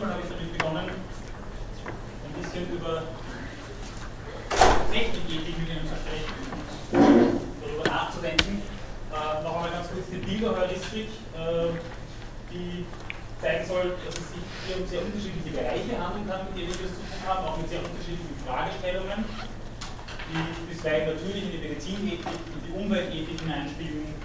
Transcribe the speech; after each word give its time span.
einmal 0.00 0.16
habe 0.16 0.24
ich 0.24 0.32
damit 0.32 0.52
begonnen, 0.56 0.88
ein 0.88 2.32
bisschen 2.40 2.72
über 2.72 3.02
Technikethik 4.90 5.58
mit 5.60 5.68
Ihnen 5.68 5.84
zu 5.84 5.96
sprechen 6.00 6.34
und 6.92 7.60
darüber 7.60 7.84
nachzudenken. 7.84 8.62
Äh, 9.12 9.42
noch 9.44 9.56
einmal 9.56 9.70
ganz 9.70 9.88
kurz 9.92 10.06
die 10.08 10.24
Bilderheuristik, 10.24 11.08
äh, 11.36 11.76
die 12.48 12.86
zeigen 13.40 13.66
soll, 13.66 13.96
dass 14.06 14.16
es 14.16 14.26
sich 14.32 14.44
hier 14.66 14.76
um 14.80 14.86
sehr 14.88 15.02
unterschiedliche 15.04 15.52
Bereiche 15.52 15.92
handeln 16.00 16.24
kann, 16.28 16.48
mit 16.48 16.56
denen 16.56 16.72
wir 16.72 16.86
es 16.86 16.96
zu 16.96 17.04
tun 17.04 17.22
haben, 17.28 17.44
auch 17.44 17.56
mit 17.58 17.68
sehr 17.68 17.84
unterschiedlichen 17.84 18.36
Fragestellungen, 18.46 19.20
die 20.32 20.42
bisweilen 20.72 21.12
natürlich 21.12 21.44
in 21.44 21.52
die 21.52 21.62
Medizinethik, 21.68 22.24
in 22.24 22.60
die 22.64 22.72
Umweltethik 22.72 23.36
hineinspielen, 23.40 24.16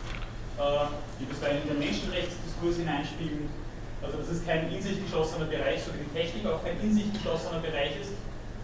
äh, 0.55 0.87
die 1.19 1.25
bisweilen 1.25 1.63
in 1.63 1.67
den 1.67 1.79
Menschenrechtsdiskurs 1.79 2.79
hineinspielen. 2.79 3.64
Also 4.01 4.17
dass 4.17 4.29
es 4.29 4.45
kein 4.45 4.71
in 4.71 4.81
sich 4.81 5.01
geschlossener 5.03 5.45
Bereich, 5.45 5.81
so 5.83 5.93
wie 5.93 6.03
die 6.03 6.13
Technik 6.13 6.45
auch 6.45 6.63
kein 6.63 6.79
in 6.81 6.93
sich 6.93 7.11
geschlossener 7.13 7.59
Bereich 7.59 7.99
ist, 7.99 8.11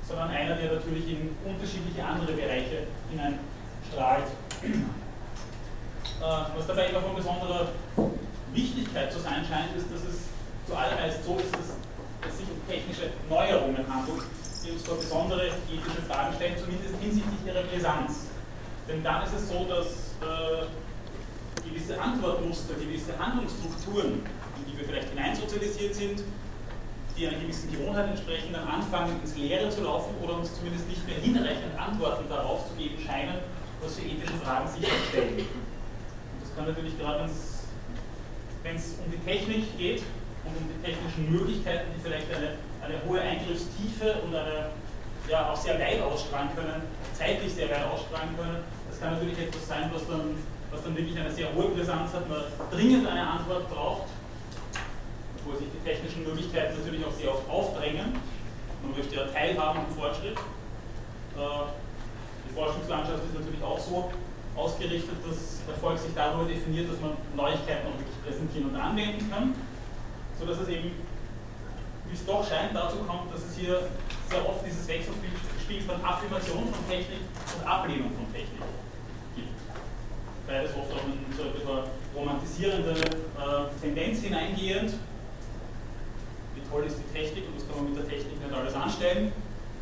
sondern 0.08 0.30
einer, 0.30 0.56
der 0.56 0.74
natürlich 0.74 1.08
in 1.10 1.36
unterschiedliche 1.46 2.04
andere 2.04 2.34
Bereiche 2.34 2.88
hineinstrahlt. 3.10 4.28
Äh, 4.64 6.56
was 6.56 6.68
dabei 6.68 6.88
immer 6.88 7.02
von 7.02 7.16
besonderer 7.16 7.70
Wichtigkeit 8.54 9.12
zu 9.12 9.20
sein 9.20 9.46
scheint, 9.48 9.76
ist, 9.76 9.88
dass 9.90 10.04
es 10.04 10.30
zuallererst 10.68 11.24
so 11.26 11.38
ist, 11.38 11.52
dass 11.54 11.74
es 12.30 12.38
sich 12.38 12.48
um 12.48 12.62
technische 12.68 13.10
Neuerungen 13.30 13.88
handelt, 13.88 14.22
die 14.64 14.72
uns 14.72 14.84
vor 14.84 14.98
besondere 14.98 15.48
ethische 15.48 16.02
Fragen 16.08 16.36
stellen, 16.36 16.58
zumindest 16.60 16.94
hinsichtlich 17.02 17.42
ihrer 17.48 17.64
Brisanz. 17.64 18.28
Denn 18.88 19.04
dann 19.04 19.24
ist 19.24 19.34
es 19.34 19.50
so, 19.50 19.66
dass 19.66 20.14
äh, 20.22 20.68
gewisse 21.68 22.00
Antwortmuster, 22.00 22.74
gewisse 22.76 23.18
Handlungsstrukturen, 23.18 24.22
wir 24.82 24.88
vielleicht 24.90 25.10
hineinsozialisiert 25.10 25.96
sind, 25.96 26.24
die 27.18 27.28
einer 27.28 27.38
gewissen 27.38 27.72
Gewohnheit 27.72 28.10
entsprechen, 28.10 28.54
dann 28.54 28.68
anfangen 28.68 29.20
ins 29.22 29.36
Leere 29.36 29.70
zu 29.70 29.84
laufen 29.84 30.16
oder 30.24 30.38
uns 30.38 30.56
zumindest 30.56 30.88
nicht 30.88 31.06
mehr 31.08 31.18
hinreichend 31.18 31.78
Antworten 31.78 32.28
darauf 32.30 32.68
zu 32.70 32.76
geben 32.76 32.98
scheinen, 32.98 33.38
was 33.82 33.96
für 33.96 34.06
ethische 34.06 34.38
Fragen 34.44 34.68
sich 34.68 34.88
stellen. 35.10 35.38
Und 35.38 36.42
das 36.42 36.56
kann 36.56 36.66
natürlich 36.66 36.98
gerade, 36.98 37.30
wenn 38.64 38.76
es 38.76 38.96
um 39.04 39.12
die 39.12 39.22
Technik 39.26 39.78
geht 39.78 40.02
und 40.46 40.58
um 40.58 40.66
die 40.66 40.82
technischen 40.82 41.32
Möglichkeiten, 41.32 41.92
die 41.96 42.02
vielleicht 42.02 42.28
eine, 42.34 42.58
eine 42.82 42.98
hohe 43.06 43.22
Eingriffstiefe 43.22 44.22
und 44.26 44.34
eine 44.34 44.70
ja, 45.30 45.52
auch 45.52 45.56
sehr 45.56 45.80
weit 45.80 46.02
ausstrahlen 46.02 46.50
können, 46.56 46.82
zeitlich 47.14 47.54
sehr 47.54 47.70
weit 47.70 47.86
ausstrahlen 47.86 48.36
können, 48.36 48.64
das 48.90 49.00
kann 49.00 49.14
natürlich 49.14 49.38
etwas 49.38 49.68
sein, 49.68 49.92
was 49.94 50.08
dann, 50.08 50.36
was 50.72 50.84
dann 50.84 50.98
wirklich 50.98 51.20
eine 51.20 51.32
sehr 51.32 51.54
hohe 51.54 51.70
Brisanz 51.70 52.14
hat, 52.14 52.28
man 52.28 52.42
dringend 52.72 53.08
eine 53.08 53.22
Antwort 53.22 53.70
braucht 53.70 54.08
wo 55.46 55.56
sich 55.56 55.68
die 55.70 55.84
technischen 55.88 56.24
Möglichkeiten 56.24 56.78
natürlich 56.78 57.06
auch 57.06 57.12
sehr 57.12 57.32
oft 57.32 57.50
aufdrängen. 57.50 58.14
Man 58.82 58.98
möchte 58.98 59.16
ja 59.16 59.26
teilhaben 59.28 59.80
am 59.80 59.92
Fortschritt. 59.96 60.38
Äh, 60.38 61.64
die 62.48 62.54
Forschungslandschaft 62.54 63.24
ist 63.26 63.40
natürlich 63.40 63.64
auch 63.64 63.80
so 63.80 64.12
ausgerichtet, 64.56 65.16
dass 65.26 65.62
Erfolg 65.68 65.98
sich 65.98 66.14
darüber 66.14 66.46
definiert, 66.46 66.92
dass 66.92 67.00
man 67.00 67.16
Neuigkeiten 67.36 67.88
auch 67.88 67.98
wirklich 67.98 68.20
präsentieren 68.24 68.70
und 68.70 68.76
anwenden 68.76 69.30
kann, 69.30 69.56
sodass 70.38 70.60
es 70.60 70.68
eben, 70.68 70.92
wie 72.08 72.14
es 72.14 72.26
doch 72.26 72.48
scheint, 72.48 72.76
dazu 72.76 72.98
kommt, 73.08 73.34
dass 73.34 73.44
es 73.46 73.58
hier 73.58 73.88
sehr 74.30 74.48
oft 74.48 74.66
dieses 74.66 74.88
Wechselspiel 74.88 75.82
von 75.82 76.04
Affirmation 76.04 76.68
von 76.68 76.90
Technik 76.90 77.24
und 77.58 77.68
Ablehnung 77.68 78.12
von 78.12 78.28
Technik 78.34 78.60
gibt. 79.36 79.56
Beides 80.48 80.72
oft 80.76 80.92
auch 80.92 81.06
in 81.08 81.24
so 81.36 81.44
eine 81.44 81.84
romantisierende 82.14 82.92
äh, 82.92 83.82
Tendenz 83.82 84.22
hineingehend, 84.22 84.94
toll 86.72 86.88
ist 86.88 86.96
die 86.98 87.10
Technik 87.12 87.44
und 87.52 87.60
was 87.60 87.68
kann 87.68 87.84
man 87.84 87.92
mit 87.92 88.00
der 88.00 88.08
Technik 88.08 88.40
nicht 88.40 88.56
alles 88.56 88.74
anstellen. 88.74 89.32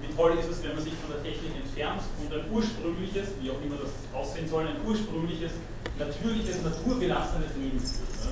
Wie 0.02 0.12
toll 0.16 0.34
ist 0.40 0.50
es, 0.50 0.64
wenn 0.64 0.73
man 0.73 0.84
sich 0.84 0.95
von 0.98 1.14
der 1.14 1.22
Technik 1.22 1.54
entfernt 1.59 2.02
und 2.23 2.32
ein 2.33 2.45
ursprüngliches, 2.50 3.36
wie 3.39 3.52
auch 3.52 3.61
immer 3.61 3.77
das 3.77 3.94
aussehen 4.16 4.48
soll, 4.48 4.66
ein 4.66 4.80
ursprüngliches, 4.82 5.54
natürliches, 6.00 6.64
naturbelassenes 6.64 7.54
Leben 7.60 7.80
führt. 7.80 8.16
Ja. 8.26 8.32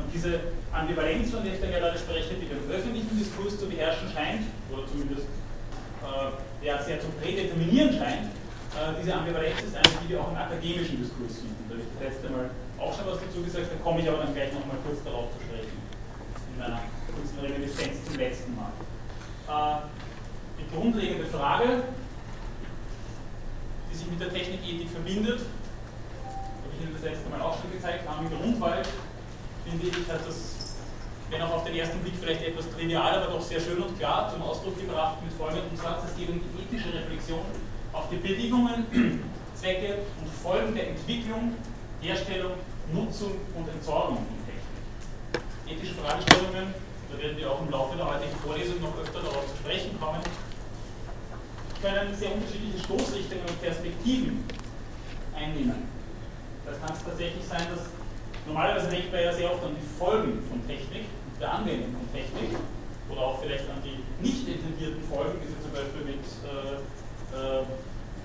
Und 0.00 0.08
diese 0.08 0.40
Ambivalenz, 0.72 1.30
von 1.30 1.44
der 1.44 1.52
ich 1.54 1.60
da 1.60 1.68
gerade 1.68 1.98
spreche, 2.00 2.32
die 2.40 2.48
den 2.48 2.64
öffentlichen 2.64 3.12
Diskurs 3.12 3.60
zu 3.60 3.68
beherrschen 3.68 4.08
scheint, 4.08 4.48
oder 4.72 4.88
zumindest 4.88 5.28
äh, 6.00 6.32
ja, 6.64 6.82
sehr 6.82 6.98
zu 6.98 7.12
prädeterminieren 7.20 7.92
scheint, 7.92 8.32
äh, 8.72 8.96
diese 8.96 9.12
Ambivalenz 9.12 9.60
ist 9.60 9.76
eine, 9.76 9.92
die 10.00 10.16
wir 10.16 10.20
auch 10.24 10.32
im 10.32 10.40
akademischen 10.40 10.96
Diskurs 10.96 11.44
finden. 11.44 11.60
Da 11.68 11.76
habe 11.76 11.84
ich 11.84 11.92
das 11.92 12.00
letzte 12.08 12.32
Mal 12.32 12.48
auch 12.80 12.96
schon 12.96 13.04
was 13.04 13.20
dazu 13.20 13.44
gesagt, 13.44 13.68
da 13.68 13.76
komme 13.84 14.00
ich 14.00 14.08
aber 14.08 14.24
dann 14.24 14.32
gleich 14.32 14.48
nochmal 14.56 14.80
kurz 14.80 15.04
darauf 15.04 15.28
zu 15.36 15.44
sprechen 15.44 15.76
in 15.76 16.56
meiner 16.56 16.80
kurzen 17.14 17.38
Reminiszenz 17.40 18.04
zum 18.04 18.16
letzten 18.16 18.56
Mal. 18.56 18.72
Äh, 19.48 19.82
die 20.58 20.74
grundlegende 20.74 21.26
Frage, 21.26 21.84
die 23.90 23.96
sich 23.96 24.06
mit 24.06 24.20
der 24.20 24.32
Technikethik 24.32 24.90
verbindet, 24.90 25.40
habe 25.40 26.72
ich 26.74 26.82
Ihnen 26.82 26.94
das 26.94 27.02
letzte 27.02 27.28
Mal 27.28 27.40
auch 27.40 27.60
schon 27.60 27.72
gezeigt, 27.72 28.08
haben 28.08 28.28
Grundwald, 28.28 28.88
finde 29.64 29.86
ich, 29.86 30.08
hat 30.08 30.26
das, 30.26 30.76
wenn 31.30 31.42
auch 31.42 31.52
auf 31.52 31.64
den 31.64 31.74
ersten 31.74 31.98
Blick 32.00 32.14
vielleicht 32.20 32.42
etwas 32.42 32.70
trivial, 32.70 33.22
aber 33.22 33.32
doch 33.32 33.42
sehr 33.42 33.60
schön 33.60 33.82
und 33.82 33.98
klar 33.98 34.30
zum 34.32 34.42
Ausdruck 34.42 34.78
gebracht 34.78 35.22
mit 35.22 35.32
folgendem 35.32 35.76
Satz, 35.76 36.04
es 36.08 36.16
geht 36.16 36.28
um 36.28 36.40
die 36.40 36.62
ethische 36.62 36.92
Reflexion 36.92 37.40
auf 37.92 38.08
die 38.10 38.16
Bedingungen, 38.16 38.86
Zwecke 39.54 39.98
und 40.20 40.28
Folgen 40.42 40.74
der 40.74 40.90
Entwicklung, 40.90 41.54
Herstellung, 42.00 42.52
Nutzung 42.92 43.32
und 43.54 43.68
Entsorgung 43.68 44.16
von 44.16 44.36
Technik. 44.46 45.78
Ethische 45.78 45.94
Fragestellungen 45.94 46.74
da 47.12 47.22
werden 47.22 47.36
wir 47.36 47.50
auch 47.50 47.60
im 47.60 47.70
Laufe 47.70 47.96
der 47.96 48.08
heutigen 48.08 48.36
Vorlesung 48.40 48.80
noch 48.80 48.96
öfter 48.96 49.20
darauf 49.20 49.44
zu 49.46 49.56
sprechen 49.60 50.00
kommen, 50.00 50.20
können 51.82 52.14
sehr 52.14 52.32
unterschiedliche 52.32 52.78
Stoßrichtungen 52.84 53.44
und 53.44 53.60
Perspektiven 53.60 54.44
einnehmen. 55.36 55.88
Da 56.64 56.72
kann 56.72 56.96
es 56.96 57.04
tatsächlich 57.04 57.44
sein, 57.44 57.66
dass 57.68 57.90
normalerweise 58.46 58.88
denkt 58.88 59.12
man 59.12 59.20
ja 59.20 59.32
sehr 59.32 59.52
oft 59.52 59.64
an 59.64 59.76
die 59.76 59.88
Folgen 59.98 60.40
von 60.48 60.64
Technik, 60.66 61.04
der 61.40 61.52
Anwendung 61.52 61.92
von 61.92 62.06
Technik, 62.14 62.56
oder 63.10 63.20
auch 63.20 63.42
vielleicht 63.42 63.68
an 63.68 63.82
die 63.84 64.00
nicht 64.22 64.48
intendierten 64.48 65.02
Folgen, 65.04 65.36
die 65.42 65.52
sie 65.52 65.60
zum 65.60 65.72
Beispiel 65.74 66.06
mit, 66.06 66.24
äh, 66.46 66.80
äh, 67.34 67.66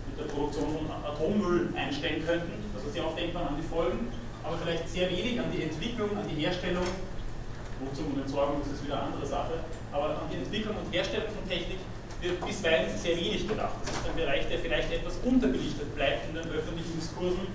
mit 0.07 0.15
der 0.15 0.31
Produktion 0.31 0.69
von 0.77 0.85
Atommüll 1.03 1.73
einstellen 1.75 2.23
könnten. 2.23 2.53
Also 2.77 2.87
sehr 2.93 3.03
oft 3.03 3.17
denkt 3.17 3.33
man 3.33 3.51
an 3.51 3.57
die 3.57 3.67
Folgen, 3.67 4.07
aber 4.43 4.55
vielleicht 4.63 4.87
sehr 4.87 5.09
wenig 5.09 5.41
an 5.41 5.51
die 5.51 5.63
Entwicklung, 5.63 6.15
an 6.15 6.29
die 6.29 6.39
Herstellung 6.45 6.85
Nutzung 7.81 8.13
und 8.13 8.21
Entsorgung, 8.21 8.61
das 8.63 8.73
ist 8.73 8.85
wieder 8.85 9.01
eine 9.01 9.13
andere 9.13 9.25
Sache. 9.25 9.53
Aber 9.91 10.09
an 10.09 10.29
die 10.31 10.37
Entwicklung 10.37 10.75
und 10.77 10.93
Herstellung 10.93 11.27
von 11.29 11.47
Technik 11.47 11.79
wird 12.21 12.45
bisweilen 12.45 12.89
sehr 12.97 13.15
wenig 13.15 13.47
gedacht. 13.47 13.75
Das 13.85 13.91
ist 13.91 14.09
ein 14.09 14.15
Bereich, 14.15 14.47
der 14.49 14.59
vielleicht 14.59 14.91
etwas 14.91 15.17
unterbelichtet 15.23 15.93
bleibt 15.95 16.29
in 16.29 16.35
den 16.35 16.49
öffentlichen 16.49 16.99
Diskursen, 16.99 17.47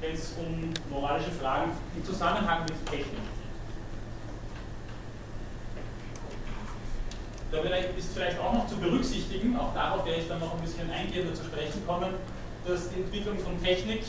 wenn 0.00 0.12
es 0.12 0.34
um 0.38 0.72
moralische 0.90 1.30
Fragen 1.30 1.72
im 1.96 2.04
Zusammenhang 2.04 2.62
mit 2.64 2.74
Technik 2.86 3.12
geht. 3.12 3.40
Da 7.50 7.58
ist 7.58 8.14
vielleicht 8.14 8.38
auch 8.38 8.52
noch 8.52 8.68
zu 8.68 8.76
berücksichtigen, 8.76 9.56
auch 9.56 9.74
darauf 9.74 10.06
werde 10.06 10.20
ich 10.20 10.28
dann 10.28 10.38
noch 10.38 10.54
ein 10.54 10.60
bisschen 10.60 10.88
eingehender 10.90 11.34
zu 11.34 11.44
sprechen 11.44 11.84
kommen, 11.84 12.14
dass 12.64 12.90
die 12.90 13.00
Entwicklung 13.00 13.38
von 13.38 13.60
Technik 13.60 14.04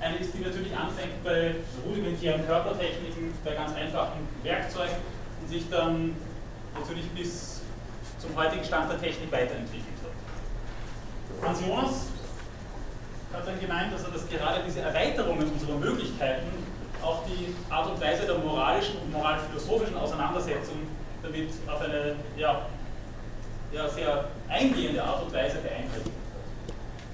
eine 0.00 0.16
ist, 0.16 0.34
die 0.34 0.40
natürlich 0.40 0.76
anfängt 0.76 1.22
bei 1.24 1.54
rudimentären 1.86 2.46
Körpertechniken, 2.46 3.32
bei 3.44 3.54
ganz 3.54 3.74
einfachen 3.74 4.28
Werkzeugen 4.42 4.96
und 5.40 5.48
sich 5.48 5.68
dann 5.70 6.14
natürlich 6.78 7.08
bis 7.10 7.62
zum 8.18 8.36
heutigen 8.36 8.64
Stand 8.64 8.90
der 8.90 9.00
Technik 9.00 9.32
weiterentwickelt 9.32 9.86
hat. 10.02 11.48
Hans 11.48 11.60
Jonas 11.60 12.06
hat 13.32 13.46
dann 13.46 13.60
gemeint, 13.60 13.92
dass 13.92 14.04
er 14.04 14.10
das 14.10 14.28
gerade 14.28 14.62
diese 14.66 14.80
Erweiterungen 14.80 15.50
unserer 15.50 15.76
Möglichkeiten 15.78 16.46
auch 17.02 17.22
die 17.26 17.54
Art 17.70 17.90
und 17.90 18.00
Weise 18.00 18.26
der 18.26 18.38
moralischen 18.38 18.96
und 18.98 19.12
moralphilosophischen 19.12 19.96
Auseinandersetzung 19.96 20.76
damit 21.22 21.50
auf 21.66 21.80
eine 21.80 22.16
ja, 22.36 22.66
ja, 23.72 23.88
sehr 23.88 24.28
eingehende 24.48 25.02
Art 25.02 25.22
und 25.22 25.32
Weise 25.32 25.58
beeinträchtigt. 25.58 26.16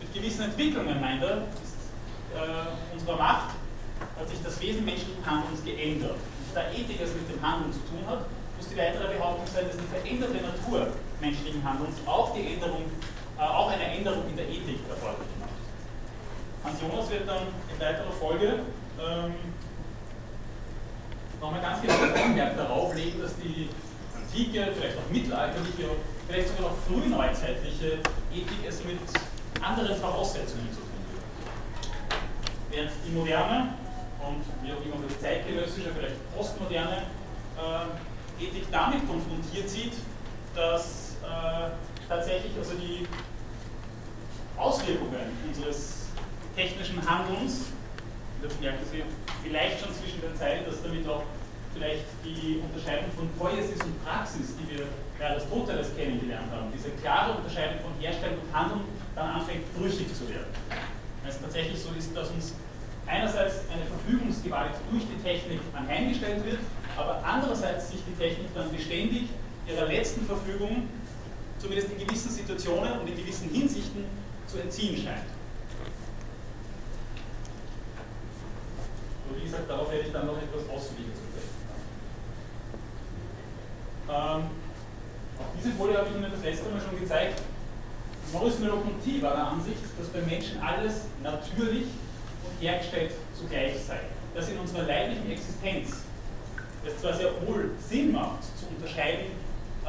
Mit 0.00 0.14
gewissen 0.14 0.44
Entwicklungen, 0.44 1.00
meint 1.00 1.22
er, 1.22 1.42
äh, 2.34 2.94
unserer 2.94 3.16
Macht 3.16 3.50
hat 4.18 4.28
sich 4.28 4.42
das 4.42 4.60
Wesen 4.60 4.84
menschlichen 4.84 5.24
Handelns 5.24 5.64
geändert. 5.64 6.16
Und 6.16 6.54
da 6.54 6.70
Ethik 6.70 7.00
es 7.00 7.14
mit 7.14 7.28
dem 7.30 7.40
Handeln 7.40 7.72
zu 7.72 7.80
tun 7.80 8.02
hat, 8.06 8.26
muss 8.56 8.68
die 8.68 8.76
weitere 8.76 9.14
Behauptung 9.14 9.46
sein, 9.46 9.66
dass 9.66 9.76
die 9.76 9.88
veränderte 9.88 10.38
Natur 10.42 10.88
menschlichen 11.20 11.62
Handelns 11.64 11.96
auch, 12.06 12.34
die 12.34 12.54
Änderung, 12.54 12.84
äh, 13.38 13.42
auch 13.42 13.70
eine 13.70 13.84
Änderung 13.84 14.28
in 14.28 14.36
der 14.36 14.48
Ethik 14.48 14.78
erforderlich 14.88 15.34
macht. 15.40 15.58
Hans 16.64 16.80
Jonas 16.80 17.10
wird 17.10 17.28
dann 17.28 17.48
in 17.72 17.80
weiterer 17.80 18.12
Folge 18.12 18.60
ähm, 19.00 19.34
nochmal 21.40 21.60
ganz 21.60 21.82
genau 21.82 21.94
Augenmerk 21.94 22.56
darauf 22.56 22.94
legen, 22.94 23.20
dass 23.20 23.34
die 23.36 23.68
antike, 24.14 24.72
vielleicht 24.78 24.96
auch 24.98 25.10
mittelalterliche, 25.10 25.90
vielleicht 26.28 26.48
sogar 26.48 26.70
noch 26.70 26.78
frühneuzeitliche 26.86 27.98
Ethik 28.32 28.62
es 28.68 28.84
mit 28.84 28.98
anderen 29.60 29.96
Voraussetzungen 29.96 30.68
zu 30.72 30.81
während 32.72 32.90
die 33.06 33.12
moderne 33.12 33.74
und 34.26 34.42
wie 34.64 34.72
auch 34.72 34.84
immer 34.84 35.06
das 35.06 35.20
zeitgenössische, 35.20 35.90
vielleicht 35.94 36.16
postmoderne 36.34 37.02
äh, 37.56 38.44
Ethik 38.44 38.66
damit 38.72 39.06
konfrontiert 39.06 39.68
sieht, 39.68 39.94
dass 40.54 41.16
äh, 41.22 41.70
tatsächlich 42.08 42.52
also 42.58 42.74
die 42.74 43.06
Auswirkungen 44.56 45.36
unseres 45.46 46.06
technischen 46.56 46.98
Handelns, 47.08 47.66
das 48.42 48.58
merkt 48.60 48.86
Sie 48.90 49.02
vielleicht 49.42 49.80
schon 49.80 49.94
zwischen 49.94 50.20
den 50.20 50.34
Zeilen, 50.36 50.64
dass 50.64 50.82
damit 50.82 51.08
auch 51.08 51.22
vielleicht 51.72 52.04
die 52.24 52.60
Unterscheidung 52.62 53.10
von 53.16 53.28
Poiesis 53.38 53.80
und 53.82 54.04
Praxis, 54.04 54.54
die 54.58 54.76
wir 54.76 54.86
bei 55.18 55.30
Aristoteles 55.30 55.96
kennengelernt 55.96 56.50
haben, 56.52 56.70
diese 56.74 56.90
klare 56.90 57.32
Unterscheidung 57.32 57.80
von 57.80 57.92
Herstellen 58.00 58.38
und 58.38 58.54
Handeln 58.54 58.80
dann 59.14 59.40
anfängt 59.40 59.72
brüchig 59.76 60.14
zu 60.14 60.28
werden. 60.28 60.52
Weil 61.22 61.30
es 61.30 61.40
tatsächlich 61.40 61.80
so 61.80 61.90
ist, 61.96 62.14
dass 62.16 62.30
uns 62.30 62.54
einerseits 63.06 63.60
eine 63.72 63.84
Verfügungsgewalt 63.84 64.74
durch 64.90 65.04
die 65.04 65.22
Technik 65.22 65.60
anheimgestellt 65.74 66.44
wird, 66.44 66.58
aber 66.96 67.22
andererseits 67.24 67.90
sich 67.90 68.00
die 68.06 68.14
Technik 68.14 68.48
dann 68.54 68.70
beständig 68.70 69.28
ihrer 69.66 69.86
letzten 69.86 70.26
Verfügung, 70.26 70.88
zumindest 71.58 71.92
in 71.92 72.06
gewissen 72.06 72.30
Situationen 72.30 73.00
und 73.00 73.08
in 73.08 73.16
gewissen 73.16 73.50
Hinsichten, 73.50 74.04
zu 74.46 74.58
entziehen 74.58 74.96
scheint. 74.96 75.24
Und 79.28 79.40
wie 79.40 79.44
gesagt, 79.44 79.70
darauf 79.70 79.90
werde 79.90 80.04
ich 80.06 80.12
dann 80.12 80.26
noch 80.26 80.36
etwas 80.36 80.68
ausführlicher 80.68 81.14
zu 81.14 81.22
sprechen. 81.30 81.56
Ähm, 84.10 84.50
auf 85.38 85.46
diese 85.56 85.72
Folie 85.72 85.96
habe 85.96 86.08
ich 86.08 86.16
Ihnen 86.16 86.30
das 86.30 86.42
letzte 86.42 86.68
Mal 86.68 86.80
schon 86.80 87.00
gezeigt. 87.00 87.40
Maurice 88.32 88.60
Merleau-Ponty 88.60 89.22
war 89.22 89.34
der 89.34 89.46
Ansicht, 89.48 89.82
dass 89.98 90.08
beim 90.08 90.26
Menschen 90.26 90.60
alles 90.60 91.06
natürlich 91.22 91.86
und 92.44 92.60
hergestellt 92.60 93.12
zugleich 93.38 93.74
sei. 93.86 94.00
Dass 94.34 94.48
in 94.48 94.58
unserer 94.58 94.84
leiblichen 94.84 95.30
Existenz 95.30 96.04
es 96.86 96.98
zwar 97.00 97.14
sehr 97.14 97.30
wohl 97.46 97.70
Sinn 97.78 98.12
macht, 98.12 98.42
zu 98.58 98.66
unterscheiden, 98.74 99.26
äh, 99.84 99.88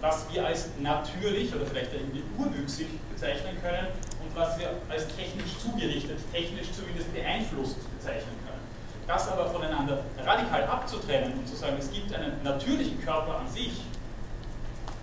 was 0.00 0.26
wir 0.32 0.46
als 0.46 0.70
natürlich 0.80 1.54
oder 1.54 1.66
vielleicht 1.66 1.92
irgendwie 1.92 2.22
urwüchsig 2.38 2.88
bezeichnen 3.12 3.56
können 3.62 3.88
und 4.22 4.36
was 4.36 4.58
wir 4.58 4.70
als 4.88 5.06
technisch 5.14 5.58
zugerichtet, 5.58 6.18
technisch 6.32 6.72
zumindest 6.72 7.12
beeinflusst 7.12 7.76
bezeichnen 7.96 8.36
können. 8.46 8.60
Das 9.06 9.28
aber 9.28 9.50
voneinander 9.50 10.02
radikal 10.24 10.64
abzutrennen 10.64 11.34
und 11.34 11.46
zu 11.46 11.56
sagen, 11.56 11.76
es 11.78 11.90
gibt 11.90 12.14
einen 12.14 12.42
natürlichen 12.42 13.02
Körper 13.04 13.38
an 13.38 13.48
sich, 13.48 13.82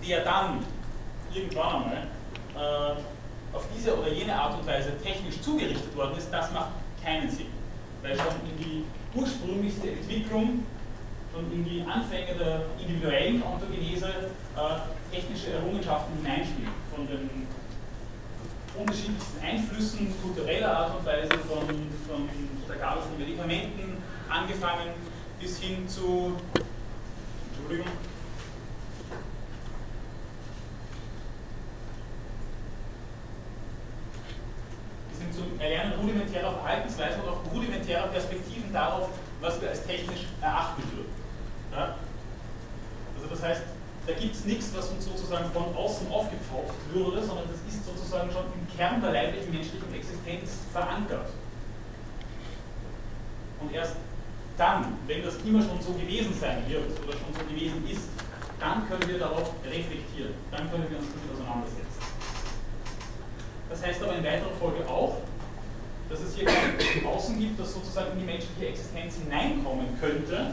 der 0.08 0.24
dann 0.24 0.66
irgendwann 1.34 1.84
einmal 1.84 2.08
auf 3.54 3.66
diese 3.76 3.98
oder 3.98 4.12
jene 4.12 4.34
Art 4.34 4.58
und 4.58 4.66
Weise 4.66 4.92
technisch 5.04 5.42
zugerichtet 5.42 5.96
worden 5.96 6.18
ist, 6.18 6.32
das 6.32 6.52
macht 6.52 6.72
keinen 7.04 7.30
Sinn. 7.30 7.48
Weil 8.02 8.16
schon 8.16 8.28
in 8.50 8.58
die 8.58 8.86
ursprünglichste 9.14 9.92
Entwicklung 9.92 10.64
schon 11.34 11.52
in 11.52 11.64
die 11.64 11.82
Anfänge 11.82 12.36
der 12.38 12.62
individuellen 12.80 13.42
Ontogenese 13.44 14.08
äh, 14.08 15.16
technische 15.16 15.54
Errungenschaften 15.54 16.18
hineinspielen. 16.22 16.72
Von 16.94 17.08
den 17.08 17.48
unterschiedlichsten 18.78 19.44
Einflüssen 19.44 20.14
kultureller 20.22 20.78
Art 20.78 20.98
und 20.98 21.06
Weise, 21.06 21.30
von, 21.48 21.68
von 22.08 22.30
der 22.68 22.76
Gabe 22.78 23.02
von 23.02 23.18
Medikamenten 23.18 23.98
angefangen 24.30 24.90
bis 25.40 25.60
hin 25.60 25.88
zu, 25.88 26.34
Entschuldigung, 27.52 27.92
bis 35.22 35.38
hin 35.38 35.58
zu 35.58 35.62
Erlernen 35.64 35.94
rudimentärer 36.00 36.52
Verhaltensweisen 36.54 37.22
und 37.22 37.30
auch 37.30 37.54
rudimentärer 37.54 38.08
Perspektiven 38.08 38.72
darauf, 38.74 39.10
was 39.40 39.62
wir 39.62 39.70
als 39.70 39.86
technisch 39.86 40.26
erachten 40.42 40.84
würden. 40.96 41.12
Ja? 41.72 41.96
Also 43.16 43.28
das 43.30 43.44
heißt, 43.44 43.62
da 44.08 44.14
gibt 44.14 44.36
es 44.36 44.46
nichts, 44.46 44.72
was 44.76 44.90
uns 44.90 45.06
sozusagen 45.06 45.52
von 45.52 45.76
außen 45.76 46.12
aufgepfropft 46.12 46.76
würde, 46.92 47.24
sondern 47.24 47.46
das 47.48 47.62
ist 47.72 47.86
sozusagen 47.86 48.32
schon 48.32 48.46
im 48.46 48.76
Kern 48.76 49.02
der 49.02 49.12
leiblichen 49.12 49.52
menschlichen 49.52 49.94
Existenz 49.94 50.52
verankert. 50.74 51.30
Und 53.60 53.72
erst 53.74 53.96
dann, 54.58 54.98
wenn 55.06 55.24
das 55.24 55.36
immer 55.46 55.62
schon 55.62 55.80
so 55.82 55.94
gewesen 55.94 56.34
sein 56.40 56.64
wird 56.68 56.90
oder 57.04 57.14
schon 57.14 57.34
so 57.34 57.46
gewesen 57.46 57.88
ist, 57.88 58.10
dann 58.60 58.88
können 58.88 59.08
wir 59.08 59.20
darauf 59.20 59.54
reflektieren, 59.64 60.34
dann 60.52 60.70
können 60.70 60.86
wir 60.90 60.98
uns 60.98 61.08
damit 61.10 61.34
auseinandersetzen. 61.34 61.91
Das 63.72 63.82
heißt 63.84 64.04
aber 64.04 64.16
in 64.18 64.24
weiterer 64.24 64.52
Folge 64.60 64.86
auch, 64.88 65.16
dass 66.10 66.20
es 66.20 66.36
hier 66.36 66.44
kein 66.44 67.06
Außen 67.08 67.40
gibt, 67.40 67.58
das 67.58 67.74
sozusagen 67.74 68.12
in 68.12 68.20
die 68.20 68.26
menschliche 68.26 68.68
Existenz 68.68 69.16
hineinkommen 69.16 69.88
könnte 70.00 70.52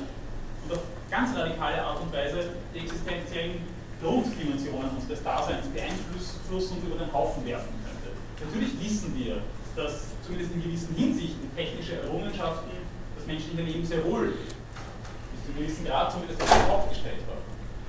und 0.64 0.72
auf 0.72 0.82
ganz 1.10 1.36
radikale 1.36 1.82
Art 1.82 2.00
und 2.00 2.12
Weise 2.12 2.50
die 2.72 2.78
existenziellen 2.78 3.66
Grunddimensionen 4.00 4.90
unseres 4.94 5.20
Daseins 5.24 5.66
beeinflussen 5.66 6.78
und 6.78 6.86
über 6.86 7.04
den 7.04 7.12
Haufen 7.12 7.44
werfen 7.44 7.74
könnte. 7.82 8.14
Natürlich 8.38 8.78
wissen 8.78 9.12
wir, 9.18 9.42
dass 9.74 10.14
zumindest 10.22 10.54
in 10.54 10.62
gewissen 10.62 10.94
Hinsichten 10.94 11.50
technische 11.56 12.00
Errungenschaften 12.00 12.70
das 13.16 13.26
menschliche 13.26 13.62
Leben 13.62 13.84
sehr 13.84 14.04
wohl 14.04 14.30
bis 14.30 15.42
zu 15.42 15.50
einem 15.50 15.58
gewissen 15.58 15.84
Grad 15.86 16.12
zumindest 16.12 16.40
aufgestellt 16.70 17.26
haben. 17.26 17.42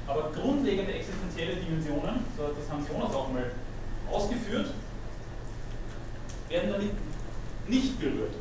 Aber 0.10 0.32
grundlegende 0.34 0.92
existenzielle 0.92 1.62
Dimensionen, 1.62 2.26
so 2.36 2.50
hat 2.50 2.58
das 2.58 2.66
Hans 2.72 2.90
Jonas 2.90 3.14
auch 3.14 3.30
mal 3.32 3.52
ausgeführt, 4.10 4.74
werden 6.50 6.72
damit 6.72 6.92
nicht 7.68 8.00
berührt. 8.00 8.34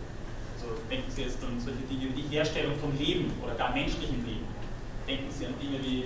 Also 0.54 0.74
denken 0.90 1.10
Sie 1.10 1.22
jetzt 1.22 1.42
an 1.44 1.60
solche 1.60 1.84
Dinge 1.88 2.16
wie 2.16 2.22
die 2.22 2.36
Herstellung 2.36 2.78
von 2.78 2.96
Leben 2.98 3.32
oder 3.42 3.54
gar 3.54 3.72
menschlichem 3.72 4.24
Leben. 4.24 4.46
Denken 5.06 5.30
Sie 5.30 5.46
an 5.46 5.54
Dinge 5.60 5.78
wie 5.82 6.04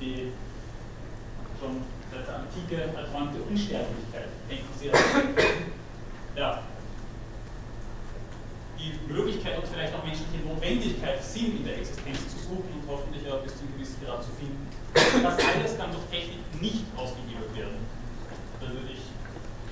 die 0.00 0.32
schon 1.60 1.82
seit 2.10 2.26
der 2.26 2.36
Antike 2.40 2.96
erträumte 2.96 3.40
Unsterblichkeit. 3.42 4.28
Denken 4.48 4.72
Sie 4.78 4.90
an 4.90 4.98
ja, 6.36 6.62
die 8.78 9.12
Möglichkeit 9.12 9.58
und 9.58 9.68
vielleicht 9.68 9.94
auch 9.94 10.04
menschliche 10.04 10.44
Notwendigkeit, 10.44 11.22
Sinn 11.22 11.56
in 11.56 11.64
der 11.64 11.78
Existenz 11.78 12.28
zu 12.28 12.38
suchen 12.38 12.68
und 12.74 12.84
hoffentlich 12.88 13.24
auch 13.30 13.40
bis 13.40 13.56
zu 13.56 13.64
einem 13.64 13.72
gewissen 13.74 14.04
Grad 14.04 14.22
zu 14.22 14.30
finden. 14.36 14.66
Das 14.92 15.38
alles 15.38 15.78
kann 15.78 15.90
durch 15.92 16.04
Technik 16.10 16.40
nicht 16.60 16.84
ausgegeben 16.96 17.48
werden. 17.54 17.80
Da 18.60 18.68
würde 18.68 18.92
ich 18.92 19.04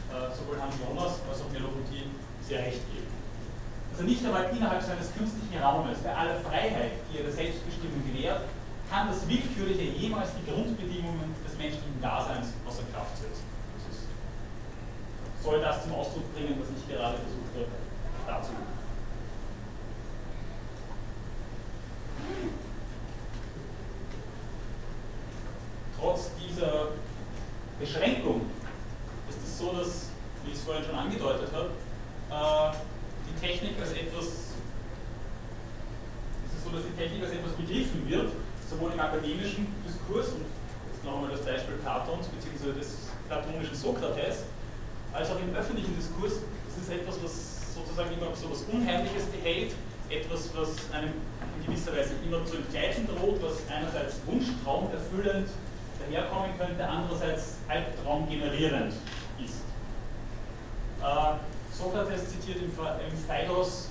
äh, 0.09 0.32
sowohl 0.43 0.61
Hans 0.61 0.75
Jonas 0.83 1.23
als 1.31 1.41
auch 1.41 1.51
Melopotie 1.55 2.11
sehr 2.43 2.67
recht 2.67 2.83
geben. 2.91 3.07
Also 3.93 4.05
nicht 4.05 4.25
einmal 4.25 4.51
innerhalb 4.51 4.83
seines 4.83 5.15
künstlichen 5.15 5.63
Raumes, 5.63 5.99
bei 6.03 6.15
aller 6.15 6.41
Freiheit, 6.41 6.99
die 7.09 7.19
er 7.19 7.25
der 7.25 7.33
Selbstbestimmung 7.33 8.03
gewährt, 8.03 8.43
kann 8.91 9.09
das 9.09 9.27
Willkürliche 9.29 9.95
jemals 9.97 10.31
die 10.37 10.51
Grundbedingungen 10.51 11.33
des 11.45 11.57
menschlichen 11.57 12.01
Daseins 12.01 12.53
außer 12.67 12.83
Kraft 12.93 13.17
setzen. 13.17 13.45
Das 13.77 13.85
ist, 13.89 14.05
soll 15.41 15.61
das 15.61 15.85
zum 15.85 15.95
Ausdruck 15.95 16.29
bringen, 16.35 16.57
was 16.61 16.69
ich 16.75 16.85
gerade 16.89 17.17
versucht 17.17 17.53
habe 17.57 17.83
darzulegen. 18.27 18.73
Trotz 25.99 26.31
dieser 26.37 26.89
Beschränkung 27.79 28.43
ist 29.29 29.39
es 29.45 29.59
so, 29.59 29.73
dass, 29.73 30.07
wie 30.45 30.51
ich 30.51 30.57
es 30.57 30.65
vorhin 30.65 30.85
schon 30.85 30.97
angedeutet 30.97 31.49
habe, 31.55 31.71
äh, 32.31 32.77
die 33.29 33.41
Technik 33.41 33.79
als 33.81 33.93
etwas, 33.93 34.27
es 36.47 36.53
ist 36.59 36.65
so, 36.65 36.71
dass 36.71 36.83
die 36.83 36.97
Technik 37.01 37.23
als 37.23 37.33
etwas 37.33 37.53
begriffen 37.53 38.09
wird, 38.09 38.33
sowohl 38.69 38.93
im 38.93 39.01
akademischen 39.01 39.67
Diskurs, 39.87 40.29
und 40.31 40.45
jetzt 40.91 41.05
noch 41.05 41.15
einmal 41.15 41.31
das 41.31 41.45
Beispiel 41.45 41.77
Platons 41.77 42.27
bzw. 42.27 42.79
des 42.79 43.09
platonischen 43.29 43.77
Sokrates, 43.77 44.45
als 45.13 45.31
auch 45.31 45.39
im 45.39 45.55
öffentlichen 45.55 45.95
Diskurs. 45.95 46.41
Das 46.67 46.83
ist 46.83 46.91
etwas, 46.91 47.23
was 47.23 47.75
sozusagen 47.75 48.13
immer 48.13 48.35
so 48.35 48.47
etwas 48.47 48.63
Unheimliches 48.73 49.25
behält, 49.27 49.73
etwas, 50.09 50.51
was 50.55 50.93
einem 50.93 51.13
in 51.59 51.67
gewisser 51.67 51.93
Weise 51.93 52.15
immer 52.25 52.45
zu 52.45 52.57
entgleiten 52.57 53.07
droht, 53.07 53.43
was 53.43 53.63
einerseits 53.71 54.17
Wunschtraum 54.27 54.91
erfüllend 54.93 55.49
daherkommen 55.99 56.51
könnte, 56.59 56.87
andererseits 56.87 57.57
Albtraum 57.69 58.29
generierend 58.29 58.93
ist. 59.43 59.63
Äh, 61.01 61.35
Sokrates 61.73 62.29
zitiert 62.29 62.59
im, 62.59 62.71
im 62.71 63.19
Phaedros 63.27 63.91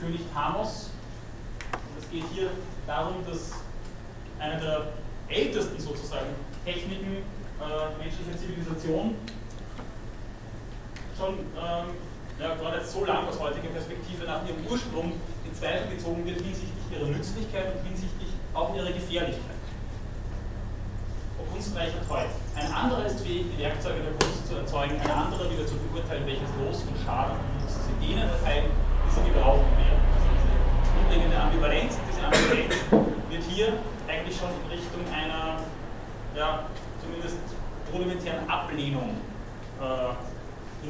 König 0.00 0.20
Thamos. 0.32 0.90
Und 1.72 2.02
es 2.02 2.10
geht 2.10 2.24
hier 2.32 2.50
darum, 2.86 3.24
dass 3.28 3.52
eine 4.38 4.60
der 4.60 4.86
ältesten 5.28 5.78
sozusagen 5.80 6.34
Techniken 6.64 7.18
äh, 7.60 8.02
menschlicher 8.02 8.36
Zivilisation 8.36 9.14
schon 11.16 11.34
ähm, 11.38 11.94
ja, 12.40 12.54
gerade 12.54 12.84
so 12.84 13.04
lang 13.04 13.28
aus 13.28 13.38
heutiger 13.38 13.68
Perspektive 13.68 14.24
nach 14.26 14.42
ihrem 14.46 14.66
Ursprung 14.68 15.12
in 15.44 15.54
Zweifel 15.54 15.94
gezogen 15.94 16.26
wird 16.26 16.40
hinsichtlich 16.40 16.84
ihrer 16.90 17.06
Nützlichkeit 17.06 17.76
und 17.76 17.86
hinsichtlich 17.86 18.30
auch 18.52 18.74
ihrer 18.74 18.90
Gefährlichkeit. 18.90 19.62
Ob 21.38 21.52
kunstreicher 21.52 22.02
treu. 22.06 22.26
Ein 22.56 22.72
anderer 22.72 23.06
ist 23.06 23.20
fähig, 23.20 23.46
die 23.56 23.62
Werkzeuge 23.62 24.02
der 24.02 24.12
Kunst 24.18 24.46
zu 24.46 24.56
erzeugen, 24.56 25.00
ein 25.00 25.10
anderer 25.10 25.50
wieder 25.50 25.66
zu 25.66 25.74
beurteilen, 25.76 26.26
welches 26.26 26.50
Los 26.58 26.82
von 26.82 26.94
Schaden 27.04 27.38
und 27.38 27.62
Nutzen 27.62 27.80
sie 27.86 28.06
denen 28.06 28.28
erteilen, 28.28 28.66
die 29.06 29.10
sie 29.14 29.22
gebrauchen 29.30 29.70
werden. 29.78 30.02
Diese 30.18 30.90
grundlegende 30.94 31.36
Ambivalenz, 31.38 31.94
diese 32.10 32.22
Ambivalenz 32.26 32.74
wird 33.30 33.42
hier 33.50 33.68
eigentlich 34.06 34.36
schon 34.36 34.50
in 34.50 34.66
Richtung 34.70 35.02
einer 35.14 35.62
ja, 36.34 36.66
zumindest 36.98 37.38
rudimentären 37.92 38.48
Ablehnung 38.50 39.18
äh, 39.80 40.14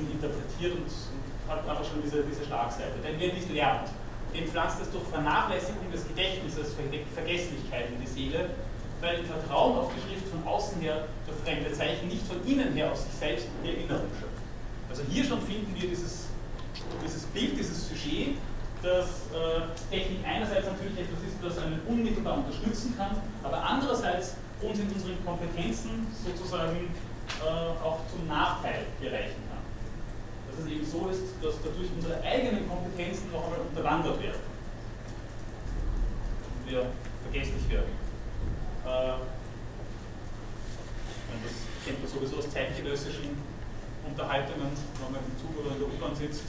interpretiert 0.01 0.73
und, 0.75 0.89
und, 0.89 1.35
hat 1.49 1.69
einfach 1.69 1.85
schon 1.85 2.03
diese, 2.03 2.23
diese 2.25 2.45
Schlagseite. 2.45 2.99
Denn 3.05 3.17
wer 3.19 3.29
dies 3.29 3.49
lernt, 3.51 3.89
dem 4.35 4.47
pflanzt 4.49 4.79
es 4.83 4.91
durch 4.91 5.05
Vernachlässigung 5.09 5.91
des 5.93 6.07
Gedächtnisses 6.09 6.75
Vergesslichkeit 7.15 7.91
in 7.95 8.01
die 8.01 8.07
Seele, 8.07 8.51
weil 9.01 9.21
im 9.21 9.27
Vertrauen 9.27 9.79
auf 9.79 9.93
die 9.95 10.01
Schrift 10.03 10.29
von 10.29 10.43
außen 10.47 10.81
her 10.81 11.07
durch 11.27 11.39
fremde 11.45 11.73
Zeichen 11.73 12.09
nicht 12.09 12.27
von 12.27 12.45
innen 12.47 12.75
her 12.75 12.91
aus 12.91 13.05
sich 13.05 13.15
selbst 13.15 13.47
die 13.63 13.69
Erinnerung 13.69 14.09
schöpft. 14.19 14.43
Also 14.91 15.03
hier 15.09 15.25
schon 15.25 15.41
finden 15.43 15.75
wir 15.75 15.89
dieses, 15.89 16.27
dieses 17.05 17.25
Bild, 17.27 17.59
dieses 17.59 17.89
Sujet, 17.89 18.37
dass 18.83 19.33
äh, 19.33 19.65
Technik 19.91 20.19
einerseits 20.27 20.67
natürlich 20.67 20.99
etwas 20.99 21.21
ist, 21.27 21.37
das 21.43 21.59
einen 21.65 21.81
unmittelbar 21.89 22.39
unterstützen 22.39 22.95
kann, 22.97 23.17
aber 23.43 23.63
andererseits 23.63 24.37
uns 24.61 24.79
in 24.79 24.89
unseren 24.93 25.25
Kompetenzen 25.25 26.07
sozusagen 26.25 26.91
äh, 27.41 27.85
auch 27.85 28.01
zum 28.11 28.27
Nachteil 28.29 28.87
gereichen 29.01 29.41
kann. 29.49 29.64
Dass 30.55 30.67
es 30.67 30.71
eben 30.71 30.87
so 30.87 31.09
ist, 31.09 31.35
dass 31.43 31.59
dadurch 31.59 31.91
unsere 31.91 32.23
eigenen 32.23 32.69
Kompetenzen 32.69 33.33
noch 33.33 33.45
einmal 33.45 33.61
unterwandert 33.67 34.23
werden. 34.23 34.43
Und 36.63 36.71
wir 36.71 36.87
vergesslich 37.27 37.69
werden. 37.71 37.91
Äh, 38.87 39.19
das 41.43 41.55
kennt 41.85 41.99
man 41.99 42.07
sowieso 42.07 42.39
aus 42.39 42.49
zeitgenössischen 42.51 43.35
Unterhaltungen, 44.07 44.71
wenn 44.71 45.11
man 45.11 45.21
im 45.27 45.35
Zug 45.35 45.51
oder 45.59 45.75
in 45.75 45.81
der 45.83 45.89
U-Bahn 45.91 46.15
sitzt. 46.15 46.47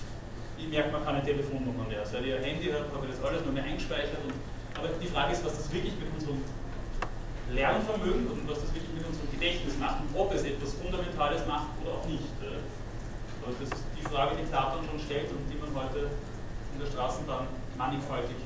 Ich 0.57 0.69
merke, 0.69 0.91
man 0.91 1.03
keine 1.03 1.23
Telefonnummer 1.23 1.89
mehr. 1.89 2.05
Seit 2.05 2.21
ein 2.21 2.43
Handy 2.43 2.69
habe, 2.69 2.85
habe 2.93 3.07
ich 3.09 3.17
das 3.17 3.23
alles 3.25 3.43
nur 3.43 3.53
mehr 3.53 3.63
eingespeichert. 3.63 4.21
Und, 4.21 4.37
aber 4.77 4.93
die 5.01 5.07
Frage 5.07 5.33
ist, 5.33 5.43
was 5.43 5.57
das 5.57 5.73
wirklich 5.73 5.97
mit 5.97 6.13
unserem 6.13 6.39
Lernvermögen 7.51 8.27
und 8.29 8.47
was 8.47 8.61
das 8.61 8.69
wirklich 8.73 8.93
mit 8.93 9.05
unserem 9.05 9.29
Gedächtnis 9.31 9.77
macht 9.77 10.01
und 10.01 10.09
ob 10.13 10.33
es 10.33 10.43
etwas 10.43 10.73
Fundamentales 10.73 11.45
macht 11.45 11.73
oder 11.83 11.97
auch 11.97 12.05
nicht. 12.05 12.29
Also 13.45 13.57
das 13.61 13.69
ist 13.69 13.84
Frage, 14.09 14.35
die 14.35 14.43
Platon 14.43 14.85
schon 14.85 14.99
stellt 14.99 15.29
und 15.31 15.49
die 15.49 15.57
man 15.57 15.73
heute 15.83 16.09
in 16.73 16.79
der 16.79 16.87
Straßenbahn 16.87 17.47
mannigfaltig 17.77 18.37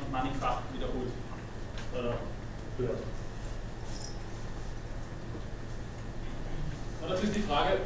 und 0.00 0.12
mannigfach 0.12 0.60
wiederholt 0.72 1.12
äh, 1.94 2.82
hört. 2.82 2.98
Und 7.02 7.10
dazu 7.10 7.22
ist 7.24 7.36
die 7.36 7.42
Frage, 7.42 7.78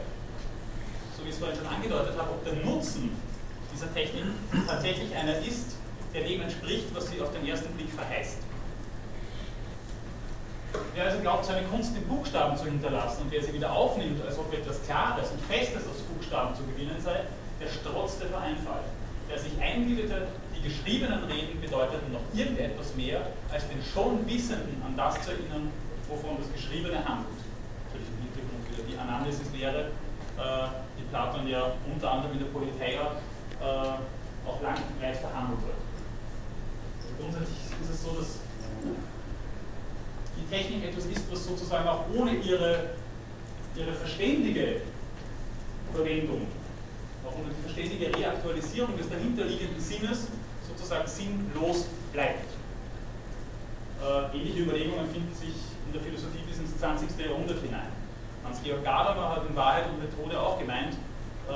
so 1.16 1.24
wie 1.24 1.28
ich 1.28 1.34
es 1.34 1.38
vorhin 1.40 1.58
schon 1.58 1.66
angedeutet 1.66 2.18
habe, 2.18 2.30
ob 2.30 2.44
der 2.44 2.54
Nutzen 2.64 3.10
dieser 3.72 3.92
Technik 3.92 4.24
tatsächlich 4.66 5.14
einer 5.14 5.38
ist, 5.38 5.76
der 6.14 6.24
dem 6.24 6.40
entspricht, 6.40 6.86
was 6.94 7.10
sie 7.10 7.20
auf 7.20 7.32
den 7.32 7.46
ersten 7.46 7.72
Blick 7.74 7.90
verheißt. 7.90 8.38
Wer 10.94 11.04
also 11.04 11.18
glaubt, 11.20 11.44
seine 11.44 11.66
Kunst 11.68 11.96
in 11.96 12.06
Buchstaben 12.06 12.56
zu 12.56 12.64
hinterlassen 12.64 13.22
und 13.22 13.30
wer 13.30 13.42
sie 13.42 13.52
wieder 13.52 13.72
aufnimmt, 13.72 14.24
als 14.24 14.38
ob 14.38 14.52
etwas 14.52 14.82
Klares 14.84 15.30
und 15.30 15.40
Festes 15.42 15.82
aus 15.82 15.98
Buchstaben 16.20 16.54
zu 16.54 16.62
gewinnen 16.64 17.00
sei, 17.00 17.24
der 17.60 17.68
strotzte 17.68 18.26
vor 18.26 18.40
Einfall. 18.40 18.84
Der 19.30 19.38
sich 19.38 19.52
einbildete, 19.58 20.28
die 20.54 20.68
geschriebenen 20.68 21.24
Reden 21.24 21.58
bedeuteten 21.60 22.12
noch 22.12 22.20
irgendetwas 22.34 22.94
mehr, 22.94 23.22
als 23.50 23.66
den 23.68 23.80
schon 23.82 24.26
Wissenden 24.28 24.82
an 24.84 24.94
das 24.96 25.22
zu 25.24 25.30
erinnern, 25.30 25.72
wovon 26.08 26.36
das 26.36 26.52
Geschriebene 26.52 27.00
handelt. 27.00 27.40
Natürlich 27.88 28.10
im 28.12 28.20
Hintergrund 28.28 28.68
wieder 28.68 28.84
die 28.84 28.98
Anamnesis-Lehre, 28.98 29.80
äh, 30.36 30.68
die 30.98 31.08
Platon 31.08 31.48
ja 31.48 31.72
unter 31.90 32.10
anderem 32.10 32.32
in 32.32 32.38
der 32.40 32.52
Politeia 32.52 33.16
äh, 33.62 34.44
auch 34.44 34.60
lang 34.60 34.76
und 34.76 35.00
breit 35.00 35.16
verhandelt 35.16 35.62
wird. 35.64 35.80
Also 37.00 37.12
grundsätzlich 37.16 37.64
ist 37.80 37.90
es 37.94 38.02
so, 38.02 38.12
dass 38.18 38.40
die 40.36 40.46
Technik 40.52 40.84
etwas 40.84 41.06
ist, 41.06 41.32
was 41.32 41.46
sozusagen 41.46 41.88
auch 41.88 42.04
ohne 42.14 42.34
ihre, 42.34 42.90
ihre 43.76 43.92
verständige 43.92 44.82
Verwendung, 45.94 46.46
auch 47.24 47.34
ohne 47.34 47.52
die 47.52 47.62
verständige 47.62 48.16
Reaktualisierung 48.16 48.96
des 48.96 49.08
dahinterliegenden 49.08 49.80
Sinnes 49.80 50.28
sozusagen 50.66 51.06
sinnlos 51.06 51.86
bleibt. 52.12 52.48
Äh, 54.00 54.36
ähnliche 54.36 54.60
Überlegungen 54.60 55.06
finden 55.10 55.34
sich 55.34 55.54
in 55.86 55.92
der 55.92 56.00
Philosophie 56.00 56.42
bis 56.48 56.58
ins 56.58 56.78
20. 56.78 57.18
Jahrhundert 57.18 57.60
hinein. 57.60 57.92
Hans-Georg 58.44 58.82
Gadamer 58.82 59.36
hat 59.36 59.48
in 59.48 59.54
Wahrheit 59.54 59.84
und 59.90 60.00
Methode 60.00 60.40
auch 60.40 60.58
gemeint, 60.58 60.94
äh, 60.94 61.52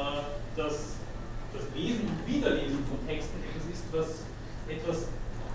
dass 0.56 1.00
das 1.54 1.64
Lesen 1.74 2.08
und 2.08 2.26
Wiederlesen 2.26 2.84
von 2.84 2.98
Texten 3.06 3.38
etwas 3.40 3.64
ist, 3.72 3.84
was 3.92 4.26
etwas 4.68 5.08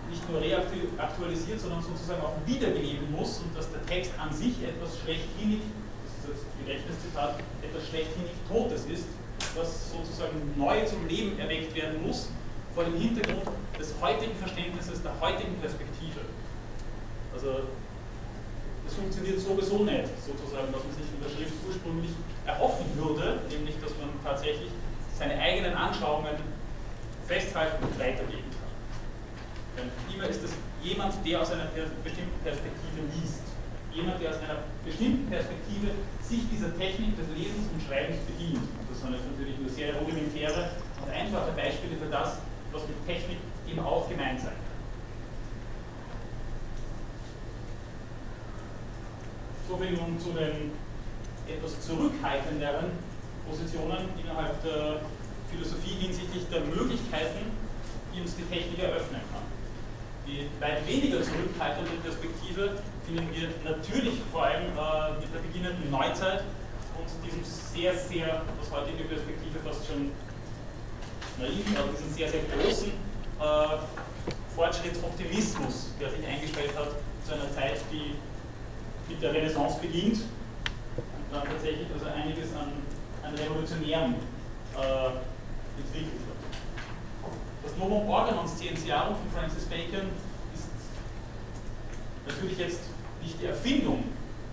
nicht 0.09 0.27
nur 0.29 0.41
reaktualisiert, 0.41 1.59
sondern 1.59 1.83
sozusagen 1.83 2.21
auch 2.21 2.33
wiedergegeben 2.45 3.12
muss 3.12 3.39
und 3.39 3.55
dass 3.55 3.71
der 3.71 3.86
Text 3.86 4.12
an 4.17 4.33
sich 4.33 4.63
etwas 4.63 4.98
schlechthinig, 5.03 5.62
das 6.29 6.41
Gedächtniszitat, 6.59 7.39
etwas 7.62 7.88
schlechthinig 7.88 8.31
Totes 8.48 8.86
ist, 8.86 9.05
was 9.55 9.91
sozusagen 9.91 10.53
neu 10.55 10.86
zum 10.86 11.07
Leben 11.07 11.39
erweckt 11.39 11.75
werden 11.75 12.05
muss, 12.05 12.29
vor 12.75 12.83
dem 12.83 12.95
Hintergrund 12.98 13.50
des 13.77 13.93
heutigen 14.01 14.36
Verständnisses, 14.36 15.01
der 15.01 15.13
heutigen 15.19 15.55
Perspektive. 15.59 16.21
Also 17.33 17.67
das 18.86 18.93
funktioniert 18.93 19.39
sowieso 19.39 19.83
nicht, 19.83 20.09
sozusagen, 20.21 20.74
was 20.74 20.83
man 20.83 20.93
sich 20.93 21.05
von 21.09 21.21
der 21.24 21.29
Schrift 21.29 21.53
ursprünglich 21.67 22.12
erhoffen 22.45 22.86
würde, 22.95 23.41
nämlich 23.50 23.75
dass 23.81 23.91
man 23.98 24.09
tatsächlich 24.24 24.69
seine 25.17 25.38
eigenen 25.39 25.74
Anschauungen 25.74 26.36
festhalten 27.27 27.83
und 27.83 28.00
weitergeben 28.00 28.50
immer 30.19 30.27
ist 30.27 30.43
es 30.43 30.51
jemand, 30.83 31.13
der 31.25 31.41
aus 31.41 31.51
einer 31.51 31.67
bestimmten 32.03 32.39
Perspektive 32.43 33.01
liest. 33.15 33.49
Jemand, 33.93 34.22
der 34.22 34.29
aus 34.29 34.38
einer 34.38 34.63
bestimmten 34.86 35.29
Perspektive 35.29 35.91
sich 36.22 36.41
dieser 36.51 36.77
Technik 36.77 37.17
des 37.17 37.27
Lesens 37.36 37.67
und 37.74 37.81
Schreibens 37.81 38.17
bedient. 38.29 38.62
Und 38.62 38.86
das 38.89 39.01
sind 39.01 39.13
jetzt 39.13 39.25
natürlich 39.25 39.58
nur 39.58 39.69
sehr 39.69 39.96
rudimentäre 39.96 40.72
und 41.01 41.10
einfache 41.10 41.51
Beispiele 41.58 41.98
für 41.98 42.10
das, 42.10 42.38
was 42.72 42.88
mit 42.88 42.98
Technik 43.08 43.38
eben 43.67 43.79
auch 43.79 44.08
gemeint 44.08 44.39
sein 44.39 44.53
kann. 44.53 44.69
Soviel 49.67 49.98
nun 49.98 50.19
zu 50.19 50.34
den 50.34 50.72
etwas 51.48 51.81
zurückhaltenderen 51.81 52.91
Positionen 53.48 54.10
innerhalb 54.22 54.62
der 54.63 55.01
Philosophie 55.50 55.98
hinsichtlich 56.05 56.46
der 56.50 56.62
Möglichkeiten, 56.62 57.50
die 58.13 58.22
uns 58.22 58.36
die 58.36 58.46
Technik 58.46 58.79
eröffnen 58.79 59.22
kann. 59.34 59.46
Die 60.27 60.46
weit 60.62 60.86
weniger 60.88 61.22
zurückhaltende 61.24 61.91
Perspektive 62.03 62.77
finden 63.10 63.34
wir 63.34 63.72
natürlich 63.72 64.20
vor 64.32 64.44
allem 64.44 64.70
äh, 64.70 65.20
mit 65.20 65.34
der 65.34 65.39
beginnenden 65.39 65.89
Neuzeit 65.89 66.44
und 66.98 67.10
diesem 67.25 67.44
sehr, 67.44 67.96
sehr, 67.96 68.42
aus 68.62 68.70
heutiger 68.72 69.06
Perspektive 69.06 69.60
fast 69.66 69.88
schon 69.88 70.12
naiv, 71.39 71.66
aber 71.78 71.89
diesem 71.92 72.13
sehr, 72.13 72.30
sehr 72.30 72.42
großen 72.54 72.89
äh, 72.89 73.78
Fortschrittsoptimismus, 74.56 75.94
der 76.00 76.10
sich 76.12 76.25
eingestellt 76.25 76.72
hat 76.78 76.92
zu 77.25 77.34
einer 77.34 77.51
Zeit, 77.51 77.82
die 77.92 78.16
mit 79.10 79.22
der 79.22 79.34
Renaissance 79.34 79.80
beginnt 79.80 80.18
und 80.98 81.25
dann 81.32 81.44
tatsächlich 81.46 81.88
also 81.92 82.06
einiges 82.06 82.54
an, 82.54 82.74
an 83.24 83.34
Revolutionären 83.34 84.16
äh, 84.78 85.82
entwickelt 85.82 86.22
wird. 86.28 86.38
Das 87.63 87.75
Novum 87.78 88.08
Organon 88.08 88.48
Scientiarum 88.48 89.16
von 89.16 89.32
Francis 89.34 89.66
Bacon 89.66 90.10
ist 90.54 90.70
natürlich 92.28 92.58
jetzt 92.58 92.88
nicht 93.21 93.41
die 93.41 93.45
Erfindung 93.45 94.03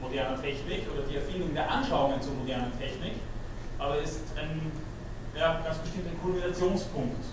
moderner 0.01 0.41
Technik 0.41 0.83
oder 0.93 1.07
die 1.09 1.17
Erfindung 1.17 1.55
der 1.55 1.71
Anschauungen 1.71 2.21
zur 2.21 2.35
modernen 2.35 2.73
Technik, 2.79 3.15
aber 3.79 3.99
ist 3.99 4.21
ein 4.37 4.73
ja, 5.37 5.61
ganz 5.65 5.79
bestimmt 5.79 6.07
ein 6.09 6.21
Kulminationspunkt 6.21 7.25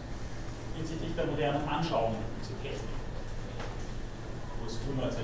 hinsichtlich 0.76 1.16
der 1.16 1.26
modernen 1.26 1.68
Anschauungen 1.68 2.18
zur 2.42 2.62
Technik, 2.62 2.90
wo 4.60 4.66
es 4.66 4.78
früher 4.78 5.08
ist. 5.08 5.18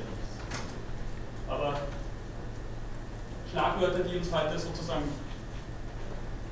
Aber 1.48 1.82
Schlagwörter, 3.52 4.04
die 4.04 4.18
uns 4.18 4.32
heute 4.32 4.60
sozusagen 4.60 5.10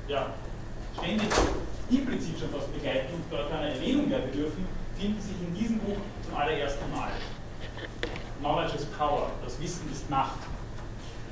ja, 0.08 0.34
ständig 0.96 1.28
implizit 1.90 2.38
schon 2.38 2.50
fast 2.50 2.72
begleiten 2.74 3.14
und 3.14 3.24
dort 3.30 3.52
einer 3.52 3.68
Erwähnung 3.68 4.10
werden 4.10 4.32
dürfen, 4.32 4.66
finden 4.98 5.20
sich 5.20 5.36
in 5.40 5.54
diesem 5.54 5.78
Buch 5.78 5.96
zum 6.24 6.36
allerersten 6.36 6.90
Mal. 6.90 7.10
Knowledge 8.40 8.76
is 8.76 8.84
Power, 8.96 9.30
das 9.44 9.60
Wissen 9.60 9.90
ist 9.90 10.08
Macht. 10.10 10.38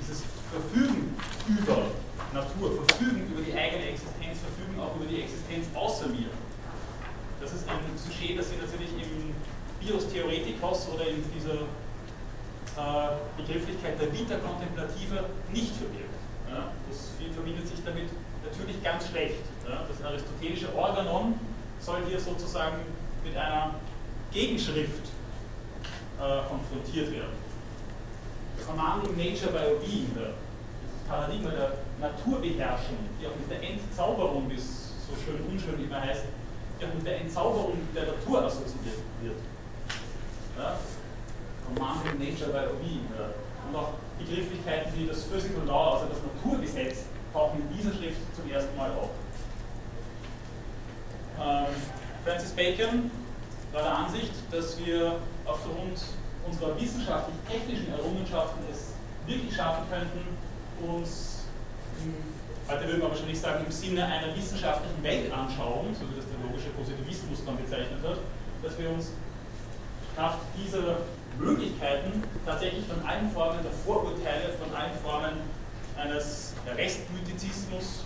Dieses 0.00 0.22
Verfügen 0.50 1.14
über 1.46 1.90
Natur, 2.34 2.84
Verfügen 2.84 3.30
über 3.30 3.42
die 3.42 3.54
eigene 3.54 3.90
Existenz, 3.90 4.38
Verfügen 4.42 4.80
auch 4.80 4.94
über 4.96 5.06
die 5.06 5.22
Existenz 5.22 5.66
außer 5.74 6.08
mir. 6.08 6.30
Das 7.40 7.52
ist 7.52 7.68
ein 7.68 7.78
Sujet, 7.96 8.38
das 8.38 8.50
Sie 8.50 8.56
natürlich 8.56 8.90
im 8.98 9.34
Bios 9.80 10.08
Theoretikos 10.10 10.88
oder 10.94 11.06
in 11.06 11.22
dieser 11.30 11.68
äh, 12.74 13.16
Begrifflichkeit 13.36 14.00
der 14.00 14.12
Vita 14.12 14.36
Contemplativa 14.38 15.24
nicht 15.52 15.76
verbirgt. 15.76 16.16
Ja, 16.50 16.72
das 16.88 17.10
verbindet 17.34 17.68
sich 17.68 17.84
damit 17.84 18.08
natürlich 18.42 18.82
ganz 18.82 19.08
schlecht. 19.08 19.44
Ja, 19.68 19.84
das 19.86 20.02
aristotelische 20.02 20.74
Organon 20.74 21.38
soll 21.80 22.02
hier 22.08 22.18
sozusagen 22.18 22.78
mit 23.24 23.36
einer 23.36 23.74
Gegenschrift 24.32 25.08
äh, 26.18 26.48
konfrontiert 26.48 27.12
werden. 27.12 27.36
Commanding 28.66 29.16
Nature 29.16 29.52
by 29.52 29.84
Being, 29.84 30.10
das 30.14 30.32
Paradigma 31.08 31.50
der 31.50 31.72
Naturbeherrschung, 32.00 32.98
die 33.20 33.26
auch 33.26 33.36
mit 33.36 33.50
der 33.50 33.62
Entzauberung, 33.62 34.50
wie 34.50 34.54
es 34.54 34.92
so 35.06 35.14
schön 35.14 35.40
unschön 35.50 35.82
immer 35.84 36.00
heißt, 36.00 36.24
die 36.80 36.84
auch 36.84 36.94
mit 36.94 37.06
der 37.06 37.20
Entzauberung 37.20 37.78
der 37.94 38.06
Natur 38.06 38.44
assoziiert 38.44 39.04
wird. 39.22 39.36
Ja? 40.58 40.78
Commanding 41.66 42.18
Nature 42.18 42.50
by 42.50 42.74
Being. 42.82 43.06
Ja? 43.16 43.30
Und 43.68 43.76
auch 43.76 43.92
Begrifflichkeiten 44.18 44.92
wie 44.96 45.06
das 45.06 45.24
Physical 45.24 45.66
Law, 45.66 45.94
also 45.94 46.06
das 46.06 46.18
Naturgesetz, 46.22 47.04
tauchen 47.32 47.60
in 47.60 47.76
dieser 47.76 47.92
Schrift 47.92 48.18
zum 48.34 48.50
ersten 48.50 48.76
Mal 48.76 48.90
auf. 48.92 49.10
Ähm, 51.38 51.74
Francis 52.24 52.50
Bacon 52.52 53.10
war 53.76 53.82
der 53.82 53.98
Ansicht, 53.98 54.32
dass 54.50 54.78
wir 54.78 55.20
aufgrund 55.44 56.00
unserer 56.48 56.80
wissenschaftlich-technischen 56.80 57.92
Errungenschaften 57.92 58.64
es 58.72 58.96
wirklich 59.26 59.54
schaffen 59.54 59.84
könnten, 59.90 60.24
uns, 60.80 61.44
heute 62.68 62.86
würde 62.86 62.98
man 62.98 63.10
wahrscheinlich 63.10 63.38
sagen, 63.38 63.66
im 63.66 63.72
Sinne 63.72 64.06
einer 64.06 64.34
wissenschaftlichen 64.34 65.02
Weltanschauung, 65.02 65.92
so 65.92 66.08
wie 66.08 66.16
das 66.16 66.24
der 66.24 66.40
logische 66.40 66.70
Positivismus 66.70 67.44
dann 67.44 67.58
bezeichnet 67.58 68.00
hat, 68.02 68.16
dass 68.62 68.78
wir 68.78 68.88
uns 68.90 69.12
Kraft 70.16 70.40
dieser 70.56 71.04
Möglichkeiten 71.38 72.22
tatsächlich 72.46 72.86
von 72.86 73.04
allen 73.06 73.30
Formen 73.30 73.60
der 73.62 73.72
Vorurteile, 73.72 74.56
von 74.56 74.74
allen 74.74 74.96
Formen 75.04 75.36
eines 76.00 76.54
Restmythizismus 76.64 78.04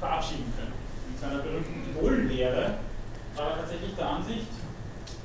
verabschieden 0.00 0.52
können. 0.58 0.74
In 1.14 1.20
seiner 1.20 1.42
berühmten 1.42 1.94
Idollenlehre 1.94 2.74
war 3.36 3.50
er 3.50 3.56
tatsächlich 3.58 3.94
der 3.94 4.08
Ansicht, 4.08 4.46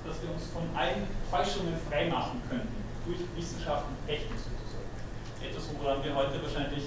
dass 0.05 0.21
wir 0.21 0.31
uns 0.33 0.47
von 0.51 0.63
allen 0.75 1.07
Täuschungen 1.29 1.75
freimachen 1.89 2.41
könnten, 2.49 2.79
durch 3.05 3.21
Wissenschaft 3.35 3.85
und 3.87 3.97
Technik 4.07 4.37
sozusagen. 4.37 4.89
Etwas, 5.41 5.63
woran 5.79 6.03
wir 6.03 6.13
heute 6.15 6.41
wahrscheinlich 6.41 6.83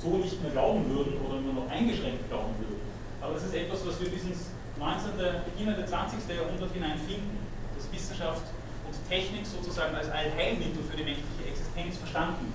so 0.00 0.16
nicht 0.16 0.40
mehr 0.42 0.52
glauben 0.52 0.88
würden 0.88 1.20
oder 1.20 1.40
nur 1.40 1.64
noch 1.64 1.68
eingeschränkt 1.70 2.28
glauben 2.28 2.54
würden. 2.58 2.80
Aber 3.20 3.34
das 3.34 3.44
ist 3.44 3.54
etwas, 3.54 3.86
was 3.86 4.00
wir 4.00 4.08
bis 4.08 4.24
ins 4.24 4.50
19., 4.78 5.12
beginnende 5.44 5.84
20. 5.84 6.24
Jahrhundert 6.24 6.72
hinein 6.72 6.98
finden, 6.98 7.36
dass 7.76 7.84
Wissenschaft 7.92 8.42
und 8.88 8.96
Technik 9.08 9.44
sozusagen 9.44 9.94
als 9.94 10.08
Allheilmittel 10.10 10.82
für 10.88 10.96
die 10.96 11.04
menschliche 11.04 11.52
Existenz 11.52 11.98
verstanden 11.98 12.52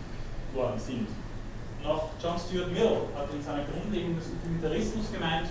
worden 0.53 0.79
sind. 0.79 1.07
Noch 1.83 2.09
John 2.21 2.39
Stuart 2.39 2.71
Mill 2.71 3.05
hat 3.13 3.29
in 3.31 3.43
seiner 3.43 3.63
Grundlegung 3.65 4.17
des 4.17 4.25
Utilitarismus 4.41 5.11
gemeint, 5.11 5.47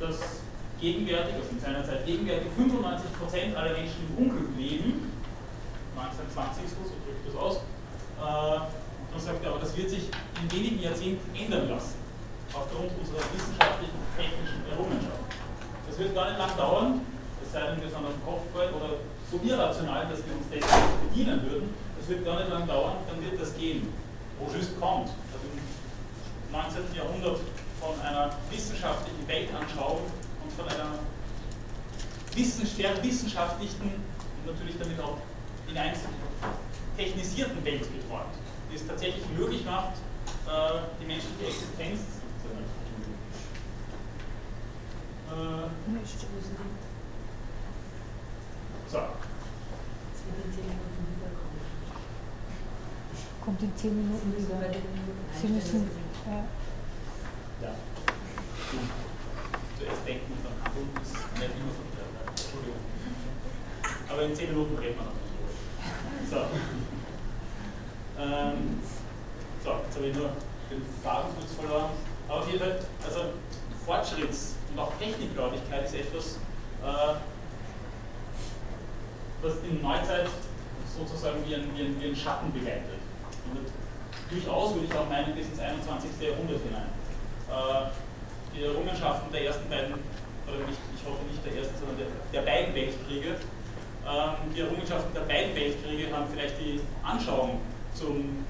dass 0.00 0.40
gegenwärtig, 0.80 1.34
also 1.34 1.50
in 1.50 1.60
seiner 1.60 1.84
Zeit 1.84 2.06
gegenwärtig 2.06 2.48
95% 2.58 3.54
aller 3.54 3.72
Menschen 3.72 4.00
im 4.08 4.26
Unglück 4.26 4.56
leben, 4.56 5.12
1920 5.96 6.68
so, 6.68 6.82
so 6.84 6.96
drückt 7.06 7.24
das 7.26 7.36
aus, 7.36 7.56
äh, 8.18 8.58
dann 9.14 9.20
sagt 9.20 9.44
er, 9.44 9.50
aber 9.50 9.60
das 9.60 9.76
wird 9.76 9.90
sich 9.90 10.10
in 10.42 10.46
wenigen 10.50 10.82
Jahrzehnten 10.82 11.22
ändern 11.34 11.70
lassen, 11.70 11.94
aufgrund 12.52 12.90
unserer 12.98 13.22
wissenschaftlichen 13.30 14.00
technischen 14.18 14.62
Errungenschaften. 14.70 15.30
Das 15.86 15.98
wird 15.98 16.14
gar 16.14 16.30
nicht 16.30 16.38
lang 16.38 16.56
dauern, 16.56 17.00
es 17.44 17.52
sei 17.52 17.62
denn, 17.70 17.80
wir 17.80 17.88
sind 17.88 18.02
auf 18.02 18.10
dem 18.10 18.24
Kopf 18.26 18.42
gefallen 18.50 18.74
oder 18.74 18.90
so 19.30 19.38
irrational, 19.38 20.06
dass 20.10 20.20
wir 20.26 20.34
uns 20.34 20.50
dessen 20.50 20.82
bedienen 21.06 21.38
würden, 21.46 21.70
das 21.98 22.08
wird 22.08 22.24
gar 22.24 22.38
nicht 22.42 22.50
lang 22.50 22.66
dauern, 22.66 22.98
dann 23.06 23.22
wird 23.22 23.40
das 23.40 23.54
gehen. 23.56 23.88
Wo 24.38 24.50
just 24.50 24.74
kommt, 24.80 25.14
also 25.30 25.46
im 25.46 25.62
19. 26.50 26.90
Jahrhundert 26.98 27.38
von 27.78 27.94
einer 28.02 28.34
wissenschaftlichen 28.50 29.22
Weltanschauung 29.28 30.02
von 30.56 30.68
einer 30.68 30.98
wissenschaftlichen 33.02 33.90
und 33.90 34.46
natürlich 34.46 34.78
damit 34.78 35.00
auch 35.00 35.18
in 35.68 35.76
einzelnen 35.76 36.14
technisierten 36.96 37.64
Welt 37.64 37.82
geträumt, 37.82 38.34
die 38.70 38.76
es 38.76 38.86
tatsächlich 38.86 39.24
möglich 39.36 39.64
macht, 39.64 39.94
äh, 40.46 40.80
die 41.00 41.06
menschliche 41.06 41.46
Existenz 41.46 42.00
zu 42.42 42.48
äh, 45.34 45.68
So. 48.90 48.98
Kommt 53.44 53.62
in 53.62 53.76
10 53.76 53.96
Minuten 53.96 54.32
wieder. 54.36 54.74
Sie 55.40 55.48
müssen. 55.48 55.90
Ja. 56.26 56.44
ja 57.68 57.74
zuerst 59.84 60.06
denken 60.06 60.32
nicht. 60.64 61.54
Aber 64.08 64.22
in 64.22 64.34
10 64.34 64.48
Minuten 64.50 64.78
reden 64.78 64.96
wir 64.96 65.04
noch. 65.04 65.12
So. 66.30 66.36
Ähm, 68.20 68.80
so, 69.62 69.70
jetzt 69.84 69.96
habe 69.96 70.06
ich 70.06 70.14
nur 70.14 70.30
den 70.70 70.82
Faden 71.02 71.30
kurz 71.36 71.54
verloren. 71.54 71.90
Aber 72.28 72.40
auf 72.40 72.46
jeden 72.46 72.60
Fall, 72.60 72.78
also 73.04 73.20
Fortschritts- 73.86 74.54
und 74.70 74.78
auch 74.78 74.92
Technikgläubigkeit 74.98 75.84
ist 75.84 75.94
etwas, 75.94 76.38
äh, 76.82 77.14
was 79.42 79.54
in 79.68 79.82
Neuzeit 79.82 80.28
sozusagen 80.96 81.44
wie 81.46 81.54
ein, 81.54 81.70
wie 81.76 81.82
ein, 81.82 82.00
wie 82.00 82.06
ein 82.08 82.16
Schatten 82.16 82.52
begleitet. 82.52 83.00
Und 83.52 83.66
durchaus 84.30 84.74
würde 84.74 84.86
ich 84.86 84.94
auch 84.94 85.08
meinen, 85.08 85.34
bis 85.34 85.46
ins 85.48 85.58
21. 85.58 86.10
Jahrhundert 86.20 86.62
hinein. 86.62 86.88
Äh, 87.50 87.90
die 88.54 88.64
Errungenschaften 88.64 89.32
der 89.32 89.46
ersten 89.46 89.68
beiden, 89.68 89.94
oder 90.48 90.66
nicht, 90.66 90.80
ich 90.94 91.02
hoffe 91.04 91.24
nicht 91.26 91.44
der 91.44 91.54
ersten, 91.58 91.76
sondern 91.78 91.98
der, 91.98 92.10
der 92.32 92.42
beiden 92.46 92.74
Weltkriege, 92.74 93.36
ähm, 94.04 94.52
die 94.54 94.60
Errungenschaften 94.60 95.14
der 95.14 95.24
beiden 95.24 95.54
Weltkriege 95.56 96.12
haben 96.12 96.26
vielleicht 96.32 96.60
die 96.60 96.80
Anschauung 97.02 97.60
zum 97.94 98.44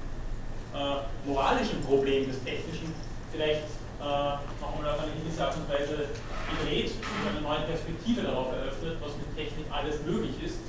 äh, 0.75 1.27
moralischen 1.27 1.81
Problem 1.81 2.27
des 2.27 2.43
Technischen 2.43 2.93
vielleicht 3.31 3.63
äh, 3.99 4.03
noch 4.03 4.75
einmal 4.75 4.91
auf 4.91 5.01
eine 5.01 5.15
gewisse 5.15 5.45
Art 5.45 5.55
und 5.55 5.67
Weise 5.69 6.11
gedreht 6.51 6.91
und 6.99 7.29
eine 7.31 7.41
neue 7.41 7.63
Perspektive 7.67 8.21
darauf 8.21 8.51
eröffnet, 8.51 8.97
was 8.99 9.15
mit 9.17 9.31
Technik 9.35 9.65
alles 9.71 10.03
möglich 10.03 10.35
ist. 10.43 10.59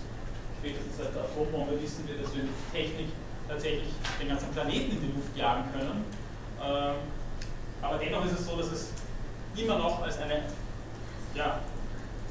Spätestens 0.58 0.96
seit 0.96 1.14
der 1.14 1.22
Atombombe 1.22 1.80
wissen 1.80 2.06
wir, 2.08 2.16
dass 2.22 2.34
wir 2.34 2.42
mit 2.44 2.54
Technik 2.72 3.10
tatsächlich 3.48 3.90
den 4.20 4.28
ganzen 4.28 4.50
Planeten 4.50 4.90
in 4.92 5.00
die 5.00 5.12
Luft 5.14 5.36
jagen 5.36 5.64
können. 5.72 6.04
Ähm, 6.62 6.94
aber 7.82 7.98
dennoch 7.98 8.24
ist 8.24 8.40
es 8.40 8.46
so, 8.46 8.56
dass 8.56 8.72
es 8.72 8.90
immer 9.56 9.78
noch 9.78 10.02
als 10.02 10.18
eine, 10.18 10.42
ja, 11.36 11.60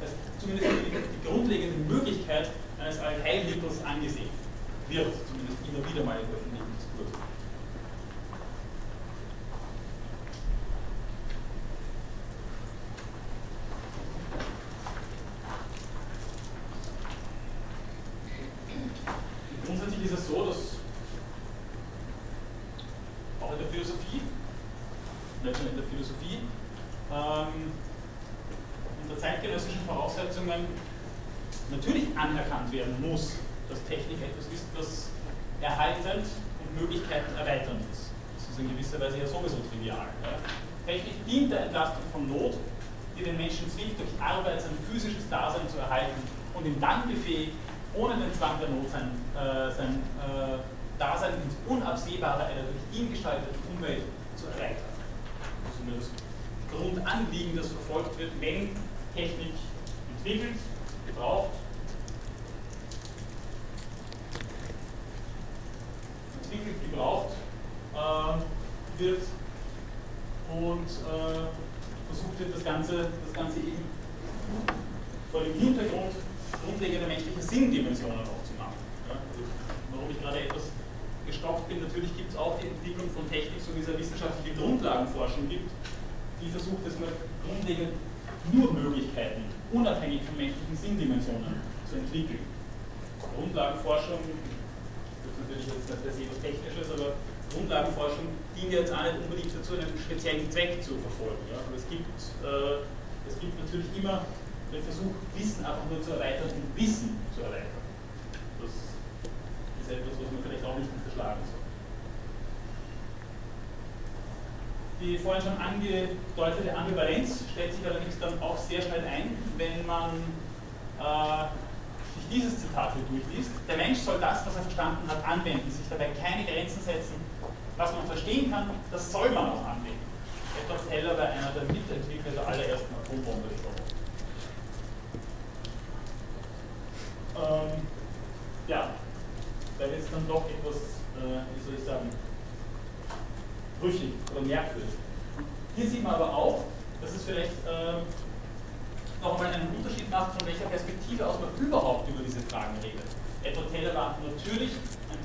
als 0.01 0.11
zumindest 0.39 0.69
die, 0.69 1.27
grundlegende 1.27 1.77
Möglichkeit 1.93 2.49
eines 2.79 2.99
Allheilmittels 2.99 3.83
angesehen 3.83 4.29
wird, 4.89 5.07
zumindest 5.27 5.57
immer 5.67 5.81
wieder 5.89 6.03
mal 6.05 6.19
im 6.19 6.29
öffentlichen 6.33 6.65
Diskurs. 6.77 7.34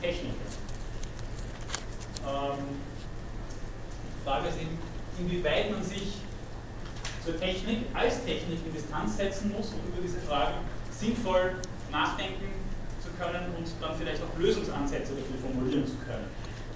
Techniker. 0.00 0.34
Ähm, 2.26 2.64
die 4.16 4.24
Frage 4.24 4.48
ist 4.48 4.60
eben, 4.60 4.78
inwieweit 5.18 5.70
man 5.70 5.82
sich 5.82 6.18
zur 7.24 7.38
Technik 7.38 7.86
als 7.94 8.24
Technik 8.24 8.58
in 8.64 8.72
Distanz 8.72 9.16
setzen 9.16 9.52
muss, 9.52 9.72
um 9.72 9.80
über 9.92 10.02
diese 10.02 10.20
Fragen 10.20 10.64
sinnvoll 10.90 11.56
nachdenken 11.90 12.48
zu 13.02 13.10
können 13.18 13.52
und 13.56 13.66
dann 13.80 13.96
vielleicht 13.96 14.22
auch 14.22 14.38
Lösungsansätze 14.38 15.12
dafür 15.14 15.38
formulieren 15.40 15.86
zu 15.86 15.96
können. 16.06 16.28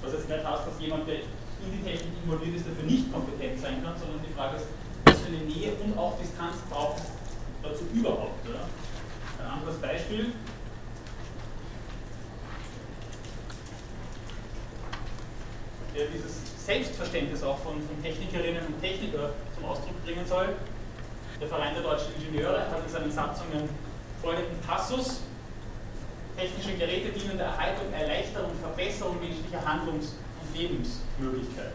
Was 0.02 0.12
jetzt 0.12 0.28
nicht 0.28 0.44
heißt, 0.44 0.66
dass 0.66 0.80
jemand, 0.80 1.08
der 1.08 1.24
in 1.64 1.72
die 1.72 1.82
Technik 1.82 2.12
involviert 2.22 2.56
ist, 2.56 2.66
dafür 2.66 2.84
nicht 2.84 3.12
kompetent 3.12 3.60
sein 3.60 3.82
kann, 3.82 3.96
sondern 3.96 4.20
die 4.20 4.32
Frage 4.34 4.56
ist, 4.56 4.66
was 5.06 5.20
für 5.20 5.28
eine 5.28 5.44
Nähe 5.48 5.72
und 5.82 5.96
auch 5.96 6.18
Distanz 6.18 6.56
braucht 6.68 7.00
es 7.00 7.04
dazu 7.62 7.84
überhaupt. 7.94 8.44
Ja? 8.44 8.68
Ein 9.40 9.60
anderes 9.60 9.76
Beispiel. 9.78 10.32
Der 15.94 16.06
dieses 16.06 16.64
Selbstverständnis 16.64 17.42
auch 17.42 17.58
von, 17.58 17.74
von 17.74 18.02
Technikerinnen 18.02 18.66
und 18.66 18.80
Technikern 18.80 19.30
zum 19.54 19.64
Ausdruck 19.64 20.04
bringen 20.04 20.26
soll. 20.26 20.48
Der 21.40 21.48
Verein 21.48 21.74
der 21.74 21.82
deutschen 21.82 22.14
Ingenieure 22.16 22.70
hat 22.70 22.84
in 22.84 22.92
seinen 22.92 23.12
Satzungen 23.12 23.68
folgenden 24.20 24.58
Passus. 24.66 25.20
Technische 26.36 26.76
Geräte 26.76 27.10
dienen 27.10 27.38
der 27.38 27.46
Erhaltung, 27.46 27.92
Erleichterung, 27.92 28.50
Verbesserung 28.60 29.20
menschlicher 29.20 29.64
Handlungs- 29.64 30.14
Lebensmöglichkeit. 30.54 31.72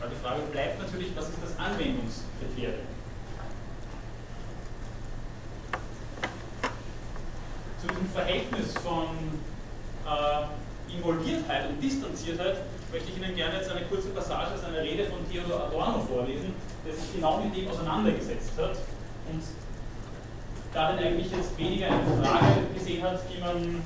Aber 0.00 0.10
die 0.10 0.16
Frage 0.16 0.42
bleibt 0.52 0.80
natürlich, 0.80 1.08
was 1.14 1.28
ist 1.28 1.38
das 1.42 1.58
Anwendungskriterium? 1.58 2.86
Zu 7.80 7.88
diesem 7.88 8.10
Verhältnis 8.10 8.72
von 8.74 9.06
äh, 10.06 10.94
Involviertheit 10.94 11.68
und 11.70 11.82
Distanziertheit 11.82 12.58
möchte 12.92 13.10
ich 13.10 13.16
Ihnen 13.16 13.36
gerne 13.36 13.56
jetzt 13.56 13.70
eine 13.70 13.82
kurze 13.86 14.08
Passage 14.10 14.54
aus 14.54 14.64
einer 14.64 14.82
Rede 14.82 15.04
von 15.04 15.18
Theodor 15.30 15.66
Adorno 15.66 16.00
vorlesen, 16.00 16.54
der 16.84 16.94
sich 16.94 17.14
genau 17.14 17.38
mit 17.38 17.54
dem 17.56 17.68
auseinandergesetzt 17.70 18.52
hat 18.58 18.76
und 19.30 19.42
darin 20.74 20.98
eigentlich 20.98 21.30
jetzt 21.30 21.56
weniger 21.58 21.86
eine 21.86 22.02
Frage 22.22 22.66
gesehen 22.74 23.02
hat, 23.02 23.20
die 23.30 23.40
man 23.40 23.82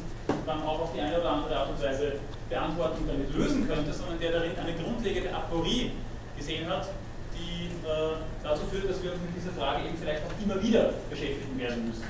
dann 0.46 0.62
auch 0.62 0.80
auf 0.80 0.92
die 0.94 1.00
eine 1.00 1.20
oder 1.20 1.30
andere 1.30 1.56
Art 1.56 1.70
und 1.70 1.82
Weise 1.82 2.16
Beantwortung 2.48 3.06
damit 3.06 3.32
lösen 3.34 3.68
könnte, 3.68 3.92
sondern 3.92 4.18
der 4.20 4.32
darin 4.32 4.52
eine 4.56 4.72
grundlegende 4.72 5.34
Aporie 5.34 5.92
gesehen 6.36 6.68
hat, 6.68 6.88
die 7.36 7.68
äh, 7.86 8.16
dazu 8.42 8.64
führt, 8.66 8.88
dass 8.88 9.02
wir 9.02 9.12
uns 9.12 9.20
mit 9.20 9.36
dieser 9.36 9.52
Frage 9.52 9.88
eben 9.88 9.96
vielleicht 9.96 10.22
auch 10.24 10.36
immer 10.42 10.62
wieder 10.62 10.90
beschäftigen 11.10 11.58
werden 11.58 11.88
müssen. 11.88 12.04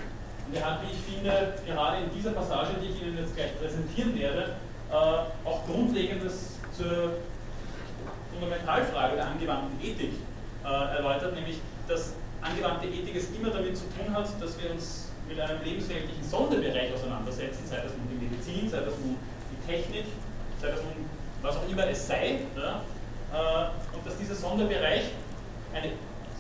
Und 0.47 0.55
er 0.55 0.65
hat, 0.65 0.83
wie 0.83 0.93
ich 0.93 1.03
finde, 1.03 1.55
gerade 1.67 2.05
in 2.05 2.11
dieser 2.15 2.31
Passage, 2.31 2.75
die 2.83 2.91
ich 2.91 3.03
Ihnen 3.03 3.19
jetzt 3.19 3.35
gleich 3.35 3.59
präsentieren 3.59 4.15
werde, 4.19 4.55
äh, 4.91 5.49
auch 5.49 5.67
Grundlegendes 5.67 6.54
zur 6.77 7.19
Fundamentalfrage 8.33 9.17
der 9.17 9.27
angewandten 9.27 9.81
Ethik 9.83 10.13
äh, 10.65 10.97
erläutert, 10.97 11.35
nämlich 11.35 11.61
dass 11.89 12.15
angewandte 12.41 12.87
Ethik 12.89 13.17
es 13.17 13.31
immer 13.31 13.51
damit 13.51 13.77
zu 13.77 13.85
tun 13.97 14.15
hat, 14.15 14.29
dass 14.41 14.61
wir 14.61 14.71
uns 14.71 15.11
mit 15.29 15.41
einem 15.41 15.63
lebensweltlichen 15.63 16.25
Sonderbereich 16.29 16.93
auseinandersetzen, 16.93 17.67
sei 17.67 17.77
das 17.77 17.93
nun 17.97 18.09
die 18.11 18.27
Medizin, 18.27 18.69
sei 18.69 18.81
das 18.81 18.95
nun 18.99 19.17
die 19.51 19.73
Technik, 19.73 20.05
sei 20.61 20.69
das 20.69 20.83
nun 20.83 21.09
was 21.41 21.57
auch 21.57 21.69
immer 21.69 21.87
es 21.89 22.07
sei, 22.07 22.41
ja, 22.57 22.81
äh, 23.33 23.97
und 23.97 24.07
dass 24.07 24.17
dieser 24.17 24.35
Sonderbereich 24.35 25.05
eine 25.75 25.93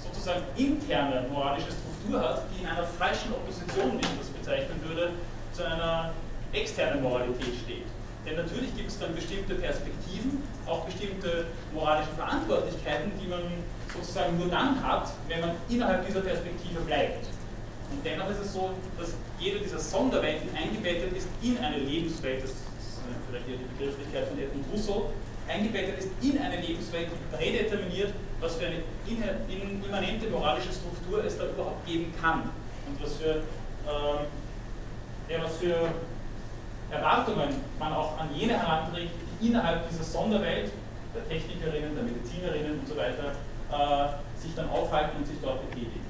sozusagen 0.02 0.42
interne 0.56 1.26
moralische 1.30 1.68
Struktur 1.70 2.20
hat, 2.20 2.42
die 2.50 2.62
in 2.62 2.68
einer 2.68 2.84
falschen 2.84 3.32
Opposition, 3.32 3.92
wie 3.92 4.04
ich 4.04 4.18
das 4.18 4.28
bezeichnen 4.28 4.80
würde, 4.86 5.10
zu 5.52 5.64
einer 5.64 6.12
externen 6.52 7.02
Moralität 7.02 7.54
steht. 7.64 7.86
Denn 8.26 8.36
natürlich 8.36 8.74
gibt 8.74 8.88
es 8.88 8.98
dann 8.98 9.14
bestimmte 9.14 9.54
Perspektiven, 9.54 10.42
auch 10.66 10.84
bestimmte 10.86 11.46
moralische 11.72 12.12
Verantwortlichkeiten, 12.16 13.12
die 13.20 13.28
man 13.28 13.42
sozusagen 13.92 14.38
nur 14.38 14.48
dann 14.48 14.82
hat, 14.82 15.10
wenn 15.28 15.40
man 15.40 15.50
innerhalb 15.68 16.06
dieser 16.06 16.20
Perspektive 16.20 16.80
bleibt. 16.80 17.26
Und 17.90 18.04
dennoch 18.04 18.30
ist 18.30 18.40
es 18.40 18.52
so, 18.52 18.70
dass 18.98 19.14
jede 19.38 19.60
dieser 19.60 19.78
Sonderwelten 19.78 20.48
eingebettet 20.56 21.16
ist 21.16 21.28
in 21.42 21.58
eine 21.58 21.78
Lebenswelt, 21.78 22.42
das 22.42 22.52
vielleicht 23.28 23.46
hier 23.46 23.56
die 23.58 23.68
Begrifflichkeit 23.76 24.28
von 24.28 24.38
Edmund 24.38 24.64
Rousseau, 24.72 25.12
eingebettet 25.46 25.98
ist 25.98 26.08
in 26.22 26.38
eine 26.38 26.60
Lebenswelt, 26.60 27.08
die 27.12 27.36
prädeterminiert, 27.36 28.14
was 28.40 28.56
für 28.56 28.66
eine 28.66 28.80
immanente 29.48 30.28
moralische 30.30 30.72
Struktur 30.72 31.24
es 31.24 31.36
da 31.36 31.44
überhaupt 31.44 31.86
geben 31.86 32.12
kann 32.20 32.50
und 32.88 33.02
was 33.02 33.14
für, 33.16 33.42
ähm, 33.86 34.26
ja, 35.28 35.42
was 35.44 35.56
für 35.58 35.90
Erwartungen 36.94 37.48
man 37.78 37.92
auch 37.92 38.18
an 38.18 38.28
jene 38.34 38.54
heranträgt, 38.54 39.12
die 39.40 39.48
innerhalb 39.48 39.88
dieser 39.88 40.04
Sonderwelt 40.04 40.70
der 41.14 41.28
Technikerinnen, 41.28 41.94
der 41.94 42.04
Medizinerinnen 42.04 42.80
und 42.80 42.88
so 42.88 42.96
weiter 42.96 43.34
äh, 43.70 44.40
sich 44.40 44.54
dann 44.54 44.68
aufhalten 44.70 45.18
und 45.18 45.26
sich 45.26 45.36
dort 45.42 45.68
betätigen. 45.70 46.04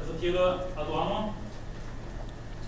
Also 0.00 0.12
Theodor 0.14 0.64
Adorno 0.76 1.34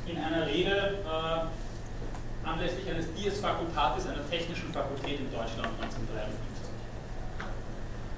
in 0.06 0.18
einer 0.18 0.46
Rede 0.46 0.98
äh, 1.04 2.48
anlässlich 2.48 2.88
eines 2.90 3.06
Dies 3.14 3.40
Fakultatis 3.40 4.06
einer 4.06 4.28
technischen 4.28 4.72
Fakultät 4.72 5.20
in 5.20 5.30
Deutschland 5.30 5.68
1953. 5.80 6.40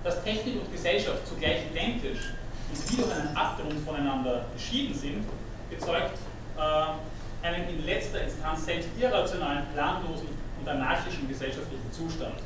Dass 0.04 0.24
Technik 0.24 0.62
und 0.62 0.72
Gesellschaft 0.72 1.26
zugleich 1.26 1.66
identisch 1.70 2.34
und 2.70 2.90
wie 2.90 2.96
durch 2.96 3.12
einen 3.12 3.36
Abgrund 3.36 3.78
voneinander 3.84 4.46
geschieden 4.54 4.94
sind, 4.94 5.24
bezeugt 5.70 6.18
äh, 6.56 7.46
einen 7.46 7.68
in 7.68 7.86
letzter 7.86 8.22
Instanz 8.22 8.64
selbst 8.64 8.88
irrationalen, 8.98 9.64
planlosen 9.74 10.28
und 10.60 10.68
anarchischen 10.68 11.28
gesellschaftlichen 11.28 11.90
Zustand. 11.90 12.36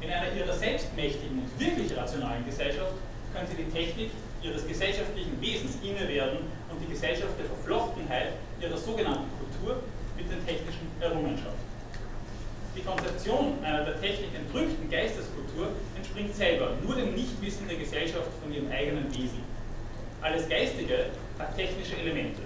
In 0.00 0.10
einer 0.10 0.32
ihrer 0.32 0.54
selbstmächtigen 0.54 1.38
und 1.38 1.60
wirklich 1.60 1.94
rationalen 1.96 2.44
Gesellschaft 2.46 2.92
könnte 3.34 3.54
die 3.54 3.70
Technik 3.70 4.10
ihres 4.42 4.66
gesellschaftlichen 4.66 5.38
Wesens 5.40 5.76
inne 5.82 6.08
werden 6.08 6.38
und 6.70 6.80
die 6.80 6.90
Gesellschaft 6.90 7.38
der 7.38 7.46
Verflochtenheit 7.46 8.32
ihrer 8.60 8.76
sogenannten 8.76 9.28
Kultur 9.38 9.82
mit 10.16 10.30
den 10.30 10.44
technischen 10.46 10.88
Errungenschaften. 11.00 11.70
Die 12.76 12.82
Konzeption 12.82 13.62
einer 13.62 13.84
der 13.84 14.00
Technik 14.00 14.30
entrückten 14.34 14.88
Geisteskultur 14.88 15.68
entspringt 15.96 16.34
selber 16.34 16.72
nur 16.82 16.94
dem 16.94 17.14
Nichtwissen 17.14 17.68
der 17.68 17.76
Gesellschaft 17.76 18.30
von 18.40 18.52
ihrem 18.52 18.70
eigenen 18.70 19.12
Wesen. 19.12 19.42
Alles 20.22 20.48
Geistige 20.48 21.06
hat 21.38 21.56
technische 21.56 21.96
Elemente. 21.96 22.40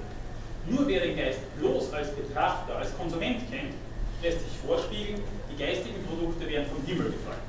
Nur 0.66 0.86
wer 0.88 1.00
den 1.00 1.16
Geist 1.16 1.40
bloß 1.58 1.92
als 1.92 2.10
Betrachter, 2.12 2.76
als 2.76 2.96
Konsument 2.96 3.40
kennt, 3.50 3.74
lässt 4.22 4.40
sich 4.40 4.58
vorspiegeln, 4.66 5.20
die 5.50 5.62
geistigen 5.62 6.02
Produkte 6.06 6.48
werden 6.48 6.66
vom 6.66 6.82
Himmel 6.86 7.12
gefallen. 7.12 7.44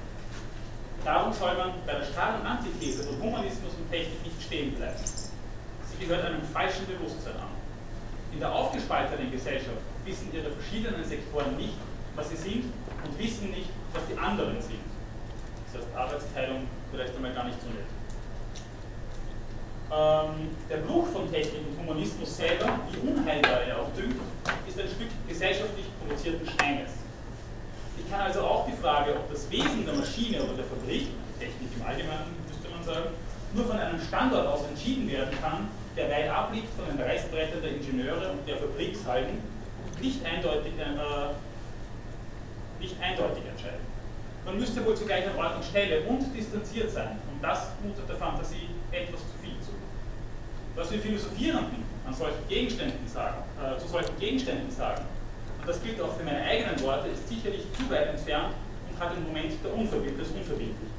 Darum 1.05 1.31
soll 1.31 1.55
man 1.55 1.73
bei 1.85 1.93
der 1.93 2.05
starren 2.05 2.45
Antithese 2.45 3.03
von 3.03 3.21
Humanismus 3.21 3.73
und 3.77 3.89
Technik 3.89 4.23
nicht 4.23 4.41
stehen 4.41 4.73
bleiben. 4.73 4.99
Sie 4.99 6.05
gehört 6.05 6.25
einem 6.25 6.41
falschen 6.41 6.85
Bewusstsein 6.87 7.35
an. 7.37 7.55
In 8.33 8.39
der 8.39 8.51
aufgespaltenen 8.51 9.31
Gesellschaft 9.31 9.79
wissen 10.03 10.29
ihre 10.33 10.51
verschiedenen 10.51 11.05
Sektoren 11.05 11.55
nicht, 11.55 11.77
was 12.15 12.29
sie 12.29 12.35
sind 12.35 12.65
und 13.05 13.17
wissen 13.17 13.51
nicht, 13.51 13.69
was 13.93 14.03
die 14.11 14.17
anderen 14.17 14.61
sind. 14.61 14.83
Das 15.71 15.81
heißt, 15.81 15.95
Arbeitsteilung 15.95 16.67
vielleicht 16.91 17.15
einmal 17.15 17.33
gar 17.33 17.45
nicht 17.45 17.61
so 17.61 17.67
nett 17.67 17.94
ähm, 19.95 20.51
der 20.69 20.77
Bruch 20.77 21.07
von 21.07 21.31
Technik 21.31 21.61
und 21.71 21.79
Humanismus 21.79 22.35
selber, 22.35 22.79
wie 22.91 22.99
unheilbar 23.07 23.61
er 23.61 23.79
auch 23.79 23.91
dünkt, 23.95 24.19
ist 24.67 24.79
ein 24.79 24.87
Stück 24.87 25.07
gesellschaftlich 25.27 25.85
provozierten 25.99 26.47
Steines. 26.47 26.91
Ich 27.97 28.11
kann 28.11 28.21
also 28.21 28.41
auch 28.41 28.67
die 28.67 28.75
Frage, 28.75 29.15
ob 29.15 29.31
das 29.31 29.49
Wesen 29.49 29.85
der 29.85 29.95
Maschine 29.95 30.43
oder 30.43 30.53
der 30.53 30.65
Fabrik, 30.65 31.07
Technik 31.39 31.69
im 31.75 31.85
Allgemeinen 31.85 32.35
müsste 32.47 32.67
man 32.69 32.83
sagen, 32.83 33.15
nur 33.53 33.65
von 33.65 33.77
einem 33.77 34.01
Standort 34.01 34.47
aus 34.47 34.67
entschieden 34.67 35.09
werden 35.09 35.31
kann, 35.41 35.69
der 35.95 36.11
weit 36.11 36.29
abliegt 36.29 36.67
von 36.75 36.85
den 36.85 36.99
Reißbrettern 36.99 37.61
der 37.61 37.71
Ingenieure 37.71 38.31
und 38.31 38.47
der 38.47 38.57
Fabrikshalden 38.57 39.39
nicht 40.01 40.25
eindeutig, 40.25 40.73
äh, 40.77 41.31
nicht 42.81 42.95
eindeutig 43.01 43.43
entscheiden. 43.47 43.95
Man 44.45 44.59
müsste 44.59 44.85
wohl 44.85 44.95
zugleich 44.95 45.25
an 45.25 45.37
Ort 45.37 45.55
und 45.55 45.65
Stelle 45.65 46.01
und 46.01 46.35
distanziert 46.35 46.91
sein 46.91 47.17
und 47.31 47.41
das 47.41 47.69
mutet 47.81 48.07
der 48.07 48.17
Fantasie 48.17 48.69
etwas 48.91 49.21
zu 49.21 49.33
viel. 49.41 49.44
Was 50.75 50.91
wir 50.91 50.99
Philosophierenden 50.99 51.83
an 52.05 52.13
solchen 52.13 52.47
Gegenständen 52.49 53.07
sagen, 53.07 53.37
äh, 53.63 53.79
zu 53.79 53.87
solchen 53.87 54.19
Gegenständen 54.19 54.69
sagen, 54.69 55.03
und 55.59 55.69
das 55.69 55.81
gilt 55.81 56.01
auch 56.01 56.15
für 56.17 56.23
meine 56.23 56.43
eigenen 56.43 56.79
Worte, 56.81 57.07
ist 57.07 57.29
sicherlich 57.29 57.63
zu 57.73 57.89
weit 57.89 58.09
entfernt 58.09 58.53
und 58.91 58.99
hat 58.99 59.15
den 59.15 59.23
Moment 59.23 59.53
der 59.63 59.73
Unverbind 59.73 60.19
des 60.19 60.27
Unverbindlichen. 60.29 60.91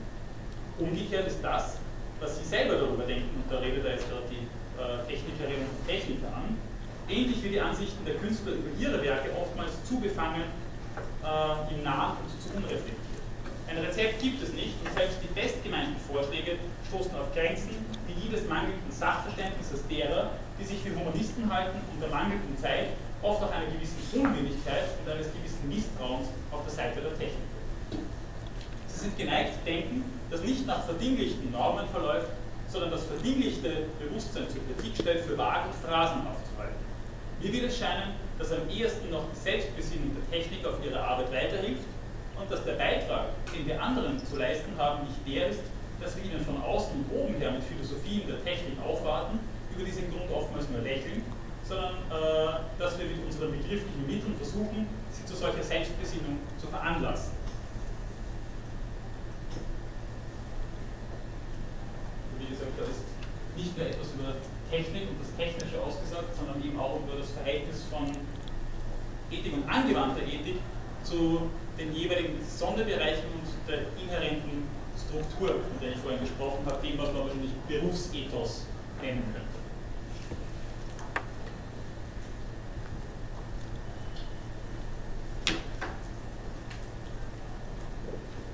Umgekehrt 0.78 1.26
ist 1.28 1.40
das, 1.42 1.76
was 2.20 2.38
Sie 2.38 2.44
selber 2.44 2.76
darüber 2.76 3.04
denken, 3.04 3.28
und 3.36 3.52
da 3.52 3.58
redet 3.60 3.84
er 3.84 3.92
jetzt 3.92 4.08
gerade 4.08 4.24
die 4.30 4.48
äh, 4.80 5.04
Technikerinnen 5.06 5.68
und 5.68 5.86
Techniker 5.86 6.28
an, 6.32 6.56
ähnlich 7.08 7.44
wie 7.44 7.50
die 7.50 7.60
Ansichten 7.60 8.04
der 8.04 8.14
Künstler 8.16 8.52
über 8.52 8.72
ihre 8.80 9.02
Werke 9.04 9.28
oftmals 9.36 9.72
zu 9.84 10.00
befangen, 10.00 10.44
äh, 11.22 11.74
im 11.74 11.84
Nahen 11.84 12.16
und 12.24 12.32
zu 12.32 12.48
unreflektiert. 12.56 13.20
Ein 13.68 13.78
Rezept 13.78 14.22
gibt 14.22 14.42
es 14.42 14.52
nicht 14.54 14.74
und 14.84 14.94
selbst 14.96 15.18
die 15.22 15.28
bestgemeinten 15.38 16.00
Vorschläge 16.00 16.56
stoßen 16.88 17.14
auf 17.14 17.34
Grenzen, 17.34 17.76
die 18.16 18.28
des 18.28 18.48
mangelnden 18.48 18.90
Sachverständnisses 18.90 19.86
derer, 19.88 20.30
die 20.58 20.64
sich 20.64 20.80
für 20.80 20.94
Humanisten 20.94 21.52
halten 21.52 21.78
und 21.92 22.00
der 22.00 22.08
mangelnden 22.08 22.56
Zeit 22.58 22.96
oft 23.22 23.42
auch 23.42 23.52
einer 23.52 23.66
gewissen 23.66 24.00
Unwilligkeit 24.12 24.96
und 25.00 25.10
eines 25.10 25.28
gewissen 25.32 25.68
Misstrauens 25.68 26.28
auf 26.50 26.64
der 26.64 26.72
Seite 26.72 27.00
der 27.00 27.16
Technik. 27.18 27.48
Sie 28.88 28.98
sind 28.98 29.18
geneigt 29.18 29.54
zu 29.54 29.60
denken, 29.64 30.04
dass 30.30 30.42
nicht 30.42 30.66
nach 30.66 30.84
verdinglichten 30.84 31.52
Normen 31.52 31.86
verläuft, 31.88 32.28
sondern 32.68 32.90
das 32.90 33.04
verdinglichte 33.04 33.86
Bewusstsein 34.00 34.48
zur 34.48 34.62
Kritik 34.64 34.96
stellt, 35.00 35.24
für 35.24 35.38
Wagen 35.38 35.70
und 35.70 35.76
Phrasen 35.76 36.26
aufzuhalten. 36.26 36.84
Mir 37.40 37.52
wird 37.52 37.64
es 37.64 37.78
scheinen, 37.78 38.16
dass 38.38 38.52
am 38.52 38.68
ehesten 38.68 39.10
noch 39.10 39.24
die 39.32 39.38
Selbstbesinnung 39.38 40.16
der 40.16 40.38
Technik 40.38 40.64
auf 40.66 40.74
ihre 40.84 41.00
Arbeit 41.00 41.32
weiterhilft 41.32 41.84
und 42.38 42.50
dass 42.50 42.64
der 42.64 42.72
Beitrag, 42.72 43.28
den 43.54 43.66
wir 43.66 43.80
anderen 43.80 44.18
zu 44.24 44.36
leisten 44.36 44.72
haben, 44.78 45.06
nicht 45.06 45.36
der 45.36 45.48
ist, 45.48 45.60
dass 46.00 46.16
wir 46.16 46.24
ihnen 46.24 46.44
von 46.44 46.62
außen 46.62 46.92
und 46.92 47.06
oben 47.16 47.34
her 47.36 47.52
mit 47.52 47.62
Philosophien 47.64 48.26
der 48.26 48.42
Technik 48.44 48.78
aufwarten, 48.84 49.38
über 49.74 49.84
diesen 49.84 50.10
Grund 50.10 50.30
oftmals 50.32 50.68
nur 50.70 50.80
lächeln, 50.80 51.22
sondern 51.62 51.94
äh, 52.10 52.78
dass 52.78 52.98
wir 52.98 53.06
mit 53.06 53.24
unseren 53.24 53.50
begrifflichen 53.52 54.06
Mitteln 54.06 54.36
versuchen, 54.36 54.86
sie 55.10 55.24
zu 55.24 55.34
solcher 55.34 55.62
Selbstbesinnung 55.62 56.38
zu 56.58 56.66
veranlassen. 56.68 57.32
Wie 62.38 62.46
gesagt, 62.46 62.72
da 62.78 62.84
ist 62.84 63.02
nicht 63.56 63.76
nur 63.76 63.86
etwas 63.86 64.08
über 64.14 64.36
Technik 64.70 65.08
und 65.10 65.20
das 65.20 65.34
Technische 65.36 65.82
ausgesagt, 65.82 66.36
sondern 66.36 66.62
eben 66.62 66.78
auch 66.78 67.00
über 67.00 67.18
das 67.18 67.30
Verhältnis 67.30 67.84
von 67.90 68.10
Ethik 69.30 69.52
und 69.54 69.68
angewandter 69.68 70.22
Ethik 70.22 70.60
zu 71.02 71.50
den 71.78 71.92
jeweiligen 71.92 72.38
Sonderbereichen 72.44 73.26
und 73.34 73.46
der 73.68 73.86
inhärenten 74.00 74.65
Struktur, 75.08 75.48
von 75.48 75.80
der 75.80 75.90
ich 75.90 75.98
vorhin 75.98 76.20
gesprochen 76.20 76.64
habe, 76.66 76.86
dem, 76.86 76.98
was 76.98 77.12
man 77.12 77.22
wahrscheinlich 77.22 77.52
Berufsethos 77.68 78.66
nennen 79.00 79.22
könnte. 79.32 79.46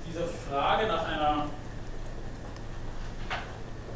Dieser 0.07 0.27
Frage 0.27 0.87
nach 0.87 1.05
einer 1.07 1.45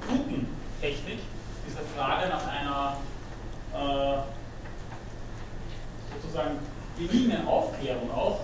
guten 0.07 0.47
Technik, 0.81 1.19
dieser 1.67 1.81
Frage 1.95 2.29
nach 2.29 2.47
einer 2.47 2.97
äh, 3.73 4.17
sozusagen 6.15 6.57
geliehenen 6.97 7.47
Aufklärung 7.47 8.09
auch, 8.11 8.41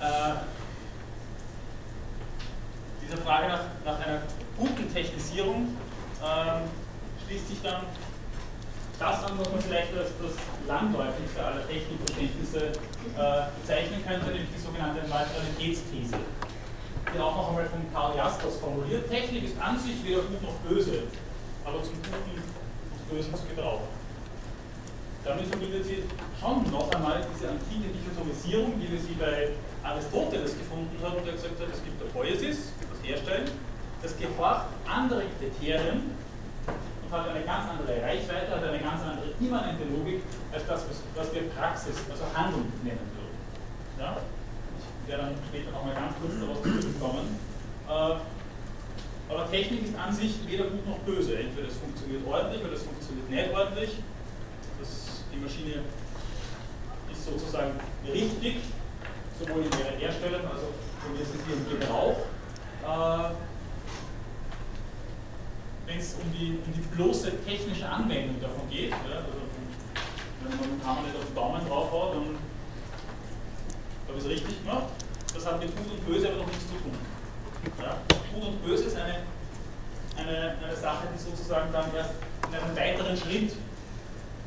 äh, 0.00 0.34
diese 3.02 3.16
Frage 3.18 3.48
nach, 3.48 3.60
nach 3.84 4.06
einer 4.06 4.22
guten 4.58 4.92
Technisierung 4.92 5.76
äh, 6.22 7.26
schließt 7.26 7.48
sich 7.48 7.62
dann 7.62 7.86
das 8.98 9.24
an, 9.24 9.38
was 9.38 9.50
man 9.50 9.60
vielleicht 9.60 9.96
als 9.96 10.10
das 10.22 10.32
landläufigste 10.68 11.44
aller 11.44 11.66
Technikverständnisse 11.66 12.66
äh, 12.66 12.72
bezeichnen 13.60 14.04
könnte, 14.06 14.26
nämlich 14.26 14.48
die 14.54 14.60
sogenannte 14.60 15.00
Neutralitätsthese 15.08 16.18
die 17.14 17.20
auch 17.20 17.36
noch 17.36 17.48
einmal 17.50 17.66
von 17.66 17.80
Karl 17.92 18.16
Jaspers 18.16 18.56
formuliert. 18.56 19.08
Technik 19.08 19.44
ist 19.44 19.60
an 19.60 19.78
sich 19.78 20.02
weder 20.04 20.22
gut 20.22 20.42
noch 20.42 20.56
böse, 20.64 21.04
aber 21.64 21.82
zum 21.82 21.94
Guten 22.00 22.40
und 22.40 23.10
Bösen 23.10 23.34
zu 23.34 23.44
gebrauchen. 23.44 23.88
Damit 25.24 25.46
verbindet 25.46 25.84
sie 25.84 26.02
schon 26.40 26.70
noch 26.70 26.90
einmal 26.90 27.22
diese 27.32 27.50
antike 27.50 27.94
Dichotomisierung, 27.94 28.74
wie 28.80 28.90
wir 28.90 28.98
sie 28.98 29.14
bei 29.14 29.54
Aristoteles 29.84 30.58
gefunden 30.58 30.96
haben, 31.02 31.22
der 31.24 31.34
gesagt 31.34 31.60
hat, 31.60 31.68
es 31.72 31.84
gibt 31.84 32.00
der 32.00 32.06
Poiesis, 32.06 32.72
das 32.80 32.98
Herstellen, 33.06 33.50
das 34.02 34.18
gehorcht 34.18 34.66
anderen 34.88 35.26
Kriterien 35.38 36.10
und 36.66 37.12
hat 37.12 37.28
eine 37.28 37.44
ganz 37.44 37.70
andere 37.70 38.02
Reichweite, 38.02 38.50
hat 38.50 38.64
eine 38.64 38.80
ganz 38.80 39.00
andere 39.02 39.30
immanente 39.38 39.84
Logik 39.84 40.22
als 40.52 40.66
das, 40.66 40.86
was 41.14 41.34
wir 41.34 41.42
Praxis, 41.50 41.94
also 42.10 42.24
Handeln 42.34 42.72
nennen 42.82 43.06
würden. 43.14 43.38
Ja? 44.00 44.16
Werde 45.06 45.22
dann 45.24 45.34
später 45.48 45.70
nochmal 45.72 45.94
ganz 45.94 46.14
kurz 46.20 46.34
darauf 46.40 46.62
zurückkommen. 46.62 47.38
Äh, 47.88 49.32
aber 49.32 49.50
Technik 49.50 49.84
ist 49.84 49.96
an 49.96 50.12
sich 50.14 50.36
weder 50.46 50.64
gut 50.64 50.86
noch 50.86 50.98
böse. 50.98 51.38
Entweder 51.38 51.68
es 51.68 51.76
funktioniert 51.76 52.26
ordentlich 52.26 52.62
oder 52.62 52.72
es 52.72 52.82
funktioniert 52.82 53.30
nicht 53.30 53.50
ordentlich. 53.54 53.90
Das, 54.78 55.24
die 55.32 55.38
Maschine 55.38 55.82
ist 57.10 57.24
sozusagen 57.24 57.72
richtig, 58.12 58.56
sowohl 59.38 59.62
in 59.62 59.72
ihrer 59.72 59.96
Herstellung, 59.98 60.42
also 60.46 60.68
in 61.08 61.16
ihrem 61.18 61.80
Gebrauch. 61.80 62.16
Äh, 62.82 63.34
Wenn 65.86 65.98
es 65.98 66.14
um 66.14 66.30
die, 66.32 66.58
um 66.64 66.72
die 66.72 66.86
bloße 66.94 67.44
technische 67.44 67.88
Anwendung 67.88 68.40
davon 68.40 68.68
geht, 68.70 68.90
ja, 68.90 68.96
also 69.18 69.42
wenn 70.42 70.58
man 70.58 70.78
den 70.78 70.86
Hammer 70.86 71.02
nicht 71.02 71.16
auf 71.16 71.26
den 71.26 71.34
Daumen 71.34 71.68
draufhaut, 71.68 72.14
dann 72.14 72.38
habe 74.08 74.18
ich 74.18 74.24
es 74.24 74.30
richtig 74.30 74.64
gemacht? 74.64 74.84
Das 75.34 75.46
hat 75.46 75.60
mit 75.60 75.76
Gut 75.76 75.90
und 75.90 76.06
Böse 76.06 76.28
aber 76.28 76.38
noch 76.38 76.46
nichts 76.46 76.66
zu 76.66 76.74
tun. 76.74 76.96
Ja? 77.80 77.98
Gut 78.34 78.48
und 78.48 78.64
Böse 78.64 78.84
ist 78.84 78.96
eine, 78.96 79.22
eine, 80.16 80.56
eine 80.62 80.76
Sache, 80.76 81.08
die 81.14 81.18
sozusagen 81.18 81.72
dann 81.72 81.94
erst 81.94 82.14
in 82.48 82.54
einem 82.54 82.76
weiteren 82.76 83.16
Schritt, 83.16 83.52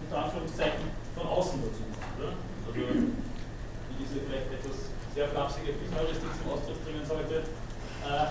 unter 0.04 0.26
Anführungszeichen, 0.56 0.90
von 1.16 1.28
außen 1.28 1.62
dazu 1.62 1.84
kommt. 1.84 2.36
Also, 2.66 2.76
wie 2.76 3.96
diese 4.00 4.26
vielleicht 4.26 4.52
etwas 4.52 4.90
sehr 5.14 5.28
flapsige 5.28 5.74
Heuristik 5.96 6.30
zum 6.42 6.52
Ausdruck 6.52 6.84
bringen 6.84 7.06
sollte, 7.06 7.36
äh, 7.36 8.28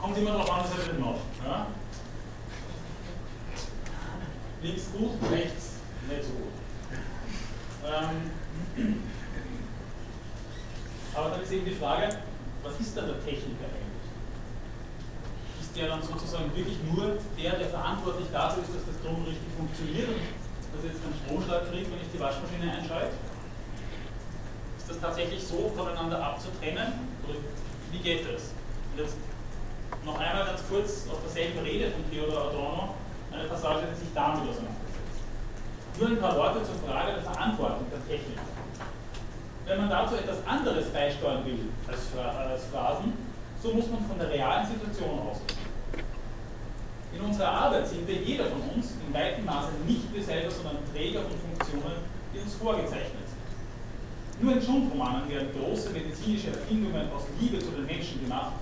kommt 0.00 0.18
immer 0.18 0.32
darauf 0.32 0.50
an, 0.50 0.60
was 0.64 0.78
er 0.78 0.84
drin 0.84 1.00
macht. 1.00 1.20
Ja? 1.44 1.66
Links 4.62 4.92
gut, 4.92 5.10
rechts 5.30 5.74
nicht 6.08 6.24
so 6.24 6.30
gut. 6.30 6.56
Ähm, 7.84 8.30
aber 11.14 11.30
dann 11.30 11.42
ist 11.42 11.52
eben 11.52 11.64
die 11.64 11.74
Frage, 11.74 12.08
was 12.62 12.80
ist 12.80 12.96
dann 12.96 13.06
der 13.06 13.24
Techniker 13.24 13.66
eigentlich? 13.66 14.08
Ist 15.60 15.76
der 15.76 15.88
dann 15.88 16.02
sozusagen 16.02 16.54
wirklich 16.54 16.78
nur 16.92 17.18
der, 17.38 17.58
der 17.58 17.68
verantwortlich 17.68 18.28
dafür 18.32 18.62
ist, 18.62 18.74
dass 18.74 18.86
das 18.86 19.02
Drum 19.02 19.24
richtig 19.24 19.50
funktioniert 19.56 20.08
und 20.08 20.41
dass 20.72 20.84
jetzt 20.84 21.04
ein 21.04 21.14
Stromschlag 21.24 21.70
kriegt, 21.70 21.90
wenn 21.92 22.00
ich 22.00 22.10
die 22.12 22.20
Waschmaschine 22.20 22.72
einschalte? 22.72 23.16
Ist 24.78 24.88
das 24.90 25.00
tatsächlich 25.00 25.42
so 25.44 25.70
voneinander 25.76 26.18
abzutrennen? 26.22 27.08
Oder 27.24 27.38
wie 27.90 27.98
geht 27.98 28.26
das? 28.26 28.50
Und 28.92 28.98
jetzt 28.98 29.16
noch 30.04 30.18
einmal 30.18 30.46
ganz 30.46 30.62
kurz 30.68 31.06
aus 31.08 31.20
derselben 31.24 31.60
Rede 31.60 31.90
von 31.90 32.02
Theodor 32.10 32.48
Adorno 32.48 32.94
eine 33.30 33.44
Passage, 33.44 33.86
die 33.92 34.00
sich 34.00 34.12
damit 34.14 34.42
auseinandersetzt. 34.42 35.22
Nur 35.98 36.08
ein 36.08 36.18
paar 36.18 36.36
Worte 36.36 36.60
zur 36.64 36.76
Frage 36.88 37.12
der 37.12 37.22
Verantwortung 37.22 37.86
der 37.92 38.02
Technik 38.08 38.38
wenn 39.66 39.78
man 39.78 39.90
dazu 39.90 40.16
etwas 40.16 40.38
anderes 40.46 40.86
beisteuern 40.90 41.44
will 41.44 41.68
als, 41.86 41.98
als 42.16 42.64
Phrasen, 42.66 43.12
so 43.62 43.72
muss 43.72 43.88
man 43.88 44.04
von 44.04 44.18
der 44.18 44.30
realen 44.30 44.66
Situation 44.66 45.20
ausgehen. 45.20 45.61
In 47.14 47.20
unserer 47.20 47.48
Arbeit 47.48 47.86
sind 47.86 48.06
wir 48.08 48.16
jeder 48.16 48.46
von 48.46 48.60
uns 48.74 48.92
in 49.06 49.12
weitem 49.12 49.44
Maße 49.44 49.72
nicht 49.86 50.12
wir 50.12 50.22
selber, 50.22 50.50
sondern 50.50 50.78
Träger 50.92 51.20
von 51.20 51.36
Funktionen, 51.38 52.00
die 52.34 52.40
uns 52.40 52.54
vorgezeichnet 52.54 53.28
sind. 53.28 54.42
Nur 54.42 54.54
in 54.54 54.62
Schundromanen 54.62 55.28
werden 55.28 55.48
große 55.52 55.90
medizinische 55.90 56.48
Erfindungen 56.48 57.12
aus 57.12 57.28
Liebe 57.38 57.58
zu 57.58 57.70
den 57.70 57.86
Menschen 57.86 58.24
gemacht 58.24 58.54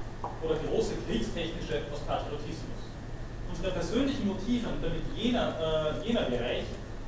oder 0.43 0.57
große 0.57 0.95
kriegstechnische 1.07 1.87
aus 1.93 2.01
Patriotismus. 2.01 2.91
Unsere 3.49 3.73
persönlichen 3.73 4.27
Motive 4.27 4.69
und 4.69 4.83
damit 4.83 5.03
jener, 5.17 5.55
äh, 5.57 6.07
jener 6.07 6.23
Bereich, 6.23 6.65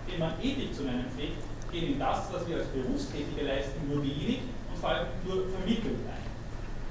den 0.08 0.18
man 0.18 0.32
Ethik 0.40 0.74
zu 0.74 0.84
nennen 0.84 1.06
pflegt, 1.14 1.42
gehen 1.70 1.94
in 1.94 1.98
das, 1.98 2.32
was 2.32 2.46
wir 2.48 2.56
als 2.56 2.66
Berufstätige 2.68 3.42
leisten, 3.42 3.80
nur 3.88 4.02
wenig 4.02 4.40
und 4.70 4.78
Fall 4.80 5.06
nur 5.24 5.48
vermittelt 5.48 6.00
ein. 6.06 6.22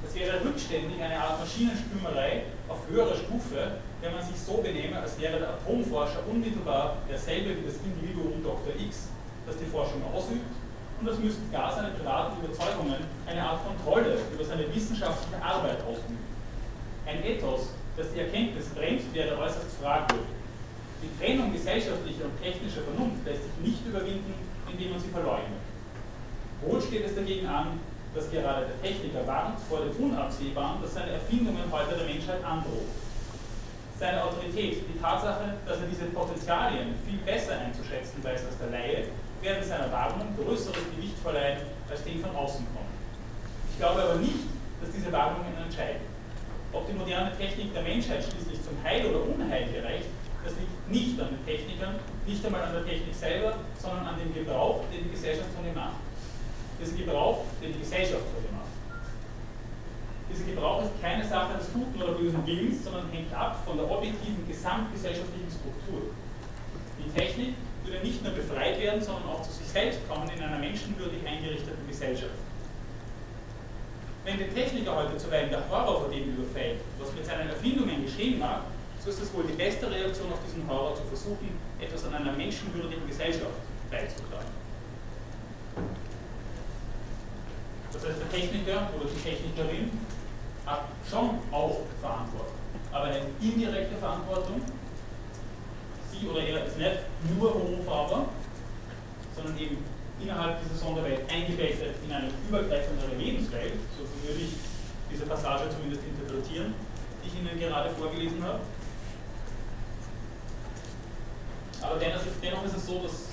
Das 0.03 0.15
wäre 0.15 0.43
rückständig 0.43 1.01
eine 1.01 1.19
Art 1.19 1.39
Maschinenstümmerei 1.39 2.43
auf 2.71 2.87
höherer 2.89 3.15
Stufe, 3.15 3.79
wenn 4.01 4.13
man 4.13 4.23
sich 4.23 4.39
so 4.39 4.63
benehme, 4.63 4.99
als 4.99 5.19
wäre 5.19 5.39
der 5.39 5.49
Atomforscher 5.49 6.23
unmittelbar 6.29 6.97
derselbe 7.09 7.57
wie 7.57 7.65
das 7.65 7.75
Individuum 7.83 8.41
Dr. 8.43 8.73
X, 8.79 9.09
das 9.45 9.57
die 9.57 9.65
Forschung 9.65 10.01
ausübt, 10.13 10.47
und 10.99 11.07
das 11.07 11.17
müssten 11.17 11.51
gar 11.51 11.73
seine 11.73 11.89
privaten 11.89 12.37
Überzeugungen 12.43 13.01
eine 13.25 13.41
Art 13.43 13.59
Kontrolle 13.65 14.17
über 14.33 14.45
seine 14.45 14.73
wissenschaftliche 14.73 15.43
Arbeit 15.43 15.81
ausüben. 15.81 16.19
Ein 17.07 17.25
Ethos, 17.25 17.73
das 17.97 18.13
die 18.13 18.19
Erkenntnis 18.19 18.69
bremst, 18.69 19.11
wäre 19.13 19.37
äußerst 19.37 19.81
fragwürdig. 19.81 20.29
Die 21.01 21.09
Trennung 21.17 21.51
gesellschaftlicher 21.51 22.25
und 22.25 22.37
technischer 22.39 22.83
Vernunft 22.83 23.25
lässt 23.25 23.41
sich 23.41 23.57
nicht 23.65 23.85
überwinden, 23.85 24.33
indem 24.71 24.91
man 24.91 24.99
sie 25.01 25.09
verleugnet. 25.09 25.65
Wohl 26.61 26.79
steht 26.79 27.05
es 27.05 27.15
dagegen 27.15 27.47
an, 27.47 27.79
dass 28.13 28.29
gerade 28.29 28.67
der 28.67 28.81
Techniker 28.81 29.25
warnt 29.25 29.59
vor 29.69 29.79
dem 29.79 29.95
Unabsehbaren, 30.03 30.81
dass 30.81 30.93
seine 30.93 31.11
Erfindungen 31.11 31.63
heute 31.71 31.95
der 31.95 32.05
Menschheit 32.05 32.43
androhen. 32.43 32.91
Seine 33.97 34.23
Autorität, 34.23 34.83
die 34.83 34.99
Tatsache, 34.99 35.55
dass 35.65 35.79
er 35.79 35.87
diese 35.87 36.05
Potenzialien 36.05 36.95
viel 37.05 37.19
besser 37.19 37.59
einzuschätzen 37.59 38.23
weiß 38.23 38.45
als 38.45 38.57
der 38.57 38.71
Laie, 38.71 39.07
werden 39.41 39.63
seiner 39.63 39.91
Warnung 39.91 40.35
größeres 40.35 40.83
Gewicht 40.95 41.17
verleihen, 41.21 41.61
als 41.89 42.03
dem 42.03 42.19
von 42.19 42.35
außen 42.35 42.65
kommen. 42.73 42.91
Ich 43.71 43.77
glaube 43.77 44.01
aber 44.01 44.15
nicht, 44.15 44.49
dass 44.81 44.91
diese 44.91 45.11
Warnungen 45.11 45.55
entscheiden. 45.55 46.01
Ob 46.73 46.87
die 46.87 46.93
moderne 46.93 47.31
Technik 47.37 47.73
der 47.73 47.83
Menschheit 47.83 48.23
schließlich 48.23 48.59
zum 48.63 48.75
Heil 48.83 49.05
oder 49.05 49.23
Unheil 49.23 49.71
gereicht, 49.71 50.09
das 50.43 50.53
liegt 50.57 50.89
nicht 50.89 51.21
an 51.21 51.29
den 51.29 51.45
Technikern, 51.45 51.95
nicht 52.25 52.43
einmal 52.43 52.63
an 52.63 52.73
der 52.73 52.85
Technik 52.85 53.13
selber, 53.13 53.53
sondern 53.77 54.07
an 54.07 54.15
dem 54.19 54.33
Gebrauch, 54.33 54.81
den 54.91 55.03
die 55.03 55.11
Gesellschaft 55.11 55.53
von 55.55 55.65
ihr 55.65 55.73
macht 55.73 56.10
diesen 56.81 56.97
Gebrauch, 56.97 57.45
den 57.61 57.73
die 57.73 57.79
Gesellschaft 57.79 58.25
heute 58.35 58.51
macht. 58.53 58.73
Dieser 60.31 60.45
Gebrauch 60.45 60.83
ist 60.83 61.01
keine 61.01 61.27
Sache 61.27 61.57
des 61.57 61.71
guten 61.73 62.01
oder 62.01 62.13
bösen 62.13 62.45
Willens, 62.45 62.83
sondern 62.83 63.09
hängt 63.11 63.33
ab 63.33 63.61
von 63.65 63.77
der 63.77 63.89
objektiven 63.89 64.47
gesamtgesellschaftlichen 64.47 65.51
Struktur. 65.51 66.09
Die 66.97 67.11
Technik 67.11 67.55
würde 67.83 67.99
nicht 68.05 68.23
nur 68.23 68.33
befreit 68.33 68.79
werden, 68.79 69.01
sondern 69.01 69.25
auch 69.29 69.41
zu 69.41 69.51
sich 69.51 69.67
selbst 69.67 69.99
kommen 70.07 70.29
in 70.29 70.41
einer 70.41 70.57
menschenwürdig 70.57 71.25
eingerichteten 71.25 71.87
Gesellschaft. 71.87 72.39
Wenn 74.23 74.37
den 74.37 74.53
Techniker 74.53 74.95
heute 74.95 75.17
zuweilen 75.17 75.49
der 75.49 75.67
Horror 75.69 76.01
vor 76.01 76.09
dem 76.09 76.29
überfällt, 76.29 76.79
was 76.99 77.11
mit 77.13 77.25
seinen 77.25 77.49
Erfindungen 77.49 78.05
geschehen 78.05 78.39
mag, 78.39 78.61
so 79.03 79.09
ist 79.09 79.21
es 79.21 79.33
wohl 79.33 79.43
die 79.43 79.57
beste 79.57 79.89
Reaktion 79.89 80.31
auf 80.31 80.37
diesen 80.45 80.67
Horror 80.69 80.95
zu 80.95 81.01
versuchen, 81.03 81.57
etwas 81.79 82.05
an 82.05 82.13
einer 82.13 82.31
menschenwürdigen 82.33 83.07
Gesellschaft 83.07 83.57
beizutragen. 83.89 84.53
Das 87.93 88.05
heißt, 88.05 88.19
der 88.21 88.29
Techniker 88.29 88.89
oder 88.95 89.09
die 89.09 89.21
Technikerin 89.21 89.91
hat 90.65 90.83
schon 91.09 91.39
auch 91.51 91.81
Verantwortung, 91.99 92.55
aber 92.91 93.05
eine 93.05 93.21
indirekte 93.41 93.97
Verantwortung. 93.97 94.61
Sie 96.11 96.27
oder 96.27 96.41
er 96.41 96.65
ist 96.65 96.77
nicht 96.77 96.99
nur 97.35 97.53
Homofaber, 97.53 98.29
sondern 99.35 99.57
eben 99.57 99.77
innerhalb 100.21 100.61
dieser 100.63 100.75
Sonderwelt 100.75 101.29
eingebettet 101.29 101.95
in 102.05 102.13
eine 102.13 102.29
übergreifendere 102.47 103.15
Lebenswelt, 103.17 103.73
so 103.97 104.03
würde 104.27 104.41
ich 104.41 104.53
diese 105.11 105.25
Passage 105.25 105.69
zumindest 105.69 106.03
interpretieren, 106.03 106.73
die 107.23 107.27
ich 107.27 107.35
Ihnen 107.35 107.59
gerade 107.59 107.89
vorgelesen 107.89 108.43
habe. 108.43 108.59
Aber 111.81 111.99
dennoch 111.99 112.65
ist 112.65 112.77
es 112.77 112.85
so, 112.85 112.99
dass 112.99 113.29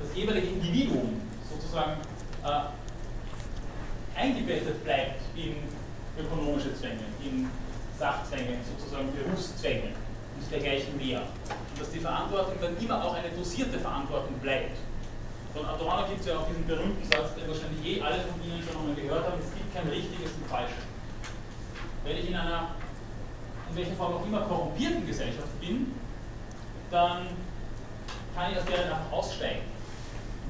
das 0.00 0.16
jeweilige 0.16 0.46
Individuum 0.46 1.20
sozusagen 1.50 2.00
äh, 2.44 4.18
eingebettet 4.18 4.84
bleibt 4.84 5.20
in 5.36 5.56
ökonomische 6.18 6.74
Zwänge, 6.74 7.06
in 7.22 7.48
Sachzwänge, 7.98 8.58
sozusagen 8.66 9.08
Berufszwänge 9.12 9.94
und 10.36 10.50
dergleichen 10.50 10.96
mehr. 10.96 11.20
Und 11.20 11.80
dass 11.80 11.90
die 11.90 12.00
Verantwortung 12.00 12.54
dann 12.60 12.76
immer 12.78 13.04
auch 13.04 13.14
eine 13.14 13.30
dosierte 13.30 13.78
Verantwortung 13.78 14.34
bleibt. 14.38 14.76
Von 15.54 15.64
Adorno 15.64 16.06
gibt 16.08 16.20
es 16.20 16.26
ja 16.26 16.38
auch 16.38 16.46
diesen 16.46 16.66
berühmten 16.66 17.04
Satz, 17.10 17.34
den 17.34 17.48
wahrscheinlich 17.48 17.82
je 17.82 18.02
alle 18.02 18.20
von 18.20 18.42
Ihnen 18.44 18.62
schon 18.62 18.80
einmal 18.80 18.94
gehört 18.94 19.24
haben, 19.24 19.40
es 19.40 19.54
gibt 19.54 19.74
kein 19.74 19.88
richtiges 19.88 20.32
und 20.32 20.46
falsches. 20.46 20.84
Wenn 22.04 22.16
ich 22.16 22.28
in 22.28 22.36
einer, 22.36 22.74
in 23.70 23.76
welcher 23.76 23.94
Form 23.94 24.14
auch 24.14 24.26
immer, 24.26 24.42
korrumpierten 24.42 25.06
Gesellschaft 25.06 25.60
bin, 25.60 25.94
dann 26.90 27.28
kann 28.34 28.52
ich 28.52 28.58
aus 28.58 28.64
der 28.66 28.84
einfach 28.84 29.12
aussteigen 29.12 29.77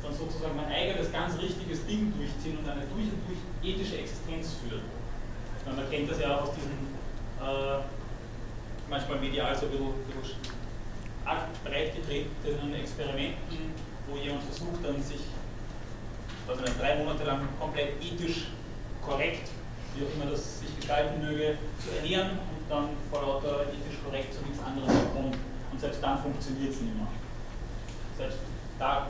dann 0.03 0.15
sozusagen 0.15 0.57
mein 0.57 0.71
eigenes 0.71 1.13
ganz 1.13 1.39
richtiges 1.39 1.87
Ding 1.87 2.13
durchziehen 2.17 2.59
und 2.59 2.69
eine 2.69 2.83
durch 2.87 3.09
und 3.11 3.23
durch 3.27 3.41
ethische 3.63 3.99
Existenz 3.99 4.57
führen. 4.63 4.83
Man 5.67 5.91
kennt 5.91 6.11
das 6.11 6.21
ja 6.21 6.37
auch 6.37 6.43
aus 6.43 6.55
diesen 6.55 6.73
äh, 7.43 7.83
manchmal 8.89 9.19
medial 9.19 9.55
so 9.55 9.67
ein 9.67 9.73
bisschen 9.73 10.59
breit 11.63 11.93
getretenen 11.95 12.75
Experimenten, 12.75 13.75
wo 14.09 14.17
jemand 14.17 14.43
versucht 14.45 14.83
dann 14.83 15.03
sich 15.03 15.21
also 16.49 16.65
drei 16.81 16.97
Monate 16.97 17.25
lang 17.25 17.41
komplett 17.61 18.03
ethisch 18.03 18.47
korrekt, 19.05 19.51
wie 19.95 20.05
auch 20.05 20.15
immer 20.15 20.31
das 20.31 20.61
sich 20.61 20.75
gestalten 20.77 21.21
möge, 21.21 21.59
zu 21.79 21.95
ernähren 21.97 22.31
und 22.31 22.71
dann 22.71 22.89
vor 23.11 23.21
lauter 23.21 23.67
ethisch 23.69 24.01
korrekt 24.03 24.33
zu 24.33 24.41
nichts 24.43 24.65
anderes 24.65 24.91
kommt. 25.15 25.37
Und 25.71 25.79
selbst 25.79 26.03
dann 26.03 26.19
funktioniert 26.19 26.73
es 26.73 26.81
nicht 26.81 26.95
mehr. 26.97 27.07
Selbst 28.17 28.39
da 28.79 29.09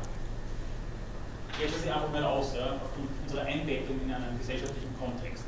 es 1.67 1.83
sich 1.83 1.93
einfach 1.93 2.11
mal 2.13 2.25
aus, 2.25 2.55
ja, 2.55 2.79
aufgrund 2.79 3.11
unserer 3.27 3.47
Einbettung 3.47 4.01
in 4.05 4.13
einen 4.13 4.39
gesellschaftlichen 4.39 4.95
Kontext. 4.99 5.45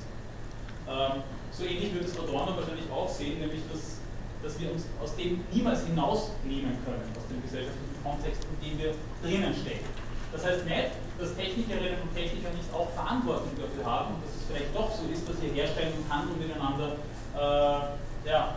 Ähm, 0.89 1.23
so 1.53 1.65
ähnlich 1.65 1.95
wird 1.95 2.05
es 2.05 2.19
Adorno 2.19 2.57
wahrscheinlich 2.57 2.91
auch 2.91 3.09
sehen, 3.09 3.39
nämlich 3.39 3.61
dass, 3.71 4.03
dass 4.43 4.59
wir 4.59 4.73
uns 4.73 4.87
aus 5.03 5.15
dem 5.17 5.45
niemals 5.53 5.87
hinausnehmen 5.87 6.75
können, 6.85 7.07
aus 7.15 7.27
dem 7.31 7.43
gesellschaftlichen 7.43 8.03
Kontext, 8.03 8.43
in 8.43 8.57
dem 8.59 8.79
wir 8.79 8.95
drinnen 9.23 9.55
stecken. 9.55 9.87
Das 10.33 10.45
heißt 10.45 10.65
nicht, 10.65 10.91
dass 11.19 11.35
Technikerinnen 11.35 12.03
und 12.03 12.15
Techniker 12.15 12.51
nicht 12.51 12.73
auch 12.73 12.91
Verantwortung 12.91 13.51
dafür 13.59 13.85
haben 13.85 14.15
dass 14.23 14.31
es 14.31 14.47
vielleicht 14.47 14.75
doch 14.75 14.91
so 14.91 15.11
ist, 15.13 15.29
dass 15.29 15.43
ihr 15.43 15.53
Herstellen 15.53 15.93
und 15.99 16.07
Handeln 16.07 16.39
miteinander 16.39 16.97
äh, 17.35 18.29
ja, 18.29 18.57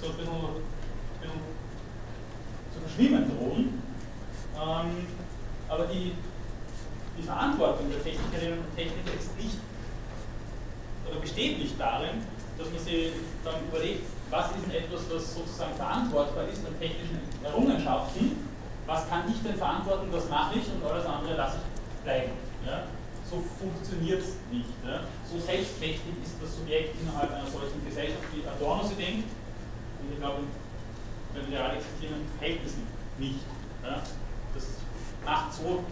so 0.00 0.08
ein 0.08 0.16
bisschen, 0.16 0.32
ein 0.32 1.20
bisschen 1.20 1.40
zu 2.72 2.80
verschwimmen 2.80 3.24
drohen. 3.28 3.82
Ähm, 4.54 5.06
aber 5.68 5.86
die, 5.86 6.12
die 7.18 7.22
Verantwortung 7.22 7.90
der 7.90 8.02
Technikerinnen 8.02 8.58
und 8.58 8.76
Techniker 8.76 9.12
ist 9.18 9.36
nicht 9.36 9.58
oder 11.08 11.20
besteht 11.20 11.58
nicht 11.58 11.78
darin, 11.78 12.24
dass 12.56 12.70
man 12.70 12.78
sich 12.78 13.12
dann 13.44 13.54
überlegt, 13.68 14.04
was 14.30 14.46
ist 14.52 14.64
denn 14.64 14.72
etwas, 14.72 15.08
das 15.08 15.34
sozusagen 15.34 15.74
verantwortbar 15.74 16.48
ist 16.48 16.64
an 16.64 16.78
technischen 16.78 17.20
Errungenschaften, 17.44 18.48
was 18.86 19.08
kann 19.08 19.28
ich 19.28 19.42
denn 19.42 19.56
verantworten, 19.56 20.08
was 20.10 20.28
mache 20.28 20.58
ich 20.58 20.66
und 20.72 20.84
alles 20.84 21.06
andere 21.06 21.36
lasse 21.36 21.58
ich 21.58 22.04
bleiben. 22.04 22.32
Ja? 22.66 22.84
So 23.28 23.42
funktioniert 23.58 24.20
es 24.20 24.36
nicht. 24.50 24.72
Ja? 24.84 25.00
So 25.30 25.38
selbstmächtig 25.38 26.14
ist 26.22 26.36
das 26.40 26.56
Subjekt 26.56 27.00
innerhalb 27.00 27.30
einer 27.32 27.46
solchen 27.46 27.84
Gesellschaft, 27.84 28.24
wie 28.32 28.46
Adorno 28.46 28.84
sie 28.84 28.94
denkt, 28.94 29.28
und 30.00 30.12
ich 30.12 30.18
glaube, 30.18 30.42
in 30.42 31.40
den 31.40 31.52
real 31.52 31.76
existierenden 31.76 32.28
Verhältnissen 32.38 32.86
nicht. 33.18 33.44
Ja? 33.84 34.02
Das 34.54 34.64
macht 35.24 35.54
so 35.54 35.84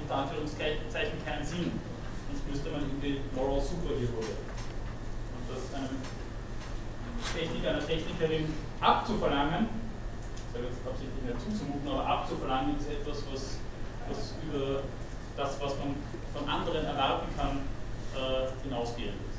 unter 0.00 0.14
Anführungszeichen 0.16 1.24
keinen 1.24 1.44
Sinn. 1.44 1.72
Sonst 2.30 2.48
müsste 2.50 2.70
man 2.70 2.82
irgendwie 2.82 3.20
Moral 3.34 3.60
Superhero. 3.60 4.18
Und 4.18 5.44
das 5.48 5.74
einem 5.74 5.98
Techniker, 7.34 7.70
einer 7.70 7.86
Technikerin 7.86 8.52
abzuverlangen, 8.80 9.68
ich 9.68 10.52
sage 10.52 10.66
jetzt 10.66 10.86
absichtlich 10.86 11.24
nicht 11.24 11.40
zuzumuten, 11.40 11.88
aber 11.88 12.06
abzuverlangen 12.06 12.78
ist 12.78 12.90
etwas, 12.90 13.22
was, 13.32 13.58
was 14.08 14.34
über 14.46 14.82
das, 15.36 15.60
was 15.60 15.78
man 15.78 15.96
von 16.32 16.48
anderen 16.48 16.84
erwarten 16.84 17.26
kann, 17.36 17.60
äh, 18.14 18.50
hinausgehend 18.62 19.18
ist. 19.30 19.34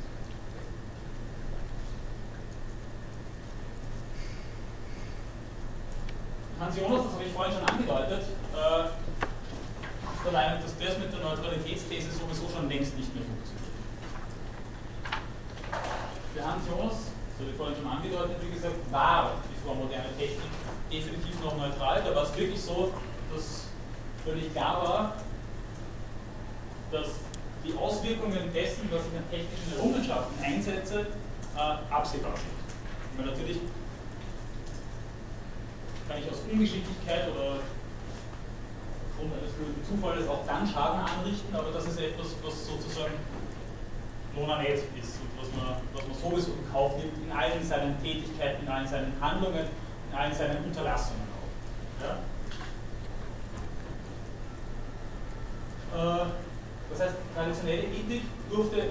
Hans 6.59 6.77
Jonas, 6.77 7.03
das 7.03 7.13
habe 7.13 7.23
ich 7.23 7.33
vorhin 7.33 7.53
schon 7.53 7.67
angedeutet, 7.67 8.23
Meinung, 10.35 10.59
dass 10.59 10.75
das 10.75 10.99
mit 10.99 11.13
der 11.13 11.21
Neutralitätsthese 11.23 12.11
sowieso 12.11 12.51
schon 12.51 12.67
längst 12.67 12.91
nicht 12.97 13.07
mehr 13.15 13.23
funktioniert. 13.23 13.71
Für 16.35 16.43
Hans 16.43 16.67
Jonas, 16.67 17.15
habe 17.39 17.49
ich 17.49 17.55
vorhin 17.55 17.75
schon 17.79 17.87
angedeutet, 17.87 18.35
wie 18.43 18.51
gesagt, 18.51 18.75
war 18.91 19.39
die 19.47 19.55
vormoderne 19.63 20.11
Technik 20.19 20.51
definitiv 20.91 21.39
noch 21.41 21.55
neutral. 21.55 22.03
Da 22.03 22.13
war 22.13 22.23
es 22.23 22.35
wirklich 22.35 22.61
so, 22.61 22.91
dass 23.33 23.71
völlig 24.25 24.51
klar 24.51 24.83
war, 24.83 25.13
dass 26.91 27.23
die 27.63 27.73
Auswirkungen 27.77 28.51
dessen, 28.53 28.91
was 28.91 29.01
ich 29.07 29.17
an 29.17 29.29
technischen 29.31 29.71
Errungenschaften 29.77 30.35
einsetze, 30.43 31.07
äh, 31.55 31.93
absehbar 31.93 32.35
sind. 32.35 32.59
Weil 33.17 33.31
natürlich 33.31 33.59
kann 36.07 36.19
ich 36.19 36.29
aus 36.29 36.43
Ungeschicklichkeit 36.51 37.31
oder 37.31 37.59
aufgrund 39.15 39.39
eines 39.39 39.53
blöden 39.53 39.81
Zufalles 39.87 40.27
auch 40.27 40.45
dann 40.45 40.67
Schaden 40.67 40.99
anrichten, 40.99 41.55
aber 41.55 41.71
das 41.71 41.85
ist 41.85 41.99
etwas, 41.99 42.35
was 42.43 42.67
sozusagen 42.67 43.13
Lonanet 44.35 44.83
ist 44.99 45.19
und 45.23 45.31
was 45.39 45.47
man, 45.55 45.77
was 45.93 46.07
man 46.07 46.17
sowieso 46.17 46.51
in 46.51 46.71
Kauf 46.71 46.97
nimmt, 46.97 47.13
in 47.23 47.31
allen 47.31 47.63
seinen 47.63 48.01
Tätigkeiten, 48.03 48.65
in 48.65 48.71
allen 48.71 48.87
seinen 48.87 49.13
Handlungen, 49.21 49.67
in 50.11 50.17
allen 50.17 50.33
seinen 50.33 50.65
Unterlassungen 50.65 51.23
auch. 51.31 52.03
Ja? 52.03 52.17
Äh, 55.95 56.25
das 56.91 56.99
heißt, 56.99 57.15
traditionelle 57.33 57.83
Ethik 57.83 58.23
durfte 58.49 58.89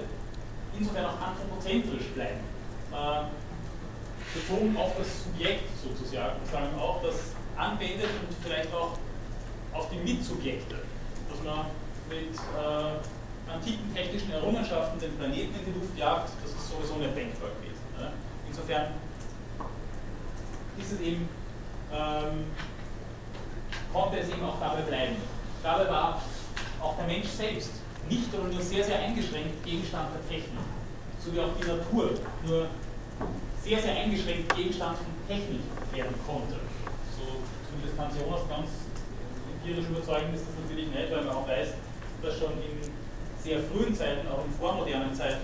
insofern 0.77 1.05
auch 1.05 1.21
anthropozentrisch 1.21 2.07
bleiben. 2.15 2.39
Äh, 2.91 3.25
bezogen 4.33 4.75
auf 4.75 4.97
das 4.97 5.23
Subjekt 5.23 5.69
sozusagen, 5.81 6.35
sagen 6.51 6.77
auch 6.79 7.01
das 7.01 7.15
anwendet 7.55 8.09
und 8.27 8.35
vielleicht 8.43 8.73
auch 8.73 8.97
auf 9.75 9.89
die 9.89 9.97
Mitsubjekte, 9.97 10.75
dass 11.29 11.43
man 11.43 11.65
mit 12.09 12.33
äh, 12.33 13.51
antiken 13.51 13.93
technischen 13.93 14.31
Errungenschaften 14.31 14.99
den 14.99 15.17
Planeten 15.17 15.53
in 15.59 15.73
die 15.73 15.79
Luft 15.79 15.97
jagt, 15.97 16.29
das 16.41 16.51
ist 16.51 16.69
sowieso 16.69 16.95
nicht 16.95 17.15
denkbar 17.15 17.49
gewesen. 17.59 17.83
Ne? 17.97 18.11
Insofern 18.47 18.93
ist 20.77 20.91
es 20.91 20.99
eben, 21.01 21.27
ähm, 21.91 22.45
konnte 23.91 24.19
es 24.19 24.29
eben 24.29 24.43
auch 24.43 24.59
dabei 24.59 24.81
bleiben. 24.81 25.15
Dabei 25.63 25.89
war 25.89 26.21
auch 26.81 26.95
der 26.97 27.07
Mensch 27.07 27.27
selbst 27.27 27.71
nicht 28.09 28.33
oder 28.33 28.47
nur 28.47 28.61
sehr, 28.61 28.83
sehr 28.83 28.99
eingeschränkt 28.99 29.63
Gegenstand 29.63 30.09
der 30.13 30.27
Technik, 30.29 30.59
so 31.23 31.33
wie 31.33 31.39
auch 31.39 31.55
die 31.59 31.67
Natur 31.67 32.11
nur 32.45 32.67
sehr, 33.63 33.81
sehr 33.81 33.95
eingeschränkt 33.95 34.55
Gegenstand 34.55 34.97
von 34.97 35.07
Technik 35.27 35.61
werden 35.91 36.13
konnte. 36.27 36.59
So 37.17 37.41
zumindest 37.65 37.99
Hans 37.99 38.13
Jonas 38.19 38.47
ganz 38.47 38.69
empirisch 39.65 39.89
überzeugend 39.89 40.35
ist 40.35 40.45
das 40.45 40.55
natürlich 40.61 40.87
nicht, 40.87 41.11
weil 41.11 41.23
man 41.25 41.35
auch 41.35 41.47
weiß, 41.47 41.69
dass 42.21 42.37
schon 42.37 42.53
in 42.61 42.77
sehr 43.41 43.59
frühen 43.63 43.95
Zeiten, 43.95 44.27
auch 44.27 44.45
in 44.45 44.51
vormodernen 44.51 45.13
Zeiten, 45.13 45.41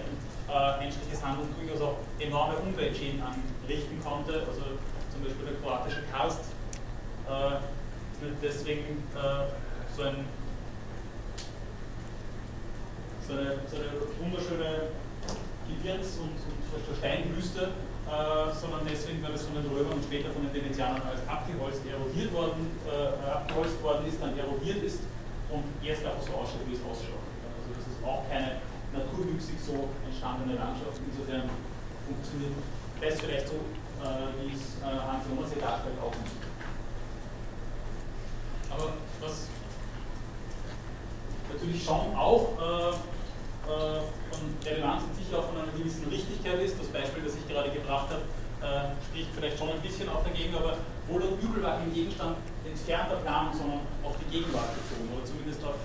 äh, 0.48 0.78
menschliches 0.78 1.24
Handeln 1.26 1.50
durchaus 1.58 1.82
auch 1.82 1.98
enorme 2.20 2.56
Umweltschäden 2.58 3.22
anrichten 3.22 3.98
konnte. 4.04 4.46
Also 4.46 4.78
zum 5.12 5.24
Beispiel 5.24 5.46
der 5.46 5.56
kroatische 5.62 6.04
Karst 6.12 6.54
äh, 7.28 7.58
deswegen 8.42 9.04
äh, 9.16 9.50
so, 9.96 10.04
ein, 10.04 10.26
so, 13.28 13.34
eine, 13.34 13.58
so 13.66 13.76
eine 13.78 13.90
wunderschöne 14.22 14.90
Gebirgs- 15.68 16.20
und, 16.20 16.38
und 16.38 16.98
Steinwüste, 16.98 17.70
äh, 18.12 18.52
sondern 18.54 18.84
deswegen, 18.84 19.24
weil 19.24 19.34
es 19.34 19.48
von 19.48 19.56
den 19.56 19.72
Römern 19.72 19.96
und 19.98 20.04
später 20.04 20.30
von 20.36 20.44
den 20.44 20.54
Venezianern 20.54 21.02
als 21.08 21.24
abgeholzt, 21.26 21.82
erodiert 21.88 22.34
worden, 22.36 22.68
äh, 22.84 23.32
abgeholzt 23.32 23.82
worden 23.82 24.06
ist, 24.06 24.22
dann 24.22 24.38
erodiert 24.38 24.84
ist 24.84 25.00
und 25.50 25.64
erst 25.80 26.04
einfach 26.06 26.22
so 26.22 26.34
ausschaut, 26.36 26.68
wie 26.68 26.76
es 26.76 26.84
ausschaut 26.84 27.32
auch 28.06 28.28
keine 28.30 28.58
naturwüchsig 28.94 29.56
so 29.60 29.90
entstandene 30.06 30.56
Landschaft. 30.56 31.00
Insofern 31.06 31.50
funktioniert 32.06 32.54
das 33.00 33.20
vielleicht 33.20 33.48
so, 33.48 33.56
äh, 34.04 34.32
wie 34.42 34.54
es 34.54 34.82
äh, 34.82 34.86
Hans 34.86 35.26
Jonas 35.30 35.52
hier 35.54 35.62
darstellt, 35.62 35.96
auch 36.02 36.12
nicht. 36.12 36.36
Aber 38.70 38.94
was 39.20 39.48
natürlich 41.52 41.84
schon 41.84 42.16
auch 42.16 42.58
äh, 42.58 42.96
äh, 43.68 44.02
von 44.32 44.42
Relevanz 44.66 45.04
und 45.04 45.16
sicher 45.16 45.40
auch 45.40 45.48
von 45.50 45.62
einer 45.62 45.72
gewissen 45.76 46.08
Richtigkeit 46.10 46.60
ist, 46.62 46.80
das 46.80 46.88
Beispiel, 46.88 47.24
das 47.24 47.36
ich 47.36 47.48
gerade 47.48 47.70
gebracht 47.70 48.10
habe, 48.10 48.24
äh, 48.62 48.94
spricht 49.10 49.30
vielleicht 49.36 49.58
schon 49.58 49.70
ein 49.70 49.82
bisschen 49.82 50.10
auch 50.10 50.24
dagegen, 50.24 50.54
aber 50.56 50.78
wohl 51.08 51.22
und 51.22 51.42
übel 51.42 51.64
war 51.64 51.78
kein 51.78 51.94
Gegenstand 51.94 52.38
entfernter 52.66 53.18
Planung, 53.26 53.54
sondern 53.54 53.82
auf 54.04 54.16
die 54.22 54.30
Gegenwart 54.30 54.70
bezogen 54.78 55.10
oder 55.14 55.26
zumindest 55.26 55.64
auf 55.66 55.76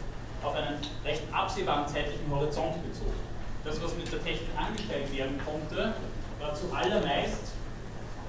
auf 0.43 0.55
einen 0.55 0.79
recht 1.05 1.23
absehbaren 1.33 1.87
zeitlichen 1.89 2.31
Horizont 2.31 2.83
bezogen. 2.89 3.19
Das, 3.65 3.83
was 3.83 3.97
mit 3.97 4.11
der 4.13 4.23
Technik 4.23 4.51
angestellt 4.57 5.13
werden 5.17 5.41
konnte, 5.45 5.95
war 6.41 6.55
zuallermeist 6.55 7.53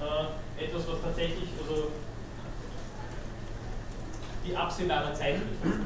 äh, 0.00 0.64
etwas, 0.64 0.88
was 0.88 1.00
tatsächlich 1.02 1.48
also 1.60 1.92
die 4.44 4.56
absehbare 4.56 5.12
Zeit 5.12 5.36
betrifft 5.38 5.84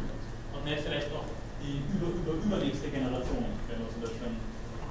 und 0.55 0.65
nicht 0.65 0.81
vielleicht 0.81 1.13
noch 1.13 1.25
die 1.63 1.79
über, 1.95 2.11
über, 2.11 2.43
übernächste 2.43 2.91
Generation, 2.91 3.55
wenn 3.71 3.79
man 3.79 3.89
zum 3.91 4.03
Beispiel 4.03 4.35
ein 4.35 4.39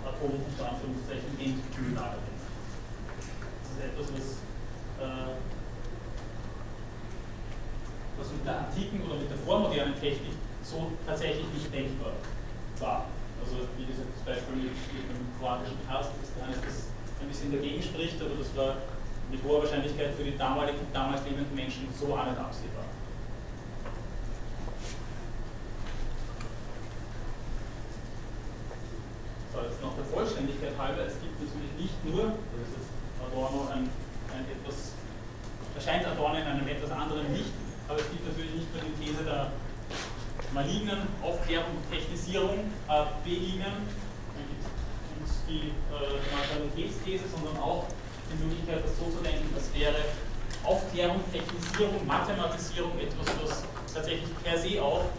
Atom 0.08 0.40
unter 0.40 0.64
Anführungszeichen 0.72 1.36
Endkühllager 1.36 2.24
ist. 2.32 2.48
Das 3.20 3.72
ist 3.76 3.84
etwas, 3.84 4.08
was, 4.16 4.28
äh, 5.04 5.36
was 8.18 8.28
mit 8.32 8.44
der 8.48 8.56
antiken 8.66 9.04
oder 9.04 9.16
mit 9.20 9.30
der 9.30 9.38
vormodernen 9.44 9.96
Technik 10.00 10.40
so 10.64 10.96
tatsächlich 11.06 11.48
nicht 11.54 11.68
denkbar 11.74 12.16
war. 12.80 13.06
Also 13.44 13.68
wie 13.76 13.86
gesagt, 13.86 14.10
das 14.16 14.24
Beispiel 14.24 14.72
mit, 14.72 14.72
dem 14.72 15.28
kroatischen 15.40 15.78
Cast 15.90 16.16
ist 16.24 16.32
eines, 16.40 16.62
das 16.62 16.88
ein 17.20 17.28
bisschen 17.28 17.52
dagegen 17.52 17.82
spricht, 17.82 18.22
aber 18.22 18.38
das 18.38 18.50
war 18.56 18.78
mit 19.30 19.44
hoher 19.44 19.64
Wahrscheinlichkeit 19.64 20.14
für 20.14 20.24
die 20.24 20.38
damaligen, 20.38 20.86
damals 20.94 21.24
lebenden 21.26 21.54
Menschen 21.56 21.88
so 21.94 22.14
auch 22.14 22.26
nicht 22.26 22.38
absehbar. 22.38 22.86
So, 29.52 29.60
jetzt 29.68 29.84
noch 29.84 29.92
der 30.00 30.08
Vollständigkeit 30.08 30.72
halber, 30.80 31.04
es 31.04 31.20
gibt 31.20 31.36
natürlich 31.36 31.76
nicht 31.76 32.00
nur, 32.08 32.40
das 32.56 32.72
ist 32.72 32.88
Adorno 33.20 33.68
ein, 33.68 33.84
ein 34.32 34.46
etwas, 34.48 34.96
erscheint 35.76 36.08
Adorno 36.08 36.40
in 36.40 36.48
einem 36.48 36.68
etwas 36.68 36.92
anderen 36.92 37.28
Licht, 37.36 37.52
aber 37.92 38.00
es 38.00 38.08
gibt 38.16 38.24
natürlich 38.24 38.64
nicht 38.64 38.72
nur 38.72 38.80
die 38.88 38.96
These 38.96 39.28
der 39.28 39.52
malignen 40.56 41.04
Aufklärung 41.20 41.76
und 41.76 41.84
Technisierung 41.92 42.72
äh, 42.88 43.04
begegnen. 43.28 43.76
Dann 44.32 44.48
gibt 44.48 44.64
es 45.28 45.36
die 45.44 45.76
äh, 45.92 46.16
Neutralitätsthese, 46.32 47.28
sondern 47.28 47.60
auch 47.60 47.92
die 48.32 48.40
Möglichkeit, 48.40 48.88
das 48.88 48.96
so 48.96 49.12
zu 49.12 49.20
denken, 49.20 49.52
das 49.52 49.68
wäre 49.76 50.00
Aufklärung, 50.64 51.20
Technisierung, 51.28 52.08
Mathematisierung 52.08 52.96
etwas, 53.00 53.28
was 53.44 53.64
tatsächlich 53.94 54.32
per 54.44 54.58
se 54.58 54.82
auch 54.82 55.12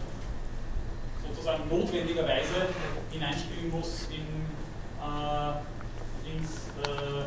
sozusagen 1.27 1.67
notwendigerweise 1.69 2.67
hineinspielen 3.11 3.71
muss 3.71 4.07
in, 4.09 4.47
äh, 4.99 5.53
ins 6.29 6.69
äh, 6.83 7.25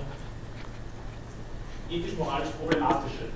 ethisch-moralisch 1.94 2.50
Problematische 2.58 3.28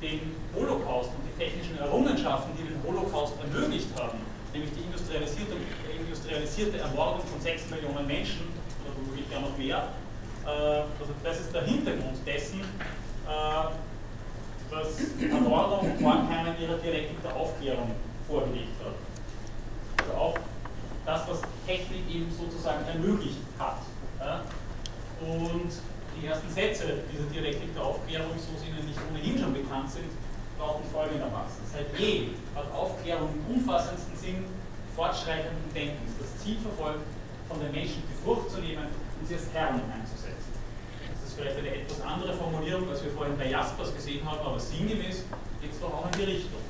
den 0.00 0.36
Holocaust 0.54 1.10
und 1.10 1.26
die 1.26 1.36
technischen 1.38 1.78
Errungenschaften, 1.78 2.52
die 2.56 2.62
den 2.68 2.82
Holocaust 2.86 3.34
ermöglicht 3.42 3.88
haben, 3.98 4.18
nämlich 4.52 4.70
die 4.72 4.82
industrialisierte, 4.82 5.54
industrialisierte 5.90 6.78
Ermordung 6.78 7.26
von 7.26 7.40
6 7.40 7.70
Millionen 7.70 8.06
Menschen, 8.06 8.46
oder 8.84 8.94
womöglich 8.94 9.26
ja 9.30 9.40
noch 9.40 9.56
mehr, 9.58 9.88
äh, 10.46 10.86
also 11.00 11.12
das 11.22 11.40
ist 11.40 11.52
der 11.52 11.64
Hintergrund 11.64 12.16
dessen, 12.24 12.60
äh, 12.60 13.68
was 14.70 15.00
Adorno 15.32 15.78
und 15.80 16.04
Horkheimer 16.04 16.54
ihrer 16.60 16.76
Dialektik 16.76 17.22
der 17.22 17.34
Aufklärung 17.34 17.90
vorgelegt 18.28 18.78
hat. 18.84 19.07
Also 20.08 20.20
auch 20.20 20.34
das, 21.04 21.28
was 21.28 21.40
Technik 21.66 22.08
eben 22.08 22.32
sozusagen 22.32 22.84
ermöglicht 22.86 23.38
hat. 23.58 23.78
Und 25.20 25.70
die 26.16 26.26
ersten 26.26 26.50
Sätze 26.50 27.04
dieser 27.12 27.28
Dialektik 27.30 27.74
der 27.74 27.82
Aufklärung, 27.82 28.32
so 28.36 28.56
sie 28.58 28.70
Ihnen 28.70 28.86
nicht 28.86 28.98
ohnehin 29.10 29.38
schon 29.38 29.52
bekannt 29.52 29.90
sind, 29.90 30.10
lauten 30.58 30.84
folgendermaßen. 30.90 31.62
Seit 31.70 31.98
je 31.98 32.30
hat 32.54 32.72
Aufklärung 32.72 33.28
im 33.34 33.56
umfassendsten 33.56 34.16
Sinn 34.16 34.44
fortschreitenden 34.96 35.72
Denkens 35.74 36.12
das 36.18 36.42
Ziel 36.42 36.58
verfolgt, 36.58 37.06
von 37.48 37.60
den 37.60 37.70
Menschen 37.70 38.02
die 38.02 38.24
Furcht 38.24 38.50
zu 38.50 38.58
nehmen 38.58 38.86
und 39.20 39.26
sie 39.26 39.34
als 39.34 39.46
Herren 39.52 39.80
einzusetzen. 39.94 40.52
Das 41.14 41.30
ist 41.30 41.38
vielleicht 41.38 41.56
eine 41.56 41.70
etwas 41.74 42.00
andere 42.02 42.34
Formulierung, 42.34 42.88
als 42.90 43.04
wir 43.04 43.12
vorhin 43.12 43.38
bei 43.38 43.48
Jaspers 43.48 43.94
gesehen 43.94 44.28
haben, 44.28 44.40
aber 44.40 44.58
sinngemäß 44.58 45.24
geht 45.62 45.72
es 45.72 45.80
doch 45.80 45.94
auch 45.94 46.06
in 46.12 46.18
die 46.18 46.24
Richtung. 46.24 46.60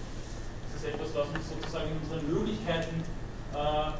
Das 0.78 0.82
ist 0.82 0.94
etwas, 0.94 1.08
was 1.14 1.26
uns 1.34 1.48
sozusagen 1.48 1.90
in 1.90 1.98
unseren 1.98 2.22
Möglichkeiten 2.30 3.02
äh, 3.52 3.90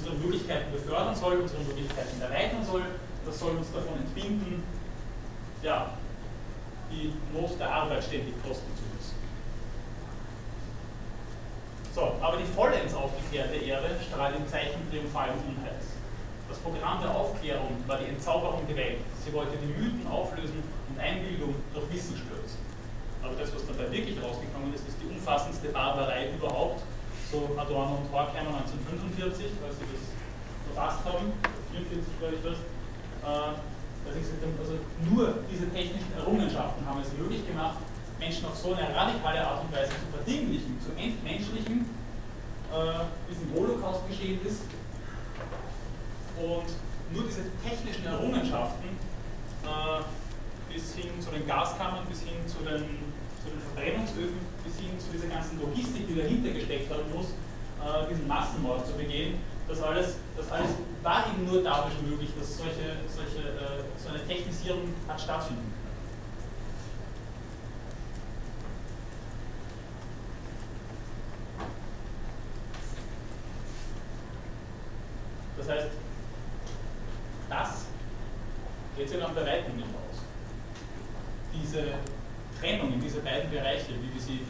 unsere 0.00 0.16
Möglichkeiten 0.16 0.72
befördern 0.72 1.14
soll, 1.14 1.40
unsere 1.40 1.62
Möglichkeiten 1.62 2.20
erweitern 2.20 2.64
soll. 2.64 2.82
Das 3.24 3.38
soll 3.38 3.56
uns 3.56 3.70
davon 3.72 3.96
entbinden, 3.98 4.62
ja, 5.62 5.92
die 6.90 7.12
Not 7.32 7.58
der 7.60 7.70
Arbeit 7.70 8.02
ständig 8.02 8.34
kosten 8.42 8.72
zu 8.74 8.82
müssen. 8.96 9.14
So, 11.94 12.16
aber 12.20 12.38
die 12.38 12.44
vollends 12.44 12.94
aufgeklärte 12.94 13.56
Erde 13.56 13.96
strahlt 14.08 14.36
im 14.36 14.48
Zeichen 14.48 14.88
triumphalen 14.90 15.36
Unheils. 15.46 16.00
Das 16.48 16.58
Programm 16.58 17.00
der 17.02 17.14
Aufklärung 17.14 17.76
war 17.86 17.98
die 17.98 18.06
Entzauberung 18.06 18.66
der 18.66 18.76
Welt. 18.76 18.98
Sie 19.24 19.32
wollte 19.32 19.56
die 19.58 19.66
Mythen 19.66 20.06
auflösen 20.10 20.62
und 20.88 20.98
Einbildung 20.98 21.54
durch 21.74 21.92
Wissen 21.92 22.16
stürzen. 22.16 22.58
Aber 23.22 23.34
das, 23.38 23.54
was 23.54 23.66
dabei 23.66 23.92
wirklich 23.92 24.16
rausgekommen 24.16 24.74
ist, 24.74 24.88
ist 24.88 24.96
die 25.00 25.06
umfassendste 25.06 25.68
Barbarei 25.68 26.30
überhaupt, 26.32 26.82
so 27.30 27.54
Adorno 27.56 28.02
und 28.02 28.10
Horkheimer 28.10 28.58
1945, 28.66 29.62
weil 29.62 29.70
sie 29.70 29.86
das 29.86 30.02
verfasst 30.66 31.04
haben, 31.06 31.30
1944 31.70 32.18
glaube 32.18 32.34
ich 32.34 32.42
das, 32.42 32.58
äh, 32.58 33.70
also 34.58 34.74
nur 35.06 35.44
diese 35.46 35.70
technischen 35.70 36.12
Errungenschaften 36.18 36.82
haben 36.84 37.00
es 37.00 37.12
möglich 37.14 37.46
gemacht, 37.46 37.78
Menschen 38.18 38.46
auf 38.46 38.56
so 38.56 38.74
eine 38.74 38.90
radikale 38.94 39.46
Art 39.46 39.62
und 39.62 39.72
Weise 39.72 39.92
zu 39.94 40.08
verdinglichen, 40.10 40.76
zu 40.82 40.90
entmenschlichen, 40.98 41.86
äh, 42.72 43.06
wie 43.28 43.32
es 43.32 43.40
im 43.40 43.54
Holocaust 43.54 44.06
geschehen 44.08 44.40
ist. 44.44 44.66
Und 46.36 46.68
nur 47.14 47.24
diese 47.24 47.46
technischen 47.62 48.06
Errungenschaften 48.06 48.88
äh, 49.62 50.72
bis 50.72 50.94
hin 50.94 51.10
zu 51.20 51.30
den 51.30 51.46
Gaskammern, 51.46 52.06
bis 52.08 52.22
hin 52.22 52.42
zu 52.46 52.58
den, 52.58 52.98
zu 53.42 53.50
den 53.50 53.60
Verbrennungsöfen, 53.60 54.40
bis 54.64 54.76
hin 54.78 54.98
zu 54.98 55.12
dieser 55.12 55.28
ganzen 55.28 55.60
Logistik, 55.60 56.06
die 56.08 56.16
dahinter 56.16 56.50
gesteckt 56.50 56.90
werden 56.90 57.12
muss, 57.14 57.34
äh, 57.80 58.08
diesen 58.08 58.26
Massenmord 58.26 58.86
zu 58.86 58.92
begehen, 58.94 59.38
das 59.68 59.82
alles, 59.82 60.16
das 60.36 60.50
alles 60.50 60.70
war 61.02 61.26
eben 61.28 61.46
nur 61.46 61.62
dadurch 61.62 61.94
möglich, 62.02 62.30
dass 62.38 62.58
solche, 62.58 62.96
solche, 63.08 63.48
äh, 63.48 63.82
so 63.96 64.10
eine 64.10 64.26
Technisierung 64.26 64.92
hat 65.08 65.20
stattfinden 65.20 65.62
können. 65.62 65.80
Das 75.56 75.68
heißt, 75.68 75.88
das 77.48 77.84
geht 78.96 79.08
sich 79.08 79.20
dann 79.20 79.34
bei 79.34 79.42
weitem 79.42 79.76
nicht 79.76 79.88
aus. 79.88 80.22
Diese 81.52 81.94
Trennung 82.60 82.92
in 82.92 83.00
diese 83.00 83.20
beiden 83.20 83.50
Bereiche, 83.50 83.96
wie 83.96 84.12
wir 84.12 84.20
sie, 84.20 84.40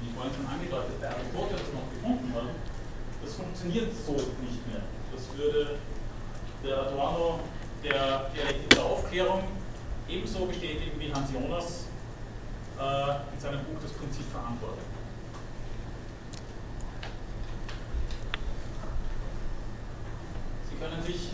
wie 0.00 0.10
vorhin 0.16 0.32
schon 0.34 0.46
angedeutet, 0.46 1.00
bei 1.00 1.08
Aristoteles 1.08 1.68
noch 1.76 1.84
gefunden 1.92 2.32
haben, 2.34 2.48
das 3.22 3.34
funktioniert 3.34 3.92
so 3.92 4.12
nicht 4.12 4.64
mehr. 4.66 4.82
Das 5.12 5.28
würde 5.36 5.76
der 6.64 6.78
Adorno 6.78 7.40
der 7.84 8.30
Dialektik 8.34 8.70
der 8.70 8.84
Aufklärung 8.84 9.42
ebenso 10.08 10.46
bestätigen 10.46 10.98
wie 10.98 11.12
Hans 11.12 11.30
Jonas 11.32 11.86
äh, 12.80 13.34
in 13.34 13.40
seinem 13.40 13.60
Buch 13.64 13.78
Das 13.82 13.92
Prinzip 13.92 14.24
Verantwortung. 14.32 14.88
Sie 20.70 20.76
können 20.76 21.02
sich 21.02 21.30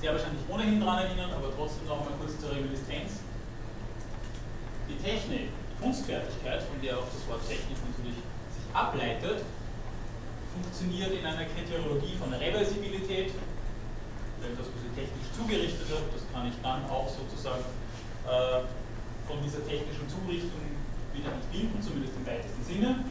sehr 0.00 0.12
wahrscheinlich 0.12 0.42
ohnehin 0.48 0.80
daran 0.80 1.04
erinnern, 1.04 1.30
aber 1.36 1.54
trotzdem 1.54 1.86
noch 1.86 2.00
einmal 2.00 2.14
kurz 2.18 2.40
zur 2.40 2.50
Reminiszenz. 2.52 3.20
Die 4.90 4.98
Technik, 4.98 5.54
die 5.54 5.76
Kunstfertigkeit, 5.78 6.66
von 6.66 6.82
der 6.82 6.98
auch 6.98 7.06
das 7.06 7.22
Wort 7.30 7.46
Technik 7.46 7.78
natürlich 7.78 8.18
sich 8.18 8.66
ableitet, 8.74 9.46
funktioniert 10.50 11.14
in 11.14 11.22
einer 11.22 11.46
Kriteriologie 11.46 12.18
von 12.18 12.34
Reversibilität. 12.34 13.30
Wenn 14.42 14.56
das 14.58 14.66
was 14.66 14.82
technisch 14.98 15.30
zugerichtet 15.30 15.86
wird, 15.86 16.10
das 16.10 16.26
kann 16.34 16.48
ich 16.50 16.56
dann 16.58 16.82
auch 16.90 17.06
sozusagen 17.06 17.62
äh, 18.26 18.66
von 19.28 19.38
dieser 19.46 19.62
technischen 19.62 20.10
Zurichtung 20.10 20.58
wieder 21.14 21.30
entbinden, 21.30 21.78
zumindest 21.78 22.18
im 22.18 22.26
weitesten 22.26 22.64
Sinne. 22.66 23.04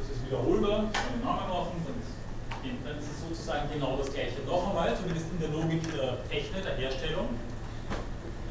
Das 0.00 0.10
ist 0.10 0.26
wiederholbar, 0.26 0.90
kann 0.90 1.14
ich 1.14 1.22
nochmal 1.22 1.46
machen, 1.46 1.86
dann 1.86 2.98
ist 2.98 3.06
es 3.06 3.20
sozusagen 3.22 3.70
genau 3.70 3.96
das 3.96 4.12
gleiche 4.12 4.42
noch 4.46 4.68
einmal, 4.68 4.90
zumindest 4.96 5.26
in 5.30 5.38
der 5.38 5.50
Logik 5.54 5.82
der 5.94 6.18
Technik, 6.28 6.64
der 6.64 6.74
Herstellung. 6.74 7.28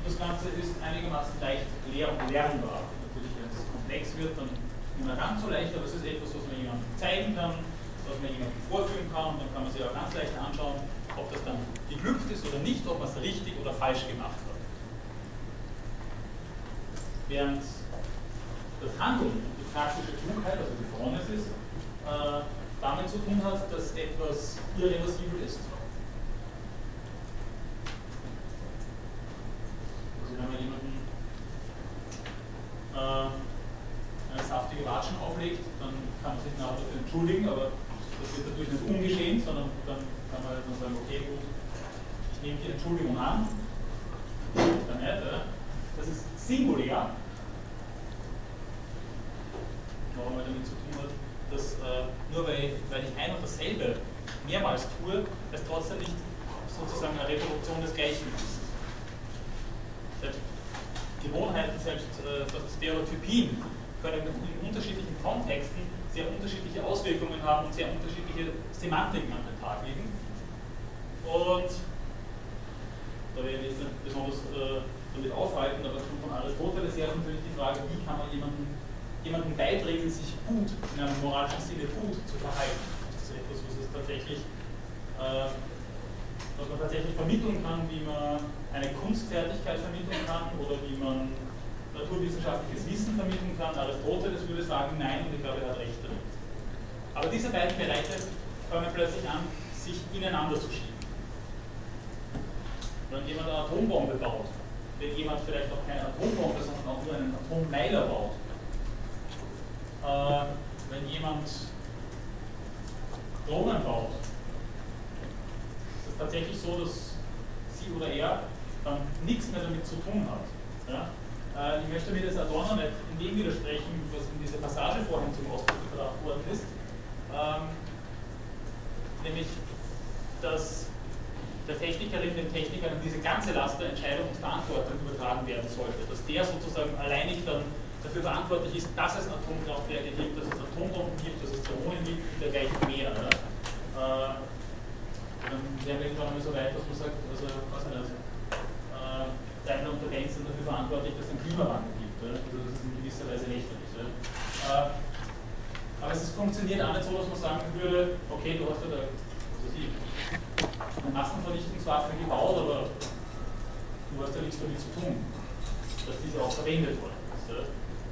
Das 0.06 0.20
Ganze 0.22 0.53
ist 0.53 0.78
einigermaßen 0.86 1.41
leicht 1.41 1.66
lernbar. 1.89 2.86
Natürlich, 3.10 3.34
wenn 3.41 3.49
es 3.49 3.66
komplex 3.74 4.14
wird, 4.16 4.38
dann 4.38 4.53
nicht 4.53 5.01
mehr 5.01 5.18
ganz 5.18 5.41
so 5.41 5.49
leicht, 5.49 5.74
aber 5.74 5.86
es 5.86 5.97
ist 5.97 6.06
etwas, 6.06 6.30
was 6.30 6.45
man 6.45 6.62
jemandem 6.62 6.86
zeigen 6.93 7.34
kann, 7.34 7.58
was 8.06 8.18
man 8.22 8.30
jemandem 8.30 8.62
vorführen 8.70 9.10
kann 9.10 9.41
dann 9.41 9.49
kann 9.49 9.66
man 9.66 9.72
sich 9.74 9.82
auch 9.82 9.97
ganz 9.97 10.14
leicht 10.14 10.38
anschauen, 10.38 10.78
ob 11.18 11.26
das 11.34 11.41
dann 11.43 11.58
geglückt 11.89 12.30
ist 12.30 12.45
oder 12.45 12.62
nicht, 12.62 12.86
ob 12.86 13.01
man 13.01 13.10
es 13.10 13.18
richtig 13.18 13.58
oder 13.58 13.74
falsch 13.74 14.06
gemacht 14.06 14.38
hat. 14.45 14.62
Während 17.28 17.66
das 17.66 18.93
Handeln, 19.01 19.41
die 19.58 19.68
praktische 19.74 20.14
Klugheit, 20.22 20.62
also 20.62 20.74
die 20.78 20.86
Phronesis, 20.93 21.49
äh, 22.06 22.45
damit 22.80 23.10
zu 23.10 23.18
tun 23.26 23.41
hat, 23.43 23.66
dass 23.74 23.97
etwas 23.97 24.62
irreversibel 24.78 25.41
ist. 25.41 25.60
Man 30.56 30.64
jemanden 30.64 31.03
äh, 32.95 33.28
eine 34.32 34.43
saftige 34.47 34.86
Watschen 34.86 35.20
auflegt, 35.20 35.60
dann 35.80 35.91
kann 36.24 36.36
man 36.36 36.43
sich 36.43 36.56
nachher 36.56 36.80
dafür 36.80 36.99
entschuldigen, 37.03 37.49
aber 37.49 37.76
das 37.76 38.38
wird 38.39 38.47
natürlich 38.47 38.72
nicht 38.72 38.88
ungeschehen, 38.88 39.43
sondern 39.43 39.68
dann 39.86 39.99
kann 40.32 40.39
man 40.43 40.56
halt 40.56 40.64
nur 40.64 40.80
sagen, 40.80 40.95
okay, 41.03 41.28
gut, 41.28 41.43
ich 41.43 42.39
nehme 42.39 42.60
die 42.64 42.72
Entschuldigung 42.72 43.18
an, 43.20 43.47
dann 44.56 44.99
nicht, 45.03 45.43
das 45.97 46.08
ist 46.08 46.24
singulär, 46.39 47.10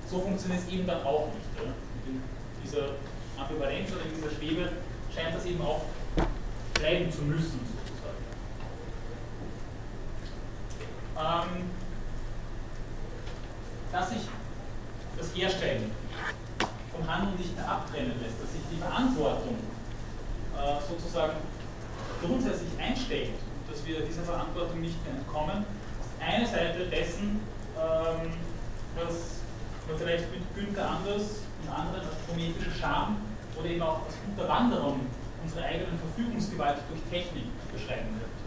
So 0.10 0.20
funktioniert 0.20 0.62
es 0.62 0.74
eben 0.74 0.86
dann 0.86 1.04
auch 1.04 1.28
nicht. 1.28 1.68
In 2.06 2.22
dieser 2.64 2.90
Ambivalenz 3.38 3.92
oder 3.92 4.02
dieser 4.04 4.36
Schwebe 4.36 4.70
scheint 5.14 5.36
das 5.36 5.46
eben 5.46 5.62
auch 5.62 5.82
bleiben 6.74 7.12
zu 7.12 7.22
müssen, 7.24 7.60
sozusagen. 7.66 8.24
Ähm, 11.18 11.70
dass 13.92 14.10
sich 14.10 14.22
das 15.18 15.36
Herstellen 15.36 15.92
vom 16.92 17.08
Handeln 17.08 17.38
nicht 17.38 17.56
mehr 17.56 17.70
abtrennen 17.70 18.14
lässt, 18.22 18.42
dass 18.42 18.52
sich 18.52 18.62
die 18.72 18.78
Verantwortung 18.78 19.56
äh, 20.58 20.80
sozusagen 20.88 21.38
grundsätzlich 22.22 22.70
einstellt, 22.80 23.32
dass 23.70 23.86
wir 23.86 24.02
dieser 24.02 24.24
Verantwortung 24.24 24.82
nicht 24.82 24.98
mehr 25.06 25.16
entkommen, 25.16 25.66
ist 26.00 26.22
eine 26.22 26.46
Seite 26.46 26.86
dessen, 26.88 27.40
ähm, 27.78 28.34
was 28.96 29.42
man 29.88 29.98
vielleicht 29.98 30.32
mit 30.32 30.42
Günther 30.56 30.90
Anders 30.90 31.42
und 31.62 31.70
anderen 31.70 32.08
als 32.08 32.16
prometische 32.28 32.72
Scham 32.72 33.18
oder 33.58 33.70
eben 33.70 33.82
auch 33.82 34.06
als 34.06 34.16
Unterwanderung 34.28 35.02
unserer 35.44 35.66
eigenen 35.66 36.00
Verfügungsgewalt 36.00 36.78
durch 36.90 37.02
Technik 37.10 37.46
beschreiben 37.72 38.08
könnte. 38.08 38.44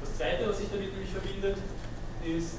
Das 0.00 0.16
zweite, 0.16 0.48
was 0.48 0.58
sich 0.58 0.68
damit 0.70 0.92
nämlich 0.92 1.10
verbindet, 1.10 1.58
ist, 2.24 2.58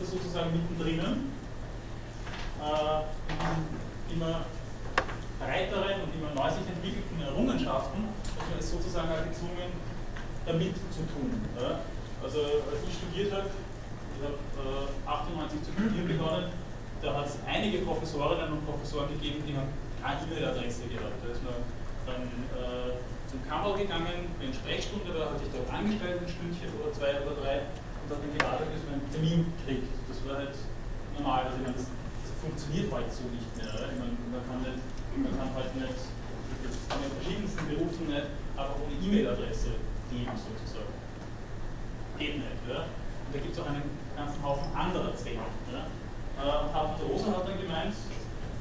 da 0.00 0.06
sozusagen 0.06 0.50
mittendrin, 0.56 1.30
äh, 2.60 4.12
immer 4.12 4.48
breiteren 5.38 6.00
und 6.04 6.10
immer 6.16 6.32
neu 6.34 6.50
sich 6.50 6.66
entwickelten 6.68 7.20
Errungenschaften 7.20 8.08
und 8.08 8.46
man 8.50 8.58
ist 8.58 8.72
sozusagen 8.72 9.08
auch 9.12 9.24
gezwungen, 9.24 9.72
damit 10.46 10.74
zu 10.92 11.04
tun. 11.12 11.36
Ja? 11.56 11.80
Also 12.24 12.64
als 12.68 12.80
ich 12.88 12.96
studiert 12.96 13.32
habe, 13.32 13.48
ich 13.48 14.20
habe 14.24 14.36
äh, 14.60 15.08
98 15.08 15.62
zu 15.64 15.72
studieren 15.72 16.08
begonnen, 16.08 16.52
da 17.00 17.16
hat 17.16 17.26
es 17.28 17.40
einige 17.46 17.78
Professorinnen 17.84 18.52
und 18.52 18.66
Professoren 18.66 19.08
gegeben, 19.16 19.40
die 19.48 19.56
haben 19.56 19.72
keine 20.00 20.20
E-Mail-Adresse 20.28 20.84
gehabt. 20.88 21.16
Da 21.24 21.32
ist 21.32 21.40
man 21.40 21.56
dann 22.04 22.28
äh, 22.52 23.00
zum 23.24 23.40
Kammer 23.48 23.72
gegangen, 23.72 24.28
wenn 24.36 24.52
Sprechstunde 24.52 25.08
war, 25.16 25.32
hatte 25.32 25.48
ich 25.48 25.52
dort 25.52 25.68
angestellt, 25.72 26.20
ein 26.20 26.28
Stündchen 26.28 26.68
oder 26.76 26.92
zwei 26.92 27.16
oder 27.24 27.40
drei 27.40 27.64
und 28.10 28.18
dann 28.18 28.34
gewartet, 28.34 28.66
bis 28.74 28.82
man 28.90 28.98
einen 28.98 29.10
Termin 29.14 29.40
kriegt. 29.62 29.86
Das 30.10 30.18
war 30.26 30.42
halt 30.42 30.56
normal. 31.14 31.46
Also 31.46 31.62
meine, 31.62 31.78
das, 31.78 31.86
funktioniert 32.40 32.88
heute 32.88 33.12
so 33.12 33.28
nicht 33.28 33.52
mehr. 33.52 33.68
Ja? 33.68 33.92
Meine, 34.00 34.16
man, 34.32 34.40
kann 34.48 34.64
nicht, 34.64 34.80
man 35.12 35.32
kann 35.36 35.52
halt 35.52 35.76
nicht, 35.76 36.00
das 36.00 36.74
kann 36.88 37.04
in 37.04 37.12
verschiedensten 37.20 37.68
Berufen 37.68 38.08
nicht 38.08 38.32
einfach 38.56 38.80
ohne 38.80 38.96
E-Mail-Adresse 38.96 39.76
geben 40.08 40.32
sozusagen. 40.32 40.96
Geht 42.16 42.40
nicht. 42.40 42.60
Ja? 42.64 42.88
Und 42.88 43.30
da 43.30 43.38
gibt 43.38 43.52
es 43.52 43.60
auch 43.60 43.68
einen 43.68 43.84
ganzen 44.16 44.40
Haufen 44.40 44.72
anderer 44.72 45.12
Zwecke. 45.12 45.44
Ja? 45.68 45.84
Äh, 46.40 46.72
Hartmut 46.72 47.12
Rosa 47.12 47.28
hat 47.36 47.44
dann 47.44 47.60
gemeint, 47.60 47.92